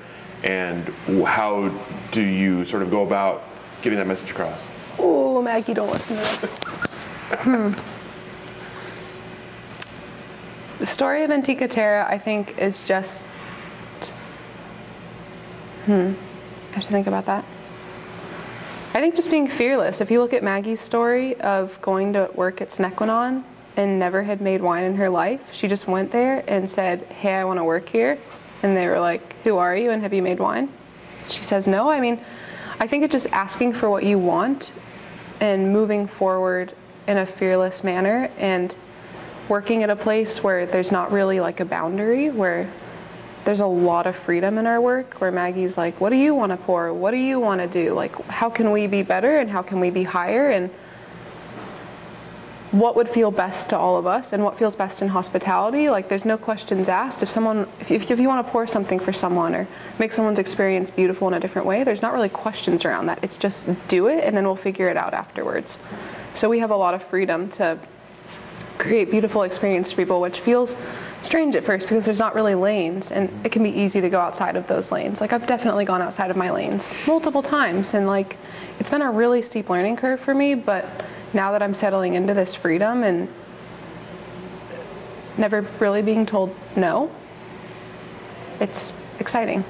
and 0.43 0.88
how 1.26 1.69
do 2.12 2.22
you 2.22 2.63
sort 2.65 2.84
of 2.84 2.91
go 2.91 3.02
about 3.02 3.43
getting 3.82 3.98
that 3.98 4.06
message 4.06 4.30
across? 4.30 4.67
Oh, 5.00 5.41
Maggie, 5.41 5.74
don't 5.74 5.91
listen 5.91 6.15
to 6.15 6.22
this. 6.22 6.54
hmm. 7.39 7.72
The 10.78 10.86
story 10.86 11.24
of 11.24 11.32
Antica 11.32 11.67
Terra, 11.67 12.08
I 12.08 12.19
think, 12.19 12.58
is 12.60 12.84
just 12.84 13.26
Hmm. 15.89 16.13
I 16.71 16.75
have 16.75 16.84
to 16.84 16.91
think 16.91 17.08
about 17.08 17.25
that. 17.25 17.43
I 18.93 19.02
think 19.02 19.15
just 19.15 19.32
being 19.32 19.47
fearless. 19.47 20.02
If 20.02 20.12
you 20.12 20.21
look 20.21 20.34
at 20.34 20.43
Maggie's 20.43 20.80
story 20.80 21.34
of 21.41 21.82
going 21.82 22.13
to 22.13 22.30
work 22.36 22.62
at 22.62 22.71
Sine 22.71 22.91
Qua 22.91 23.08
Non 23.08 23.43
and 23.75 23.97
never 23.97 24.21
had 24.21 24.39
made 24.39 24.62
wine 24.62 24.84
in 24.84 24.97
her 24.97 25.10
life, 25.10 25.52
she 25.52 25.67
just 25.67 25.88
went 25.88 26.12
there 26.12 26.43
and 26.47 26.69
said, 26.69 27.02
Hey, 27.06 27.34
I 27.34 27.43
want 27.43 27.58
to 27.58 27.63
work 27.63 27.89
here. 27.89 28.19
And 28.62 28.78
they 28.78 28.88
were 28.88 28.99
like, 28.99 29.34
Who 29.41 29.58
are 29.58 29.75
you 29.75 29.89
and 29.89 30.04
have 30.04 30.13
you 30.13 30.21
made 30.21 30.38
wine? 30.38 30.69
She 31.28 31.41
says, 31.41 31.67
No. 31.67 31.89
I 31.89 31.99
mean, 31.99 32.19
I 32.80 32.86
think 32.86 33.04
it's 33.04 33.12
just 33.12 33.32
asking 33.32 33.73
for 33.73 33.89
what 33.89 34.04
you 34.04 34.19
want 34.19 34.71
and 35.39 35.73
moving 35.73 36.06
forward 36.06 36.71
in 37.08 37.17
a 37.17 37.25
fearless 37.25 37.84
manner 37.84 38.30
and 38.38 38.75
working 39.47 39.82
at 39.82 39.89
a 39.89 39.95
place 39.95 40.43
where 40.43 40.67
there's 40.67 40.91
not 40.91 41.12
really 41.12 41.39
like 41.39 41.60
a 41.60 41.65
boundary, 41.65 42.30
where 42.30 42.69
there's 43.45 43.60
a 43.60 43.65
lot 43.65 44.08
of 44.08 44.15
freedom 44.15 44.58
in 44.58 44.67
our 44.67 44.82
work, 44.82 45.15
where 45.15 45.32
Maggie's 45.32 45.78
like, 45.78 45.99
What 45.99 46.10
do 46.10 46.15
you 46.15 46.36
want 46.36 46.52
to 46.52 46.58
pour? 46.58 46.93
What 46.93 47.12
do 47.12 47.17
you 47.17 47.39
want 47.39 47.62
to 47.62 47.67
do? 47.67 47.93
Like, 47.93 48.15
how 48.28 48.49
can 48.49 48.71
we 48.71 48.88
be 48.88 49.02
better 49.02 49.39
and 49.39 49.49
how 49.49 49.62
can 49.62 49.80
we 49.80 49.89
be 49.89 50.04
higher? 50.04 50.49
And 50.49 50.69
what 52.71 52.95
would 52.95 53.10
feel 53.10 53.32
best 53.32 53.69
to 53.69 53.78
all 53.78 53.97
of 53.97 54.06
us 54.06 54.32
and 54.32 54.43
what 54.43 54.58
feels 54.58 54.75
best 54.75 55.02
in 55.02 55.08
hospitality 55.08 55.89
like 55.89 56.08
there's 56.08 56.25
no 56.25 56.38
questions 56.38 56.88
asked 56.88 57.23
if 57.23 57.30
someone 57.30 57.62
if, 57.80 57.89
if, 57.89 58.12
if 58.12 58.19
you 58.19 58.28
want 58.28 58.45
to 58.45 58.52
pour 58.52 58.67
something 58.67 58.99
for 58.99 59.12
someone 59.12 59.56
or 59.56 59.67
make 59.97 60.12
someone's 60.12 60.38
experience 60.38 60.91
beautiful 60.91 61.28
in 61.28 61.34
a 61.34 61.39
different 61.39 61.65
way 61.65 61.84
there's 61.84 62.04
not 62.04 62.13
really 62.13 62.30
questions 62.30 62.86
around 62.86 63.08
that 63.08 63.17
it's 63.23 63.39
just 63.39 63.67
do 63.88 64.08
it 64.08 64.23
and 64.23 64.38
then 64.38 64.43
we'll 64.43 64.56
figure 64.56 64.88
it 64.88 64.97
out 64.97 65.15
afterwards 65.15 65.80
so 66.36 66.47
we 66.47 66.60
have 66.60 66.69
a 66.69 66.75
lot 66.75 66.93
of 66.93 67.02
freedom 67.02 67.49
to 67.49 67.78
create 68.79 69.11
beautiful 69.11 69.43
experience 69.43 69.91
for 69.91 69.97
people 69.97 70.19
which 70.19 70.39
feels 70.39 70.75
strange 71.21 71.55
at 71.55 71.63
first 71.63 71.87
because 71.87 72.05
there's 72.05 72.19
not 72.19 72.33
really 72.33 72.55
lanes 72.55 73.11
and 73.11 73.29
mm-hmm. 73.29 73.45
it 73.45 73.51
can 73.51 73.61
be 73.61 73.69
easy 73.69 74.01
to 74.01 74.09
go 74.09 74.19
outside 74.19 74.55
of 74.55 74.67
those 74.67 74.91
lanes 74.91 75.21
like 75.21 75.31
i've 75.33 75.45
definitely 75.45 75.85
gone 75.85 76.01
outside 76.01 76.31
of 76.31 76.37
my 76.37 76.49
lanes 76.49 77.05
multiple 77.05 77.43
times 77.43 77.93
and 77.93 78.07
like 78.07 78.37
it's 78.79 78.89
been 78.89 79.03
a 79.03 79.11
really 79.11 79.41
steep 79.41 79.69
learning 79.69 79.95
curve 79.95 80.19
for 80.19 80.33
me 80.33 80.55
but 80.55 81.05
now 81.33 81.51
that 81.51 81.61
I'm 81.61 81.73
settling 81.73 82.15
into 82.15 82.33
this 82.33 82.55
freedom 82.55 83.03
and 83.03 83.27
never 85.37 85.61
really 85.79 86.01
being 86.01 86.25
told 86.25 86.55
no, 86.75 87.11
it's 88.59 88.93
exciting. 89.19 89.63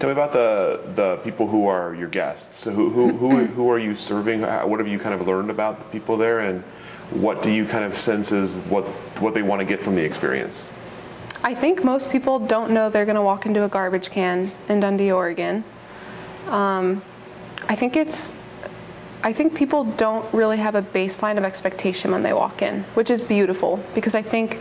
Tell 0.00 0.08
me 0.08 0.12
about 0.12 0.32
the 0.32 0.80
the 0.94 1.16
people 1.18 1.46
who 1.46 1.68
are 1.68 1.94
your 1.94 2.08
guests. 2.08 2.56
So 2.56 2.70
who 2.70 2.88
who 2.88 3.12
who, 3.12 3.44
who 3.56 3.70
are 3.70 3.78
you 3.78 3.94
serving? 3.94 4.40
What 4.40 4.80
have 4.80 4.88
you 4.88 4.98
kind 4.98 5.14
of 5.14 5.26
learned 5.26 5.50
about 5.50 5.78
the 5.78 5.84
people 5.84 6.16
there, 6.16 6.40
and 6.40 6.62
what 7.10 7.42
do 7.42 7.50
you 7.50 7.66
kind 7.66 7.84
of 7.84 7.92
sense 7.92 8.32
is 8.32 8.62
what 8.62 8.86
what 9.20 9.34
they 9.34 9.42
want 9.42 9.60
to 9.60 9.66
get 9.66 9.82
from 9.82 9.94
the 9.94 10.02
experience? 10.02 10.70
I 11.44 11.54
think 11.54 11.84
most 11.84 12.10
people 12.10 12.38
don't 12.38 12.70
know 12.70 12.88
they're 12.88 13.04
going 13.04 13.16
to 13.16 13.22
walk 13.22 13.44
into 13.44 13.64
a 13.64 13.68
garbage 13.68 14.10
can 14.10 14.50
in 14.70 14.80
Dundee, 14.80 15.12
Oregon. 15.12 15.64
Um, 16.48 17.02
I 17.68 17.76
think 17.76 17.94
it's 17.94 18.34
I 19.22 19.34
think 19.34 19.54
people 19.54 19.84
don't 19.84 20.24
really 20.32 20.56
have 20.56 20.76
a 20.76 20.82
baseline 20.82 21.36
of 21.36 21.44
expectation 21.44 22.10
when 22.10 22.22
they 22.22 22.32
walk 22.32 22.62
in, 22.62 22.84
which 22.94 23.10
is 23.10 23.20
beautiful 23.20 23.84
because 23.94 24.14
I 24.14 24.22
think 24.22 24.60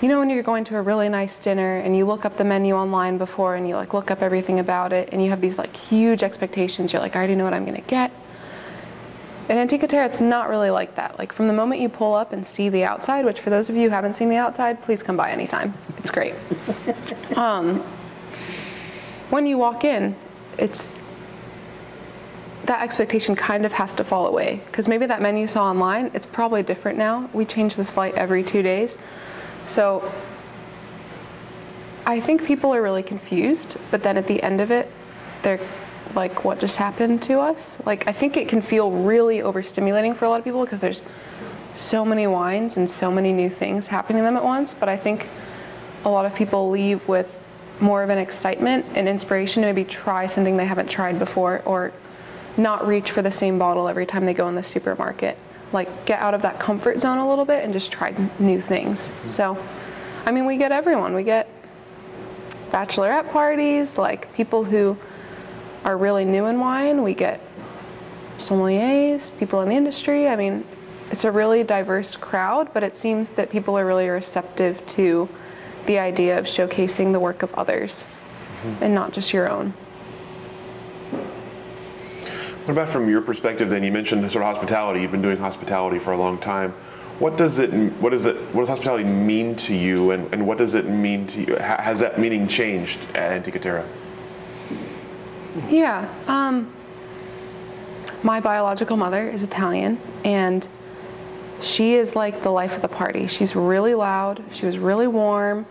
you 0.00 0.08
know 0.08 0.18
when 0.18 0.30
you're 0.30 0.42
going 0.42 0.64
to 0.64 0.76
a 0.76 0.82
really 0.82 1.08
nice 1.08 1.38
dinner 1.40 1.78
and 1.78 1.96
you 1.96 2.06
look 2.06 2.24
up 2.24 2.36
the 2.36 2.44
menu 2.44 2.74
online 2.74 3.18
before 3.18 3.56
and 3.56 3.68
you 3.68 3.74
like 3.74 3.92
look 3.92 4.10
up 4.10 4.22
everything 4.22 4.60
about 4.60 4.92
it 4.92 5.08
and 5.12 5.22
you 5.22 5.30
have 5.30 5.40
these 5.40 5.58
like 5.58 5.76
huge 5.76 6.22
expectations 6.22 6.92
you're 6.92 7.02
like 7.02 7.16
I 7.16 7.18
already 7.18 7.34
know 7.34 7.44
what 7.44 7.54
I'm 7.54 7.64
going 7.64 7.80
to 7.80 7.88
get. 7.88 8.12
In 9.48 9.56
Antica 9.56 9.88
Terra 9.88 10.06
it's 10.06 10.20
not 10.20 10.48
really 10.48 10.70
like 10.70 10.94
that. 10.96 11.18
Like 11.18 11.32
from 11.32 11.48
the 11.48 11.52
moment 11.52 11.80
you 11.80 11.88
pull 11.88 12.14
up 12.14 12.32
and 12.32 12.46
see 12.46 12.68
the 12.68 12.84
outside 12.84 13.24
which 13.24 13.40
for 13.40 13.50
those 13.50 13.68
of 13.68 13.76
you 13.76 13.84
who 13.84 13.88
haven't 13.88 14.14
seen 14.14 14.28
the 14.28 14.36
outside 14.36 14.82
please 14.82 15.02
come 15.02 15.16
by 15.16 15.30
anytime. 15.30 15.74
It's 15.98 16.10
great. 16.10 16.34
Um, 17.36 17.80
when 19.30 19.46
you 19.46 19.58
walk 19.58 19.84
in 19.84 20.16
it's 20.56 20.96
that 22.64 22.82
expectation 22.82 23.36
kind 23.36 23.64
of 23.64 23.72
has 23.72 23.94
to 23.94 24.04
fall 24.04 24.26
away. 24.26 24.60
Because 24.66 24.88
maybe 24.88 25.06
that 25.06 25.22
menu 25.22 25.42
you 25.42 25.46
saw 25.46 25.64
online 25.64 26.10
it's 26.14 26.26
probably 26.26 26.62
different 26.62 26.98
now. 26.98 27.30
We 27.32 27.44
change 27.44 27.76
this 27.76 27.90
flight 27.90 28.14
every 28.14 28.42
two 28.42 28.62
days 28.62 28.98
so 29.68 30.12
i 32.06 32.18
think 32.18 32.44
people 32.44 32.74
are 32.74 32.82
really 32.82 33.02
confused 33.02 33.76
but 33.90 34.02
then 34.02 34.16
at 34.16 34.26
the 34.26 34.42
end 34.42 34.60
of 34.60 34.70
it 34.70 34.90
they're 35.42 35.60
like 36.14 36.44
what 36.44 36.58
just 36.58 36.78
happened 36.78 37.22
to 37.22 37.38
us 37.38 37.78
like 37.86 38.06
i 38.08 38.12
think 38.12 38.36
it 38.36 38.48
can 38.48 38.60
feel 38.62 38.90
really 38.90 39.38
overstimulating 39.38 40.16
for 40.16 40.24
a 40.24 40.28
lot 40.28 40.38
of 40.38 40.44
people 40.44 40.64
because 40.64 40.80
there's 40.80 41.02
so 41.74 42.04
many 42.04 42.26
wines 42.26 42.76
and 42.76 42.88
so 42.88 43.10
many 43.10 43.32
new 43.32 43.50
things 43.50 43.88
happening 43.88 44.22
to 44.22 44.24
them 44.24 44.36
at 44.36 44.44
once 44.44 44.74
but 44.74 44.88
i 44.88 44.96
think 44.96 45.28
a 46.04 46.08
lot 46.08 46.24
of 46.24 46.34
people 46.34 46.70
leave 46.70 47.06
with 47.06 47.42
more 47.80 48.02
of 48.02 48.10
an 48.10 48.18
excitement 48.18 48.84
and 48.94 49.08
inspiration 49.08 49.62
to 49.62 49.68
maybe 49.68 49.84
try 49.84 50.26
something 50.26 50.56
they 50.56 50.66
haven't 50.66 50.88
tried 50.88 51.18
before 51.18 51.62
or 51.64 51.92
not 52.56 52.86
reach 52.86 53.10
for 53.10 53.22
the 53.22 53.30
same 53.30 53.58
bottle 53.58 53.88
every 53.88 54.06
time 54.06 54.26
they 54.26 54.34
go 54.34 54.48
in 54.48 54.54
the 54.54 54.62
supermarket. 54.62 55.38
Like 55.72 56.06
get 56.06 56.20
out 56.20 56.34
of 56.34 56.42
that 56.42 56.58
comfort 56.58 57.00
zone 57.00 57.18
a 57.18 57.28
little 57.28 57.44
bit 57.44 57.64
and 57.64 57.72
just 57.72 57.92
try 57.92 58.14
new 58.38 58.60
things. 58.60 59.12
So, 59.26 59.58
I 60.24 60.30
mean, 60.30 60.46
we 60.46 60.56
get 60.56 60.72
everyone. 60.72 61.14
We 61.14 61.24
get 61.24 61.48
bachelorette 62.70 63.30
parties, 63.30 63.98
like 63.98 64.32
people 64.34 64.64
who 64.64 64.96
are 65.84 65.96
really 65.96 66.24
new 66.24 66.46
in 66.46 66.60
wine. 66.60 67.02
We 67.02 67.14
get 67.14 67.40
sommeliers, 68.38 69.36
people 69.38 69.60
in 69.60 69.68
the 69.68 69.74
industry. 69.74 70.28
I 70.28 70.36
mean, 70.36 70.64
it's 71.10 71.24
a 71.24 71.32
really 71.32 71.64
diverse 71.64 72.16
crowd, 72.16 72.72
but 72.74 72.82
it 72.82 72.94
seems 72.94 73.32
that 73.32 73.50
people 73.50 73.78
are 73.78 73.86
really 73.86 74.08
receptive 74.08 74.86
to 74.88 75.28
the 75.86 75.98
idea 75.98 76.38
of 76.38 76.44
showcasing 76.44 77.12
the 77.12 77.20
work 77.20 77.42
of 77.42 77.54
others 77.54 78.02
mm-hmm. 78.02 78.84
and 78.84 78.94
not 78.94 79.12
just 79.12 79.32
your 79.32 79.48
own. 79.48 79.72
What 82.68 82.72
about 82.72 82.90
from 82.90 83.08
your 83.08 83.22
perspective? 83.22 83.70
Then 83.70 83.82
you 83.82 83.90
mentioned 83.90 84.30
sort 84.30 84.44
of 84.44 84.54
hospitality. 84.54 85.00
You've 85.00 85.10
been 85.10 85.22
doing 85.22 85.38
hospitality 85.38 85.98
for 85.98 86.12
a 86.12 86.18
long 86.18 86.36
time. 86.36 86.72
What 87.18 87.38
does 87.38 87.60
it? 87.60 87.70
What 87.94 88.10
does 88.10 88.26
it? 88.26 88.36
What 88.52 88.60
does 88.60 88.68
hospitality 88.68 89.04
mean 89.04 89.56
to 89.56 89.74
you? 89.74 90.10
And, 90.10 90.30
and 90.34 90.46
what 90.46 90.58
does 90.58 90.74
it 90.74 90.84
mean 90.86 91.26
to 91.28 91.40
you? 91.40 91.56
Has 91.56 92.00
that 92.00 92.20
meaning 92.20 92.46
changed 92.46 93.00
at 93.14 93.32
Antica 93.32 93.58
Terra? 93.58 93.88
Yeah. 95.70 96.14
Um, 96.26 96.70
my 98.22 98.38
biological 98.38 98.98
mother 98.98 99.30
is 99.30 99.42
Italian, 99.42 99.98
and 100.22 100.68
she 101.62 101.94
is 101.94 102.14
like 102.14 102.42
the 102.42 102.50
life 102.50 102.76
of 102.76 102.82
the 102.82 102.88
party. 102.88 103.28
She's 103.28 103.56
really 103.56 103.94
loud. 103.94 104.44
She 104.52 104.66
was 104.66 104.76
really 104.76 105.06
warm. 105.06 105.64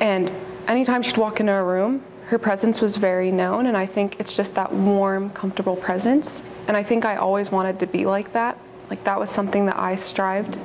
And 0.00 0.32
anytime 0.66 1.02
she'd 1.02 1.18
walk 1.18 1.40
into 1.40 1.52
a 1.52 1.62
room, 1.62 2.02
her 2.26 2.38
presence 2.38 2.80
was 2.80 2.96
very 2.96 3.30
known, 3.30 3.66
and 3.66 3.76
I 3.76 3.86
think 3.86 4.18
it's 4.18 4.36
just 4.36 4.54
that 4.54 4.72
warm, 4.72 5.30
comfortable 5.30 5.76
presence. 5.76 6.42
And 6.68 6.76
I 6.76 6.82
think 6.82 7.04
I 7.04 7.16
always 7.16 7.50
wanted 7.50 7.80
to 7.80 7.86
be 7.86 8.06
like 8.06 8.32
that. 8.32 8.58
Like 8.88 9.04
that 9.04 9.18
was 9.18 9.30
something 9.30 9.66
that 9.66 9.78
I 9.78 9.96
strived 9.96 10.58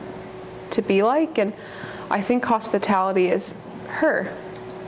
to 0.71 0.81
be 0.81 1.03
like. 1.03 1.37
And 1.37 1.53
I 2.09 2.21
think 2.21 2.45
hospitality 2.45 3.27
is 3.27 3.53
her 3.87 4.33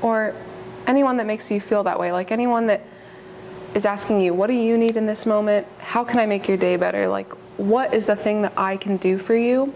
or 0.02 0.36
anyone 0.88 1.18
that 1.18 1.26
makes 1.26 1.50
you 1.50 1.60
feel 1.60 1.84
that 1.84 2.00
way. 2.00 2.12
Like 2.12 2.32
anyone 2.32 2.68
that 2.68 2.82
is 3.74 3.86
asking 3.86 4.22
you, 4.22 4.34
what 4.34 4.48
do 4.48 4.54
you 4.54 4.78
need 4.78 4.98
in 4.98 5.06
this 5.06 5.26
moment? 5.26 5.68
How 5.80 6.04
can 6.04 6.20
I 6.20 6.26
make 6.26 6.48
your 6.48 6.58
day 6.58 6.76
better? 6.76 7.08
Like, 7.08 7.32
what 7.58 7.94
is 7.94 8.06
the 8.06 8.16
thing 8.16 8.42
that 8.44 8.54
I 8.58 8.78
can 8.78 8.98
do 8.98 9.18
for 9.18 9.36
you 9.36 9.74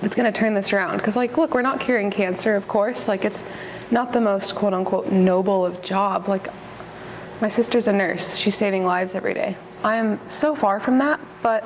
that's 0.00 0.14
going 0.14 0.32
to 0.32 0.38
turn 0.38 0.54
this 0.54 0.72
around? 0.72 0.96
Because, 0.96 1.16
like, 1.16 1.36
look, 1.36 1.54
we're 1.54 1.62
not 1.62 1.80
curing 1.80 2.10
cancer, 2.10 2.56
of 2.56 2.68
course. 2.68 3.08
Like, 3.08 3.24
it's 3.24 3.44
not 3.90 4.12
the 4.12 4.20
most 4.20 4.54
quote 4.54 4.74
unquote 4.74 5.10
noble 5.10 5.64
of 5.64 5.82
job. 5.82 6.28
Like 6.28 6.48
my 7.40 7.48
sister's 7.48 7.88
a 7.88 7.92
nurse, 7.92 8.34
she's 8.34 8.54
saving 8.54 8.84
lives 8.84 9.14
every 9.14 9.34
day. 9.34 9.56
I 9.84 9.96
am 9.96 10.20
so 10.28 10.54
far 10.54 10.80
from 10.80 10.98
that, 10.98 11.20
but 11.42 11.64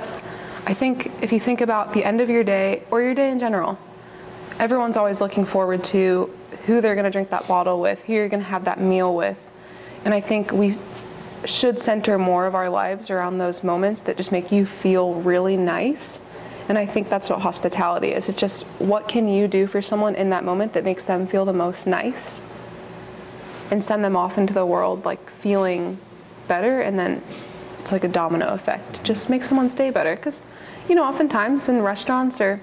I 0.66 0.74
think 0.74 1.10
if 1.22 1.32
you 1.32 1.40
think 1.40 1.60
about 1.60 1.92
the 1.92 2.04
end 2.04 2.20
of 2.20 2.28
your 2.28 2.44
day 2.44 2.82
or 2.90 3.02
your 3.02 3.14
day 3.14 3.30
in 3.30 3.38
general, 3.38 3.78
everyone's 4.58 4.96
always 4.96 5.20
looking 5.20 5.44
forward 5.44 5.82
to 5.84 6.30
who 6.66 6.80
they're 6.80 6.94
going 6.94 7.04
to 7.04 7.10
drink 7.10 7.30
that 7.30 7.48
bottle 7.48 7.80
with, 7.80 8.02
who 8.04 8.12
you're 8.12 8.28
going 8.28 8.42
to 8.42 8.48
have 8.48 8.66
that 8.66 8.80
meal 8.80 9.14
with. 9.14 9.42
And 10.04 10.12
I 10.12 10.20
think 10.20 10.52
we 10.52 10.74
should 11.44 11.80
center 11.80 12.18
more 12.18 12.46
of 12.46 12.54
our 12.54 12.68
lives 12.68 13.10
around 13.10 13.38
those 13.38 13.64
moments 13.64 14.02
that 14.02 14.16
just 14.16 14.30
make 14.30 14.52
you 14.52 14.66
feel 14.66 15.14
really 15.14 15.56
nice 15.56 16.20
and 16.68 16.78
I 16.78 16.86
think 16.86 17.08
that's 17.08 17.28
what 17.28 17.40
hospitality 17.40 18.08
is. 18.08 18.28
It's 18.28 18.38
just 18.38 18.64
what 18.78 19.08
can 19.08 19.28
you 19.28 19.48
do 19.48 19.66
for 19.66 19.82
someone 19.82 20.14
in 20.14 20.30
that 20.30 20.44
moment 20.44 20.72
that 20.74 20.84
makes 20.84 21.06
them 21.06 21.26
feel 21.26 21.44
the 21.44 21.52
most 21.52 21.86
nice 21.86 22.40
and 23.70 23.82
send 23.82 24.04
them 24.04 24.16
off 24.16 24.38
into 24.38 24.52
the 24.52 24.66
world 24.66 25.04
like 25.04 25.30
feeling 25.30 25.98
better 26.46 26.80
and 26.80 26.98
then 26.98 27.22
it's 27.80 27.90
like 27.90 28.04
a 28.04 28.08
domino 28.08 28.48
effect. 28.48 29.02
Just 29.02 29.28
make 29.28 29.42
someone's 29.42 29.74
day 29.74 29.90
better 29.90 30.14
cuz 30.16 30.42
you 30.88 30.94
know, 30.94 31.04
oftentimes 31.04 31.68
in 31.68 31.82
restaurants 31.82 32.40
or 32.40 32.60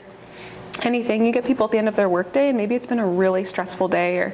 anything, 0.81 1.25
you 1.25 1.31
get 1.31 1.45
people 1.45 1.65
at 1.65 1.71
the 1.71 1.77
end 1.77 1.87
of 1.87 1.95
their 1.95 2.09
workday 2.09 2.49
and 2.49 2.57
maybe 2.57 2.75
it's 2.75 2.87
been 2.87 2.99
a 2.99 3.07
really 3.07 3.43
stressful 3.43 3.87
day 3.87 4.17
or 4.17 4.33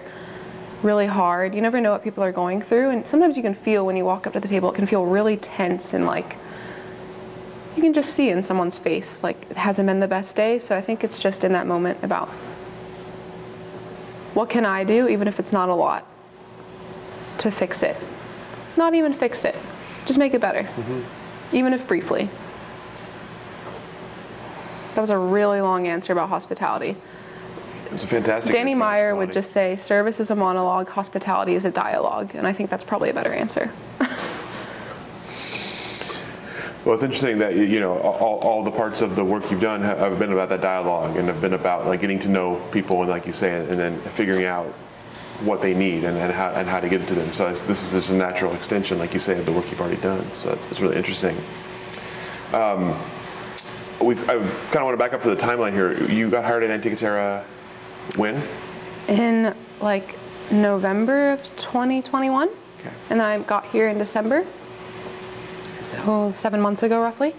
really 0.83 1.07
hard. 1.07 1.55
You 1.55 1.61
never 1.61 1.79
know 1.81 1.91
what 1.91 2.03
people 2.03 2.23
are 2.23 2.31
going 2.31 2.61
through 2.61 2.89
and 2.91 3.07
sometimes 3.07 3.37
you 3.37 3.43
can 3.43 3.55
feel 3.55 3.85
when 3.85 3.97
you 3.97 4.05
walk 4.05 4.27
up 4.27 4.33
to 4.33 4.39
the 4.39 4.47
table 4.47 4.69
it 4.71 4.75
can 4.75 4.85
feel 4.85 5.05
really 5.05 5.37
tense 5.37 5.93
and 5.93 6.05
like 6.05 6.37
you 7.75 7.81
can 7.81 7.93
just 7.93 8.13
see 8.13 8.29
in 8.29 8.41
someone's 8.41 8.77
face 8.77 9.21
like 9.23 9.45
it 9.49 9.57
hasn't 9.57 9.87
been 9.87 9.99
the 9.99 10.07
best 10.07 10.35
day. 10.35 10.59
So 10.59 10.75
I 10.75 10.81
think 10.81 11.03
it's 11.03 11.19
just 11.19 11.43
in 11.43 11.51
that 11.53 11.67
moment 11.67 11.99
about 12.03 12.29
what 14.33 14.49
can 14.49 14.65
I 14.65 14.83
do, 14.83 15.07
even 15.07 15.27
if 15.27 15.39
it's 15.39 15.53
not 15.53 15.69
a 15.69 15.75
lot, 15.75 16.05
to 17.39 17.51
fix 17.51 17.83
it? 17.83 17.95
Not 18.77 18.93
even 18.93 19.13
fix 19.13 19.45
it, 19.45 19.55
just 20.05 20.19
make 20.19 20.33
it 20.33 20.41
better, 20.41 20.63
mm-hmm. 20.63 21.55
even 21.55 21.73
if 21.73 21.87
briefly. 21.87 22.29
That 24.95 25.01
was 25.01 25.09
a 25.09 25.17
really 25.17 25.61
long 25.61 25.87
answer 25.87 26.13
about 26.13 26.29
hospitality. 26.29 26.95
It's 27.91 28.03
a 28.03 28.07
fantastic. 28.07 28.53
Danny 28.53 28.75
Meyer 28.75 29.15
would 29.15 29.31
just 29.31 29.51
say, 29.51 29.75
"Service 29.75 30.19
is 30.19 30.31
a 30.31 30.35
monologue, 30.35 30.89
hospitality 30.89 31.55
is 31.55 31.65
a 31.65 31.71
dialogue," 31.71 32.31
and 32.33 32.47
I 32.47 32.53
think 32.53 32.69
that's 32.69 32.83
probably 32.83 33.09
a 33.09 33.13
better 33.13 33.31
answer. 33.31 33.71
Well, 36.85 36.93
it's 36.93 37.01
interesting 37.01 37.39
that 37.39 37.55
you 37.55 37.79
know 37.79 37.97
all, 37.97 38.37
all 38.43 38.63
the 38.63 38.69
parts 38.69 39.01
of 39.01 39.15
the 39.15 39.25
work 39.25 39.49
you've 39.49 39.59
done 39.59 39.81
have 39.81 40.19
been 40.19 40.31
about 40.31 40.49
that 40.49 40.61
dialogue 40.61 41.17
and 41.17 41.27
have 41.27 41.41
been 41.41 41.53
about 41.53 41.87
like 41.87 41.99
getting 41.99 42.19
to 42.19 42.29
know 42.29 42.57
people 42.71 43.01
and 43.01 43.09
like 43.09 43.25
you 43.25 43.33
say, 43.33 43.59
and 43.59 43.79
then 43.79 43.99
figuring 44.01 44.45
out 44.45 44.67
what 45.41 45.61
they 45.61 45.73
need 45.73 46.03
and, 46.03 46.15
and 46.15 46.31
how 46.31 46.49
and 46.51 46.67
how 46.69 46.79
to 46.79 46.87
get 46.87 47.01
it 47.01 47.07
to 47.07 47.15
them. 47.15 47.33
So 47.33 47.51
this 47.51 47.83
is 47.83 47.93
just 47.93 48.11
a 48.11 48.13
natural 48.13 48.53
extension, 48.53 48.99
like 48.99 49.13
you 49.13 49.19
say, 49.19 49.39
of 49.39 49.47
the 49.47 49.51
work 49.51 49.65
you've 49.71 49.81
already 49.81 49.99
done. 49.99 50.31
So 50.35 50.53
it's, 50.53 50.69
it's 50.69 50.79
really 50.79 50.95
interesting. 50.95 51.35
Um, 52.53 52.95
we've 53.99 54.21
I 54.29 54.37
kind 54.37 54.75
of 54.75 54.83
want 54.83 54.93
to 54.93 54.97
back 54.97 55.13
up 55.13 55.21
to 55.21 55.29
the 55.29 55.35
timeline 55.35 55.73
here. 55.73 56.07
You 56.07 56.29
got 56.29 56.45
hired 56.45 56.61
at 56.61 56.69
Antica 56.69 56.95
Terra 56.95 57.45
when? 58.15 58.43
In 59.07 59.55
like 59.81 60.19
November 60.51 61.31
of 61.31 61.43
2021, 61.57 62.47
okay. 62.47 62.89
and 63.09 63.19
then 63.19 63.25
I 63.25 63.39
got 63.39 63.65
here 63.65 63.89
in 63.89 63.97
December. 63.97 64.45
So 65.85 66.31
seven 66.33 66.61
months 66.61 66.81
ago, 66.81 66.99
roughly. 66.99 67.35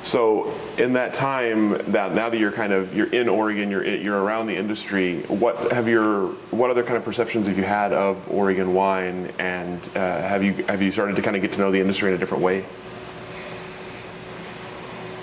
So 0.00 0.58
in 0.78 0.94
that 0.94 1.12
time, 1.12 1.72
that 1.92 2.14
now 2.14 2.30
that 2.30 2.38
you're 2.38 2.52
kind 2.52 2.72
of 2.72 2.94
you're 2.94 3.12
in 3.12 3.28
Oregon, 3.28 3.70
you're 3.70 3.84
you're 3.84 4.22
around 4.22 4.46
the 4.46 4.56
industry. 4.56 5.20
What 5.24 5.70
have 5.72 5.86
your 5.88 6.28
what 6.50 6.70
other 6.70 6.82
kind 6.82 6.96
of 6.96 7.04
perceptions 7.04 7.46
have 7.46 7.58
you 7.58 7.64
had 7.64 7.92
of 7.92 8.26
Oregon 8.30 8.72
wine, 8.72 9.30
and 9.38 9.78
uh, 9.94 10.22
have 10.22 10.42
you 10.42 10.54
have 10.64 10.80
you 10.80 10.90
started 10.90 11.16
to 11.16 11.22
kind 11.22 11.36
of 11.36 11.42
get 11.42 11.52
to 11.52 11.58
know 11.58 11.70
the 11.70 11.80
industry 11.80 12.08
in 12.08 12.14
a 12.14 12.18
different 12.18 12.42
way? 12.42 12.64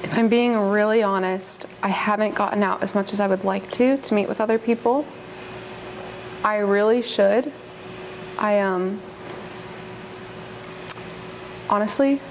If 0.04 0.16
I'm 0.16 0.30
being 0.30 0.56
really 0.56 1.02
honest, 1.02 1.66
I 1.82 1.90
haven't 1.90 2.36
gotten 2.36 2.62
out 2.62 2.84
as 2.84 2.94
much 2.94 3.14
as 3.14 3.20
I 3.20 3.26
would 3.26 3.44
like 3.44 3.72
to 3.72 3.98
to 3.98 4.14
meet 4.14 4.30
with 4.30 4.40
other 4.40 4.60
people. 4.60 5.08
I 6.44 6.58
really 6.58 7.02
should. 7.02 7.52
I 8.38 8.60
um 8.60 9.02
honestly, 11.70 12.22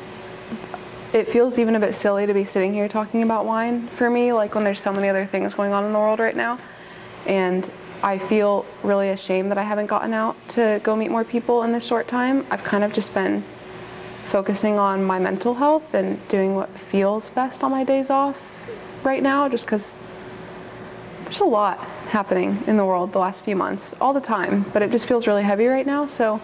it 1.13 1.29
feels 1.29 1.59
even 1.59 1.77
a 1.77 1.81
bit 1.81 1.95
silly 1.95 2.27
to 2.27 2.35
be 2.35 2.45
sitting 2.45 2.75
here 2.75 2.89
talking 2.89 3.23
about 3.23 3.47
wine 3.47 3.87
for 3.89 4.11
me, 4.11 4.33
like 4.33 4.55
when 4.55 4.65
there's 4.65 4.81
so 4.81 4.93
many 4.93 5.09
other 5.09 5.27
things 5.27 5.55
going 5.55 5.73
on 5.73 5.85
in 5.85 5.93
the 5.93 5.99
world 5.99 6.19
right 6.19 6.37
now. 6.37 6.59
And 7.27 7.71
I 8.03 8.19
feel 8.19 8.67
really 8.83 9.11
ashamed 9.11 9.51
that 9.51 9.59
I 9.59 9.63
haven't 9.63 9.87
gotten 9.87 10.13
out 10.13 10.37
to 10.51 10.81
go 10.83 10.97
meet 10.97 11.11
more 11.11 11.25
people 11.25 11.63
in 11.63 11.73
this 11.73 11.87
short 11.87 12.09
time. 12.09 12.45
I've 12.51 12.65
kind 12.65 12.85
of 12.85 12.93
just 12.93 13.15
been 13.15 13.45
focusing 14.25 14.79
on 14.79 15.05
my 15.05 15.19
mental 15.19 15.55
health 15.55 15.95
and 15.95 16.19
doing 16.29 16.55
what 16.55 16.69
feels 16.79 17.31
best 17.31 17.63
on 17.63 17.71
my 17.71 17.85
days 17.85 18.11
off 18.11 18.61
right 19.05 19.23
now, 19.23 19.49
just 19.49 19.67
because 19.67 19.95
there's 21.25 21.41
a 21.41 21.45
lot 21.45 21.79
happening 22.09 22.63
in 22.67 22.77
the 22.77 22.85
world 22.85 23.13
the 23.13 23.19
last 23.19 23.45
few 23.45 23.55
months, 23.57 23.95
all 24.01 24.13
the 24.13 24.21
time, 24.21 24.65
but 24.73 24.83
it 24.83 24.91
just 24.91 25.07
feels 25.07 25.27
really 25.27 25.43
heavy 25.43 25.67
right 25.67 25.87
now. 25.87 26.07
So 26.07 26.41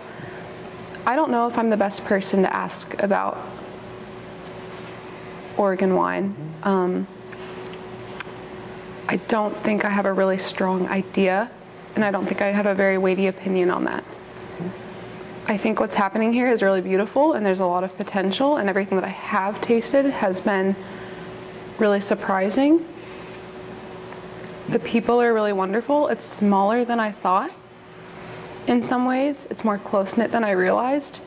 I 1.06 1.16
don't 1.16 1.30
know 1.30 1.46
if 1.46 1.56
I'm 1.56 1.70
the 1.70 1.76
best 1.76 2.04
person 2.04 2.42
to 2.42 2.54
ask 2.54 3.00
about 3.02 3.38
Oregon 5.56 5.94
wine. 5.94 6.34
Um, 6.62 7.06
I 9.08 9.16
don't 9.16 9.56
think 9.56 9.84
I 9.84 9.90
have 9.90 10.06
a 10.06 10.12
really 10.12 10.38
strong 10.38 10.86
idea, 10.88 11.50
and 11.94 12.04
I 12.04 12.10
don't 12.10 12.26
think 12.26 12.42
I 12.42 12.48
have 12.48 12.66
a 12.66 12.74
very 12.74 12.98
weighty 12.98 13.26
opinion 13.26 13.70
on 13.70 13.84
that. 13.84 14.04
I 15.46 15.56
think 15.56 15.80
what's 15.80 15.96
happening 15.96 16.32
here 16.32 16.48
is 16.48 16.62
really 16.62 16.80
beautiful, 16.80 17.32
and 17.32 17.44
there's 17.44 17.58
a 17.58 17.66
lot 17.66 17.82
of 17.82 17.96
potential, 17.96 18.56
and 18.56 18.68
everything 18.68 18.96
that 18.96 19.04
I 19.04 19.08
have 19.08 19.60
tasted 19.60 20.04
has 20.04 20.40
been 20.40 20.76
really 21.78 22.00
surprising. 22.00 22.86
The 24.68 24.78
people 24.78 25.20
are 25.20 25.34
really 25.34 25.52
wonderful. 25.52 26.06
It's 26.08 26.24
smaller 26.24 26.84
than 26.84 27.00
I 27.00 27.10
thought 27.10 27.56
in 28.66 28.82
some 28.82 29.06
ways. 29.06 29.46
It's 29.50 29.64
more 29.64 29.78
close 29.78 30.16
knit 30.16 30.32
than 30.32 30.44
I 30.44 30.52
realized. 30.52 31.20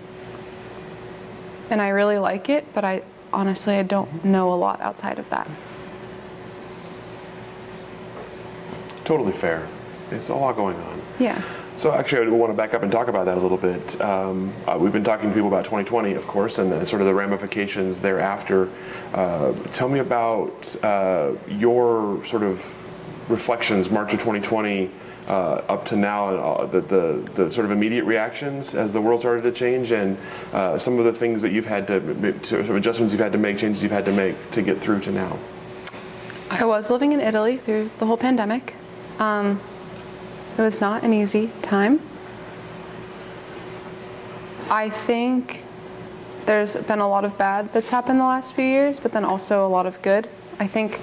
And 1.70 1.82
I 1.82 1.90
really 1.90 2.18
like 2.18 2.50
it, 2.50 2.74
but 2.74 2.84
I 2.86 3.04
honestly 3.32 3.76
I 3.76 3.84
don't 3.84 4.24
know 4.24 4.54
a 4.54 4.56
lot 4.56 4.80
outside 4.82 5.20
of 5.20 5.30
that. 5.30 5.50
Totally 9.06 9.34
fair. 9.34 9.68
It's 10.12 10.30
a 10.30 10.36
lot 10.36 10.56
going 10.56 10.78
on. 10.78 11.02
Yeah. 11.20 11.42
So 11.76 11.92
actually, 11.92 12.28
I 12.28 12.30
want 12.30 12.52
to 12.52 12.58
back 12.58 12.76
up 12.76 12.84
and 12.84 12.92
talk 12.92 13.08
about 13.08 13.26
that 13.26 13.38
a 13.38 13.42
little 13.42 13.58
bit. 13.58 14.00
Um, 14.00 14.54
uh, 14.68 14.78
we've 14.80 14.94
been 14.94 15.04
talking 15.04 15.30
to 15.30 15.34
people 15.34 15.48
about 15.48 15.66
2020, 15.66 16.14
of 16.14 16.28
course, 16.28 16.60
and 16.60 16.72
the, 16.72 16.86
sort 16.86 17.02
of 17.02 17.08
the 17.08 17.16
ramifications 17.16 18.00
thereafter. 18.00 18.70
Uh, 19.12 19.54
tell 19.74 19.90
me 19.90 19.98
about 19.98 20.76
uh, 20.84 21.32
your 21.48 22.24
sort 22.26 22.44
of 22.44 22.60
reflections, 23.30 23.90
March 23.90 24.14
of 24.14 24.20
2020, 24.20 24.92
uh, 25.28 25.62
up 25.70 25.86
to 25.86 25.96
now, 25.96 26.36
uh, 26.36 26.66
the, 26.66 26.82
the, 26.82 27.30
the, 27.36 27.52
sort 27.52 27.66
of 27.66 27.72
immediate 27.72 28.04
reactions 28.04 28.76
as 28.76 28.92
the 28.92 29.02
world 29.02 29.22
started 29.22 29.42
to 29.44 29.52
change, 29.52 29.92
and 29.92 30.18
uh, 30.52 30.78
some 30.78 31.00
of 31.00 31.06
the 31.06 31.14
things 31.14 31.42
that 31.42 31.52
you've 31.52 31.66
had 31.66 31.88
to, 31.88 32.00
to, 32.00 32.46
sort 32.46 32.70
of 32.70 32.76
adjustments 32.76 33.14
you've 33.14 33.22
had 33.22 33.32
to 33.32 33.38
make, 33.38 33.58
changes 33.58 33.82
you've 33.82 33.92
had 33.92 34.06
to 34.06 34.12
make 34.12 34.52
to 34.52 34.62
get 34.62 34.80
through 34.80 35.00
to 35.00 35.12
now. 35.12 35.40
I 36.50 36.66
was 36.66 36.92
living 36.92 37.14
in 37.14 37.20
Italy 37.20 37.58
through 37.58 37.90
the 38.00 38.06
whole 38.06 38.18
pandemic. 38.18 38.76
Um, 39.18 39.62
it 40.58 40.62
was 40.62 40.82
not 40.82 41.04
an 41.04 41.14
easy 41.14 41.52
time. 41.62 42.02
I 44.70 44.90
think 44.90 45.64
there's 46.46 46.76
been 46.76 47.00
a 47.00 47.08
lot 47.08 47.26
of 47.26 47.38
bad 47.38 47.72
that's 47.74 47.90
happened 47.90 48.20
the 48.20 48.26
last 48.26 48.54
few 48.54 48.66
years, 48.66 49.00
but 49.00 49.14
then 49.14 49.24
also 49.24 49.66
a 49.66 49.70
lot 49.70 49.86
of 49.86 50.02
good. 50.02 50.30
I 50.60 50.68
think 50.68 51.00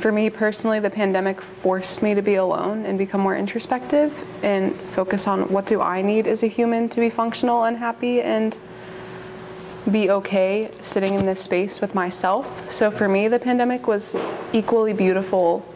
for 0.00 0.10
me 0.10 0.30
personally, 0.30 0.80
the 0.80 0.90
pandemic 0.90 1.42
forced 1.42 2.02
me 2.02 2.14
to 2.14 2.22
be 2.22 2.36
alone 2.36 2.86
and 2.86 2.96
become 2.96 3.20
more 3.20 3.36
introspective 3.36 4.24
and 4.42 4.74
focus 4.74 5.26
on 5.26 5.42
what 5.52 5.66
do 5.66 5.82
I 5.82 6.00
need 6.00 6.26
as 6.26 6.42
a 6.42 6.46
human 6.46 6.88
to 6.88 7.00
be 7.00 7.10
functional 7.10 7.64
and 7.64 7.76
happy 7.76 8.22
and 8.22 8.56
be 9.90 10.10
okay 10.10 10.70
sitting 10.80 11.14
in 11.14 11.26
this 11.26 11.40
space 11.40 11.80
with 11.82 11.94
myself. 11.94 12.70
So 12.70 12.90
for 12.90 13.08
me, 13.08 13.28
the 13.28 13.38
pandemic 13.38 13.86
was 13.86 14.16
equally 14.54 14.94
beautiful 14.94 15.66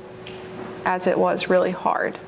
as 0.86 1.06
it 1.06 1.18
was 1.18 1.50
really 1.50 1.72
hard. 1.72 2.18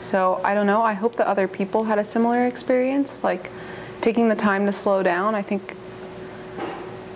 So 0.00 0.40
I 0.42 0.54
don't 0.54 0.66
know, 0.66 0.82
I 0.82 0.94
hope 0.94 1.16
that 1.16 1.28
other 1.28 1.46
people 1.46 1.84
had 1.84 1.98
a 1.98 2.04
similar 2.04 2.44
experience. 2.44 3.22
Like 3.22 3.50
taking 4.00 4.28
the 4.28 4.36
time 4.36 4.66
to 4.66 4.72
slow 4.72 5.02
down, 5.04 5.36
I 5.36 5.42
think 5.42 5.76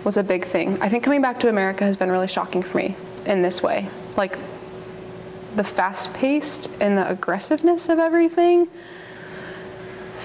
was 0.05 0.17
a 0.17 0.23
big 0.23 0.45
thing. 0.45 0.81
I 0.81 0.87
think 0.87 1.03
coming 1.03 1.21
back 1.21 1.39
to 1.41 1.49
America 1.49 1.83
has 1.83 1.97
been 1.97 2.09
really 2.09 2.27
shocking 2.27 2.63
for 2.63 2.77
me 2.77 2.95
in 3.25 3.41
this 3.41 3.61
way. 3.61 3.89
Like 4.17 4.37
the 5.55 5.63
fast 5.63 6.13
paced 6.13 6.69
and 6.79 6.97
the 6.97 7.09
aggressiveness 7.09 7.89
of 7.89 7.99
everything 7.99 8.67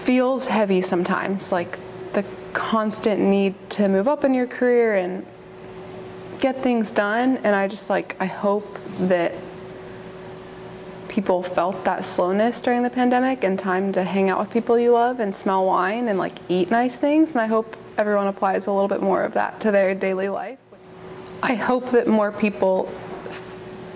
feels 0.04 0.46
heavy 0.46 0.82
sometimes. 0.82 1.52
Like 1.52 1.78
the 2.12 2.24
constant 2.52 3.20
need 3.20 3.54
to 3.70 3.88
move 3.88 4.08
up 4.08 4.24
in 4.24 4.34
your 4.34 4.46
career 4.46 4.94
and 4.94 5.26
get 6.38 6.62
things 6.62 6.92
done. 6.92 7.38
And 7.38 7.56
I 7.56 7.68
just 7.68 7.90
like, 7.90 8.16
I 8.20 8.26
hope 8.26 8.78
that 9.00 9.34
people 11.08 11.42
felt 11.42 11.84
that 11.84 12.04
slowness 12.04 12.60
during 12.60 12.82
the 12.82 12.90
pandemic 12.90 13.42
and 13.42 13.58
time 13.58 13.92
to 13.92 14.04
hang 14.04 14.28
out 14.28 14.38
with 14.38 14.50
people 14.50 14.78
you 14.78 14.92
love 14.92 15.18
and 15.18 15.34
smell 15.34 15.64
wine 15.64 16.08
and 16.08 16.18
like 16.18 16.34
eat 16.48 16.70
nice 16.70 16.98
things. 16.98 17.32
And 17.32 17.40
I 17.40 17.46
hope 17.46 17.76
everyone 17.96 18.26
applies 18.26 18.66
a 18.66 18.72
little 18.72 18.88
bit 18.88 19.00
more 19.02 19.22
of 19.22 19.34
that 19.34 19.60
to 19.60 19.70
their 19.70 19.94
daily 19.94 20.28
life. 20.28 20.58
I 21.42 21.54
hope 21.54 21.90
that 21.90 22.06
more 22.06 22.32
people 22.32 22.84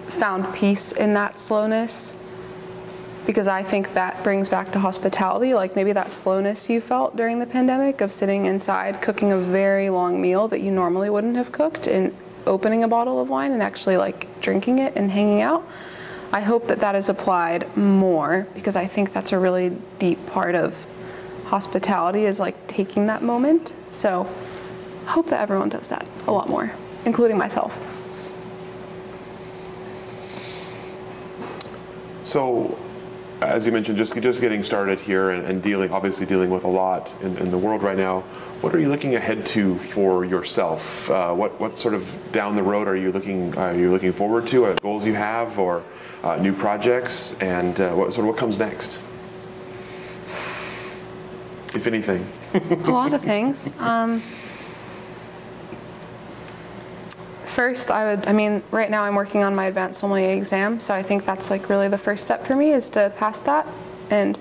found 0.08 0.54
peace 0.54 0.92
in 0.92 1.14
that 1.14 1.38
slowness 1.38 2.12
because 3.26 3.48
I 3.48 3.62
think 3.62 3.94
that 3.94 4.22
brings 4.22 4.48
back 4.48 4.72
to 4.72 4.78
hospitality. 4.78 5.54
Like 5.54 5.74
maybe 5.74 5.92
that 5.92 6.10
slowness 6.10 6.68
you 6.68 6.80
felt 6.80 7.16
during 7.16 7.38
the 7.38 7.46
pandemic 7.46 8.00
of 8.00 8.12
sitting 8.12 8.46
inside 8.46 9.00
cooking 9.00 9.32
a 9.32 9.38
very 9.38 9.88
long 9.88 10.20
meal 10.20 10.48
that 10.48 10.60
you 10.60 10.70
normally 10.70 11.08
wouldn't 11.08 11.36
have 11.36 11.52
cooked 11.52 11.86
and 11.86 12.14
opening 12.46 12.82
a 12.82 12.88
bottle 12.88 13.20
of 13.20 13.28
wine 13.28 13.52
and 13.52 13.62
actually 13.62 13.96
like 13.96 14.40
drinking 14.40 14.78
it 14.78 14.94
and 14.96 15.10
hanging 15.10 15.40
out. 15.40 15.66
I 16.32 16.40
hope 16.40 16.68
that 16.68 16.80
that 16.80 16.94
is 16.94 17.08
applied 17.08 17.76
more 17.76 18.46
because 18.54 18.76
I 18.76 18.86
think 18.86 19.12
that's 19.12 19.32
a 19.32 19.38
really 19.38 19.76
deep 19.98 20.24
part 20.26 20.54
of 20.54 20.86
hospitality 21.46 22.26
is 22.26 22.38
like 22.38 22.66
taking 22.68 23.06
that 23.06 23.22
moment. 23.22 23.72
So 23.90 24.28
hope 25.06 25.28
that 25.28 25.40
everyone 25.40 25.70
does 25.70 25.88
that 25.88 26.08
a 26.26 26.32
lot 26.32 26.48
more 26.48 26.72
including 27.04 27.38
myself. 27.38 27.86
So, 32.22 32.78
as 33.40 33.66
you 33.66 33.72
mentioned, 33.72 33.96
just 33.96 34.14
just 34.20 34.40
getting 34.40 34.62
started 34.62 35.00
here 35.00 35.30
and, 35.30 35.44
and 35.46 35.62
dealing, 35.62 35.90
obviously 35.90 36.26
dealing 36.26 36.50
with 36.50 36.64
a 36.64 36.68
lot 36.68 37.14
in, 37.22 37.36
in, 37.38 37.50
the 37.50 37.58
world 37.58 37.82
right 37.82 37.96
now. 37.96 38.20
What 38.60 38.74
are 38.74 38.78
you 38.78 38.88
looking 38.88 39.14
ahead 39.14 39.46
to 39.46 39.76
for 39.78 40.24
yourself? 40.24 41.10
Uh, 41.10 41.34
what 41.34 41.58
what 41.58 41.74
sort 41.74 41.94
of 41.94 42.16
down 42.32 42.54
the 42.54 42.62
road 42.62 42.86
are 42.86 42.96
you 42.96 43.10
looking 43.10 43.56
are 43.56 43.74
you 43.74 43.90
looking 43.90 44.12
forward 44.12 44.46
to? 44.48 44.66
Uh, 44.66 44.74
goals 44.74 45.06
you 45.06 45.14
have 45.14 45.58
or 45.58 45.82
uh, 46.22 46.36
new 46.36 46.52
projects? 46.52 47.36
And 47.40 47.80
uh, 47.80 47.94
what 47.94 48.12
sort 48.12 48.26
of 48.26 48.34
what 48.34 48.36
comes 48.36 48.58
next? 48.58 49.00
If 51.74 51.86
anything. 51.86 52.26
a 52.54 52.90
lot 52.90 53.12
of 53.12 53.22
things. 53.22 53.72
Um, 53.78 54.22
first, 57.50 57.90
I 57.90 58.14
would, 58.14 58.26
I 58.26 58.32
mean, 58.32 58.62
right 58.70 58.90
now 58.90 59.02
I'm 59.04 59.14
working 59.14 59.42
on 59.42 59.54
my 59.54 59.66
advanced 59.66 60.00
sommelier 60.00 60.34
exam, 60.34 60.80
so 60.80 60.94
I 60.94 61.02
think 61.02 61.26
that's 61.26 61.50
like 61.50 61.68
really 61.68 61.88
the 61.88 61.98
first 61.98 62.22
step 62.24 62.46
for 62.46 62.56
me 62.56 62.72
is 62.72 62.88
to 62.90 63.12
pass 63.16 63.40
that. 63.40 63.66
And 64.08 64.38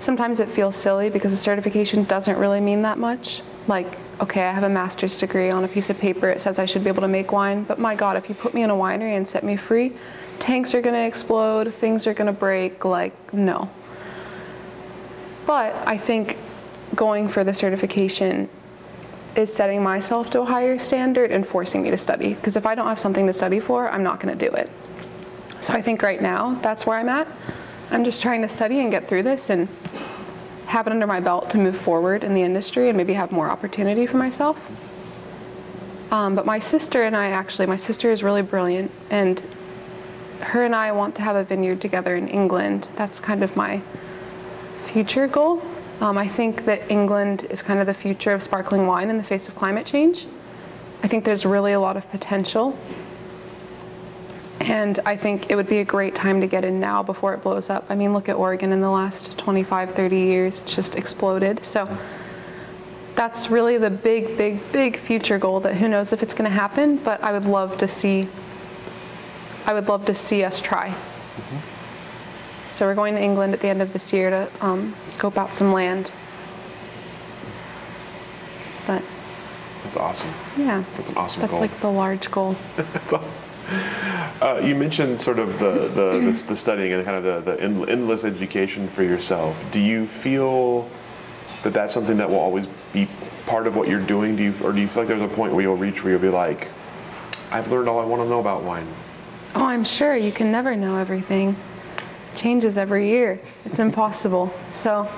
sometimes 0.00 0.40
it 0.40 0.48
feels 0.48 0.76
silly 0.76 1.10
because 1.10 1.32
a 1.32 1.36
certification 1.36 2.04
doesn't 2.04 2.38
really 2.38 2.60
mean 2.60 2.82
that 2.82 2.98
much. 2.98 3.42
Like, 3.66 3.98
okay, 4.20 4.42
I 4.42 4.52
have 4.52 4.62
a 4.62 4.68
master's 4.68 5.18
degree 5.18 5.50
on 5.50 5.64
a 5.64 5.68
piece 5.68 5.88
of 5.88 5.98
paper, 5.98 6.28
it 6.28 6.40
says 6.40 6.58
I 6.58 6.66
should 6.66 6.84
be 6.84 6.90
able 6.90 7.02
to 7.02 7.08
make 7.08 7.32
wine, 7.32 7.64
but 7.64 7.78
my 7.78 7.94
God, 7.94 8.16
if 8.16 8.28
you 8.28 8.34
put 8.34 8.52
me 8.52 8.62
in 8.62 8.70
a 8.70 8.74
winery 8.74 9.16
and 9.16 9.26
set 9.26 9.42
me 9.42 9.56
free, 9.56 9.94
tanks 10.38 10.74
are 10.74 10.82
gonna 10.82 11.06
explode, 11.06 11.72
things 11.72 12.06
are 12.06 12.14
gonna 12.14 12.32
break, 12.32 12.84
like, 12.84 13.32
no. 13.32 13.70
But 15.46 15.74
I 15.86 15.96
think 15.96 16.36
going 16.94 17.28
for 17.28 17.42
the 17.42 17.54
certification 17.54 18.48
is 19.36 19.52
setting 19.52 19.82
myself 19.82 20.30
to 20.30 20.40
a 20.40 20.44
higher 20.44 20.78
standard 20.78 21.30
and 21.30 21.46
forcing 21.46 21.82
me 21.82 21.90
to 21.90 21.98
study. 21.98 22.34
Because 22.34 22.56
if 22.56 22.66
I 22.66 22.74
don't 22.74 22.86
have 22.86 23.00
something 23.00 23.26
to 23.26 23.32
study 23.32 23.60
for, 23.60 23.88
I'm 23.88 24.02
not 24.02 24.20
going 24.20 24.36
to 24.36 24.48
do 24.48 24.54
it. 24.54 24.70
So 25.60 25.72
I 25.72 25.82
think 25.82 26.02
right 26.02 26.20
now 26.20 26.54
that's 26.62 26.86
where 26.86 26.98
I'm 26.98 27.08
at. 27.08 27.26
I'm 27.90 28.04
just 28.04 28.22
trying 28.22 28.42
to 28.42 28.48
study 28.48 28.80
and 28.80 28.90
get 28.90 29.08
through 29.08 29.22
this 29.22 29.50
and 29.50 29.68
have 30.66 30.86
it 30.86 30.90
under 30.90 31.06
my 31.06 31.20
belt 31.20 31.50
to 31.50 31.58
move 31.58 31.76
forward 31.76 32.24
in 32.24 32.34
the 32.34 32.42
industry 32.42 32.88
and 32.88 32.96
maybe 32.96 33.12
have 33.14 33.30
more 33.32 33.48
opportunity 33.50 34.06
for 34.06 34.16
myself. 34.16 34.70
Um, 36.12 36.34
but 36.34 36.46
my 36.46 36.58
sister 36.58 37.02
and 37.02 37.16
I 37.16 37.28
actually, 37.28 37.66
my 37.66 37.76
sister 37.76 38.10
is 38.10 38.22
really 38.22 38.42
brilliant, 38.42 38.90
and 39.10 39.42
her 40.40 40.64
and 40.64 40.74
I 40.74 40.92
want 40.92 41.14
to 41.16 41.22
have 41.22 41.36
a 41.36 41.44
vineyard 41.44 41.80
together 41.80 42.14
in 42.14 42.28
England. 42.28 42.88
That's 42.94 43.18
kind 43.20 43.42
of 43.42 43.56
my 43.56 43.82
future 44.84 45.26
goal. 45.26 45.62
Um, 46.00 46.18
I 46.18 46.26
think 46.26 46.64
that 46.64 46.90
England 46.90 47.46
is 47.50 47.62
kind 47.62 47.80
of 47.80 47.86
the 47.86 47.94
future 47.94 48.32
of 48.32 48.42
sparkling 48.42 48.86
wine 48.86 49.10
in 49.10 49.16
the 49.16 49.22
face 49.22 49.48
of 49.48 49.54
climate 49.54 49.86
change. 49.86 50.26
I 51.02 51.08
think 51.08 51.24
there's 51.24 51.46
really 51.46 51.72
a 51.72 51.80
lot 51.80 51.96
of 51.96 52.10
potential. 52.10 52.78
And 54.60 54.98
I 55.04 55.16
think 55.16 55.50
it 55.50 55.56
would 55.56 55.68
be 55.68 55.78
a 55.78 55.84
great 55.84 56.14
time 56.14 56.40
to 56.40 56.46
get 56.46 56.64
in 56.64 56.80
now 56.80 57.02
before 57.02 57.34
it 57.34 57.42
blows 57.42 57.68
up. 57.68 57.84
I 57.88 57.94
mean, 57.94 58.12
look 58.12 58.28
at 58.28 58.36
Oregon 58.36 58.72
in 58.72 58.80
the 58.80 58.90
last 58.90 59.36
25, 59.36 59.90
30 59.92 60.16
years, 60.16 60.58
it's 60.58 60.74
just 60.74 60.96
exploded. 60.96 61.64
So 61.64 61.88
that's 63.14 63.50
really 63.50 63.78
the 63.78 63.90
big, 63.90 64.36
big, 64.36 64.60
big 64.72 64.96
future 64.96 65.38
goal 65.38 65.60
that 65.60 65.76
who 65.76 65.88
knows 65.88 66.12
if 66.12 66.22
it's 66.22 66.34
going 66.34 66.50
to 66.50 66.56
happen, 66.56 66.96
but 66.96 67.22
I 67.22 67.32
would 67.32 67.44
love 67.44 67.78
to 67.78 67.88
see 67.88 68.28
I 69.66 69.72
would 69.72 69.88
love 69.88 70.04
to 70.06 70.14
see 70.14 70.44
us 70.44 70.60
try. 70.60 70.90
Mm-hmm. 70.90 71.73
So 72.74 72.86
we're 72.86 72.96
going 72.96 73.14
to 73.14 73.22
England 73.22 73.54
at 73.54 73.60
the 73.60 73.68
end 73.68 73.80
of 73.80 73.92
this 73.92 74.12
year 74.12 74.30
to 74.30 74.50
um, 74.60 74.96
scope 75.04 75.38
out 75.38 75.54
some 75.54 75.72
land. 75.72 76.10
But 78.84 79.00
that's 79.84 79.96
awesome. 79.96 80.30
Yeah, 80.58 80.82
that's 80.96 81.08
an 81.08 81.16
awesome. 81.16 81.40
That's 81.40 81.52
goal. 81.52 81.60
like 81.60 81.80
the 81.80 81.90
large 81.92 82.32
goal. 82.32 82.56
that's 82.76 83.12
all. 83.12 83.22
Uh, 84.42 84.60
you 84.64 84.74
mentioned 84.74 85.20
sort 85.20 85.38
of 85.38 85.60
the 85.60 85.86
the, 85.86 86.18
the, 86.18 86.44
the 86.48 86.56
studying 86.56 86.92
and 86.92 87.04
kind 87.04 87.24
of 87.24 87.44
the, 87.44 87.52
the 87.52 87.62
endless 87.62 88.24
education 88.24 88.88
for 88.88 89.04
yourself. 89.04 89.64
Do 89.70 89.78
you 89.78 90.04
feel 90.04 90.90
that 91.62 91.74
that's 91.74 91.94
something 91.94 92.16
that 92.16 92.28
will 92.28 92.40
always 92.40 92.66
be 92.92 93.08
part 93.46 93.68
of 93.68 93.76
what 93.76 93.86
you're 93.86 94.04
doing? 94.04 94.34
Do 94.34 94.42
you, 94.42 94.54
or 94.64 94.72
do 94.72 94.80
you 94.80 94.88
feel 94.88 95.02
like 95.02 95.08
there's 95.08 95.22
a 95.22 95.28
point 95.28 95.52
where 95.52 95.62
you'll 95.62 95.76
reach 95.76 96.02
where 96.02 96.14
you'll 96.14 96.20
be 96.20 96.28
like, 96.28 96.70
I've 97.52 97.70
learned 97.70 97.88
all 97.88 98.00
I 98.00 98.04
want 98.04 98.20
to 98.24 98.28
know 98.28 98.40
about 98.40 98.64
wine? 98.64 98.88
Oh, 99.54 99.64
I'm 99.64 99.84
sure 99.84 100.16
you 100.16 100.32
can 100.32 100.50
never 100.50 100.74
know 100.74 100.96
everything 100.96 101.54
changes 102.36 102.76
every 102.76 103.08
year. 103.08 103.40
It's 103.64 103.78
impossible. 103.78 104.52
So 104.70 105.08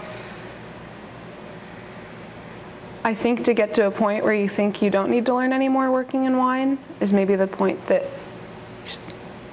I 3.05 3.15
think 3.15 3.45
to 3.45 3.55
get 3.55 3.75
to 3.75 3.87
a 3.87 3.91
point 3.91 4.25
where 4.25 4.35
you 4.35 4.49
think 4.49 4.83
you 4.83 4.91
don't 4.91 5.11
need 5.11 5.27
to 5.27 5.35
learn 5.35 5.53
anymore 5.53 5.93
working 5.93 6.25
in 6.25 6.37
wine 6.37 6.79
is 7.01 7.13
maybe 7.13 7.37
the 7.37 7.47
point 7.47 7.87
that 7.87 8.05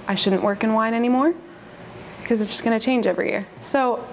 I 0.07 0.15
shouldn't 0.15 0.43
work 0.43 0.63
in 0.63 0.73
wine 0.73 0.93
anymore 0.93 1.33
because 2.21 2.41
it's 2.41 2.49
just 2.49 2.63
going 2.63 2.77
to 2.77 2.83
change 2.83 3.05
every 3.05 3.29
year. 3.29 3.47
So 3.61 4.03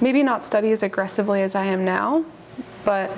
maybe 0.00 0.22
not 0.22 0.44
study 0.44 0.70
as 0.72 0.82
aggressively 0.82 1.42
as 1.42 1.54
I 1.54 1.64
am 1.64 1.84
now, 1.84 2.24
but 2.84 3.10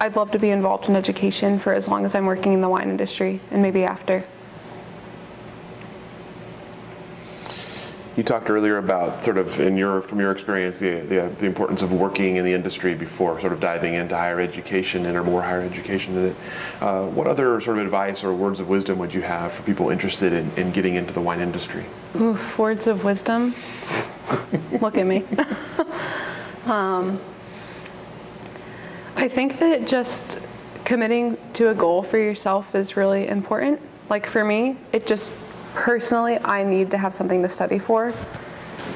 I'd 0.00 0.16
love 0.16 0.30
to 0.32 0.38
be 0.38 0.50
involved 0.50 0.88
in 0.88 0.96
education 0.96 1.58
for 1.58 1.72
as 1.72 1.88
long 1.88 2.04
as 2.04 2.14
I'm 2.14 2.26
working 2.26 2.52
in 2.52 2.60
the 2.60 2.68
wine 2.68 2.88
industry 2.88 3.40
and 3.50 3.62
maybe 3.62 3.84
after. 3.84 4.24
You 8.16 8.24
talked 8.24 8.50
earlier 8.50 8.78
about 8.78 9.22
sort 9.22 9.38
of 9.38 9.60
in 9.60 9.76
your 9.76 10.00
from 10.00 10.18
your 10.18 10.32
experience 10.32 10.80
the, 10.80 11.00
the, 11.00 11.30
the 11.38 11.46
importance 11.46 11.80
of 11.80 11.92
working 11.92 12.36
in 12.36 12.44
the 12.44 12.52
industry 12.52 12.94
before 12.94 13.40
sort 13.40 13.52
of 13.52 13.60
diving 13.60 13.94
into 13.94 14.16
higher 14.16 14.40
education 14.40 15.06
and 15.06 15.16
or 15.16 15.22
more 15.22 15.42
higher 15.42 15.60
education 15.60 16.16
in 16.16 16.26
it. 16.26 16.36
Uh, 16.80 17.06
what 17.06 17.26
other 17.26 17.60
sort 17.60 17.78
of 17.78 17.84
advice 17.84 18.24
or 18.24 18.34
words 18.34 18.58
of 18.58 18.68
wisdom 18.68 18.98
would 18.98 19.14
you 19.14 19.22
have 19.22 19.52
for 19.52 19.62
people 19.62 19.90
interested 19.90 20.32
in, 20.32 20.50
in 20.56 20.72
getting 20.72 20.96
into 20.96 21.14
the 21.14 21.20
wine 21.20 21.40
industry? 21.40 21.84
Oof, 22.16 22.58
words 22.58 22.86
of 22.88 23.04
wisdom. 23.04 23.54
Look 24.80 24.98
at 24.98 25.06
me. 25.06 25.24
um, 26.66 27.20
I 29.16 29.28
think 29.28 29.58
that 29.60 29.86
just 29.86 30.40
committing 30.84 31.36
to 31.52 31.68
a 31.68 31.74
goal 31.74 32.02
for 32.02 32.18
yourself 32.18 32.74
is 32.74 32.96
really 32.96 33.28
important. 33.28 33.80
Like 34.08 34.26
for 34.26 34.44
me, 34.44 34.76
it 34.92 35.06
just 35.06 35.32
personally, 35.74 36.38
I 36.38 36.64
need 36.64 36.90
to 36.90 36.98
have 36.98 37.14
something 37.14 37.42
to 37.42 37.48
study 37.48 37.78
for 37.78 38.12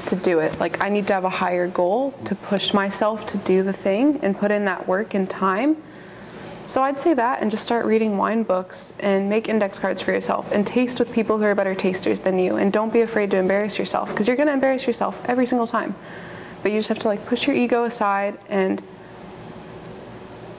to 0.07 0.15
do 0.15 0.39
it. 0.39 0.59
Like, 0.59 0.81
I 0.81 0.89
need 0.89 1.07
to 1.07 1.13
have 1.13 1.23
a 1.23 1.29
higher 1.29 1.67
goal 1.67 2.11
to 2.25 2.35
push 2.35 2.73
myself 2.73 3.25
to 3.27 3.37
do 3.37 3.63
the 3.63 3.73
thing 3.73 4.19
and 4.21 4.37
put 4.37 4.51
in 4.51 4.65
that 4.65 4.87
work 4.87 5.13
and 5.13 5.29
time. 5.29 5.77
So 6.67 6.81
I'd 6.81 6.99
say 6.99 7.13
that 7.13 7.41
and 7.41 7.51
just 7.51 7.63
start 7.63 7.85
reading 7.85 8.17
wine 8.17 8.41
books 8.43 8.91
and 8.99 9.29
make 9.29 9.47
index 9.47 9.77
cards 9.77 10.01
for 10.01 10.11
yourself 10.11 10.51
and 10.51 10.65
taste 10.65 10.97
with 10.97 11.13
people 11.13 11.37
who 11.37 11.43
are 11.43 11.53
better 11.53 11.75
tasters 11.75 12.21
than 12.21 12.39
you. 12.39 12.57
And 12.57 12.73
don't 12.73 12.91
be 12.91 13.01
afraid 13.01 13.31
to 13.31 13.37
embarrass 13.37 13.77
yourself 13.77 14.09
because 14.09 14.27
you're 14.27 14.35
going 14.35 14.47
to 14.47 14.53
embarrass 14.53 14.87
yourself 14.87 15.23
every 15.25 15.45
single 15.45 15.67
time. 15.67 15.95
But 16.63 16.71
you 16.71 16.79
just 16.79 16.89
have 16.89 16.99
to 16.99 17.07
like 17.07 17.25
push 17.27 17.45
your 17.45 17.55
ego 17.55 17.83
aside 17.83 18.39
and 18.49 18.81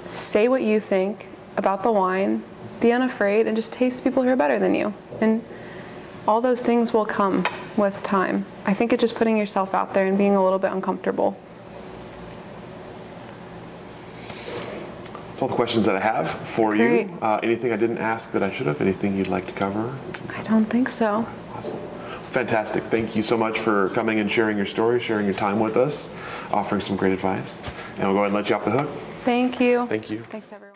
say 0.08 0.46
what 0.46 0.62
you 0.62 0.78
think 0.78 1.26
about 1.56 1.82
the 1.82 1.90
wine, 1.90 2.44
be 2.80 2.92
unafraid, 2.92 3.48
and 3.48 3.56
just 3.56 3.72
taste 3.72 4.04
people 4.04 4.22
who 4.22 4.28
are 4.28 4.36
better 4.36 4.60
than 4.60 4.74
you. 4.74 4.94
And 5.20 5.44
all 6.26 6.40
those 6.40 6.62
things 6.62 6.92
will 6.92 7.06
come 7.06 7.44
with 7.76 8.02
time. 8.02 8.44
I 8.64 8.74
think 8.74 8.92
it's 8.92 9.00
just 9.00 9.14
putting 9.14 9.36
yourself 9.36 9.74
out 9.74 9.94
there 9.94 10.06
and 10.06 10.18
being 10.18 10.34
a 10.34 10.42
little 10.42 10.58
bit 10.58 10.72
uncomfortable. 10.72 11.38
That's 15.36 15.42
all 15.42 15.48
the 15.48 15.54
questions 15.54 15.84
that 15.84 15.94
I 15.94 16.00
have 16.00 16.30
for 16.30 16.74
Great. 16.74 17.08
you. 17.08 17.18
Uh, 17.20 17.38
anything 17.42 17.70
I 17.70 17.76
didn't 17.76 17.98
ask 17.98 18.32
that 18.32 18.42
I 18.42 18.50
should 18.50 18.66
have? 18.66 18.80
Anything 18.80 19.16
you'd 19.16 19.28
like 19.28 19.46
to 19.46 19.52
cover? 19.52 19.94
I 20.34 20.42
don't 20.42 20.64
think 20.64 20.88
so. 20.88 21.26
Awesome. 21.54 21.76
Fantastic. 22.30 22.84
Thank 22.84 23.14
you 23.14 23.22
so 23.22 23.36
much 23.36 23.58
for 23.58 23.90
coming 23.90 24.18
and 24.18 24.30
sharing 24.30 24.56
your 24.56 24.66
story, 24.66 24.98
sharing 24.98 25.26
your 25.26 25.34
time 25.34 25.60
with 25.60 25.76
us, 25.76 26.10
offering 26.52 26.80
some 26.80 26.96
great 26.96 27.12
advice. 27.12 27.60
And 27.96 28.04
we'll 28.04 28.12
go 28.12 28.18
ahead 28.18 28.26
and 28.26 28.34
let 28.34 28.48
you 28.48 28.56
off 28.56 28.64
the 28.64 28.70
hook. 28.70 28.88
Thank 29.24 29.60
you. 29.60 29.86
Thank 29.86 30.10
you. 30.10 30.20
Thanks, 30.30 30.52
everyone. 30.52 30.75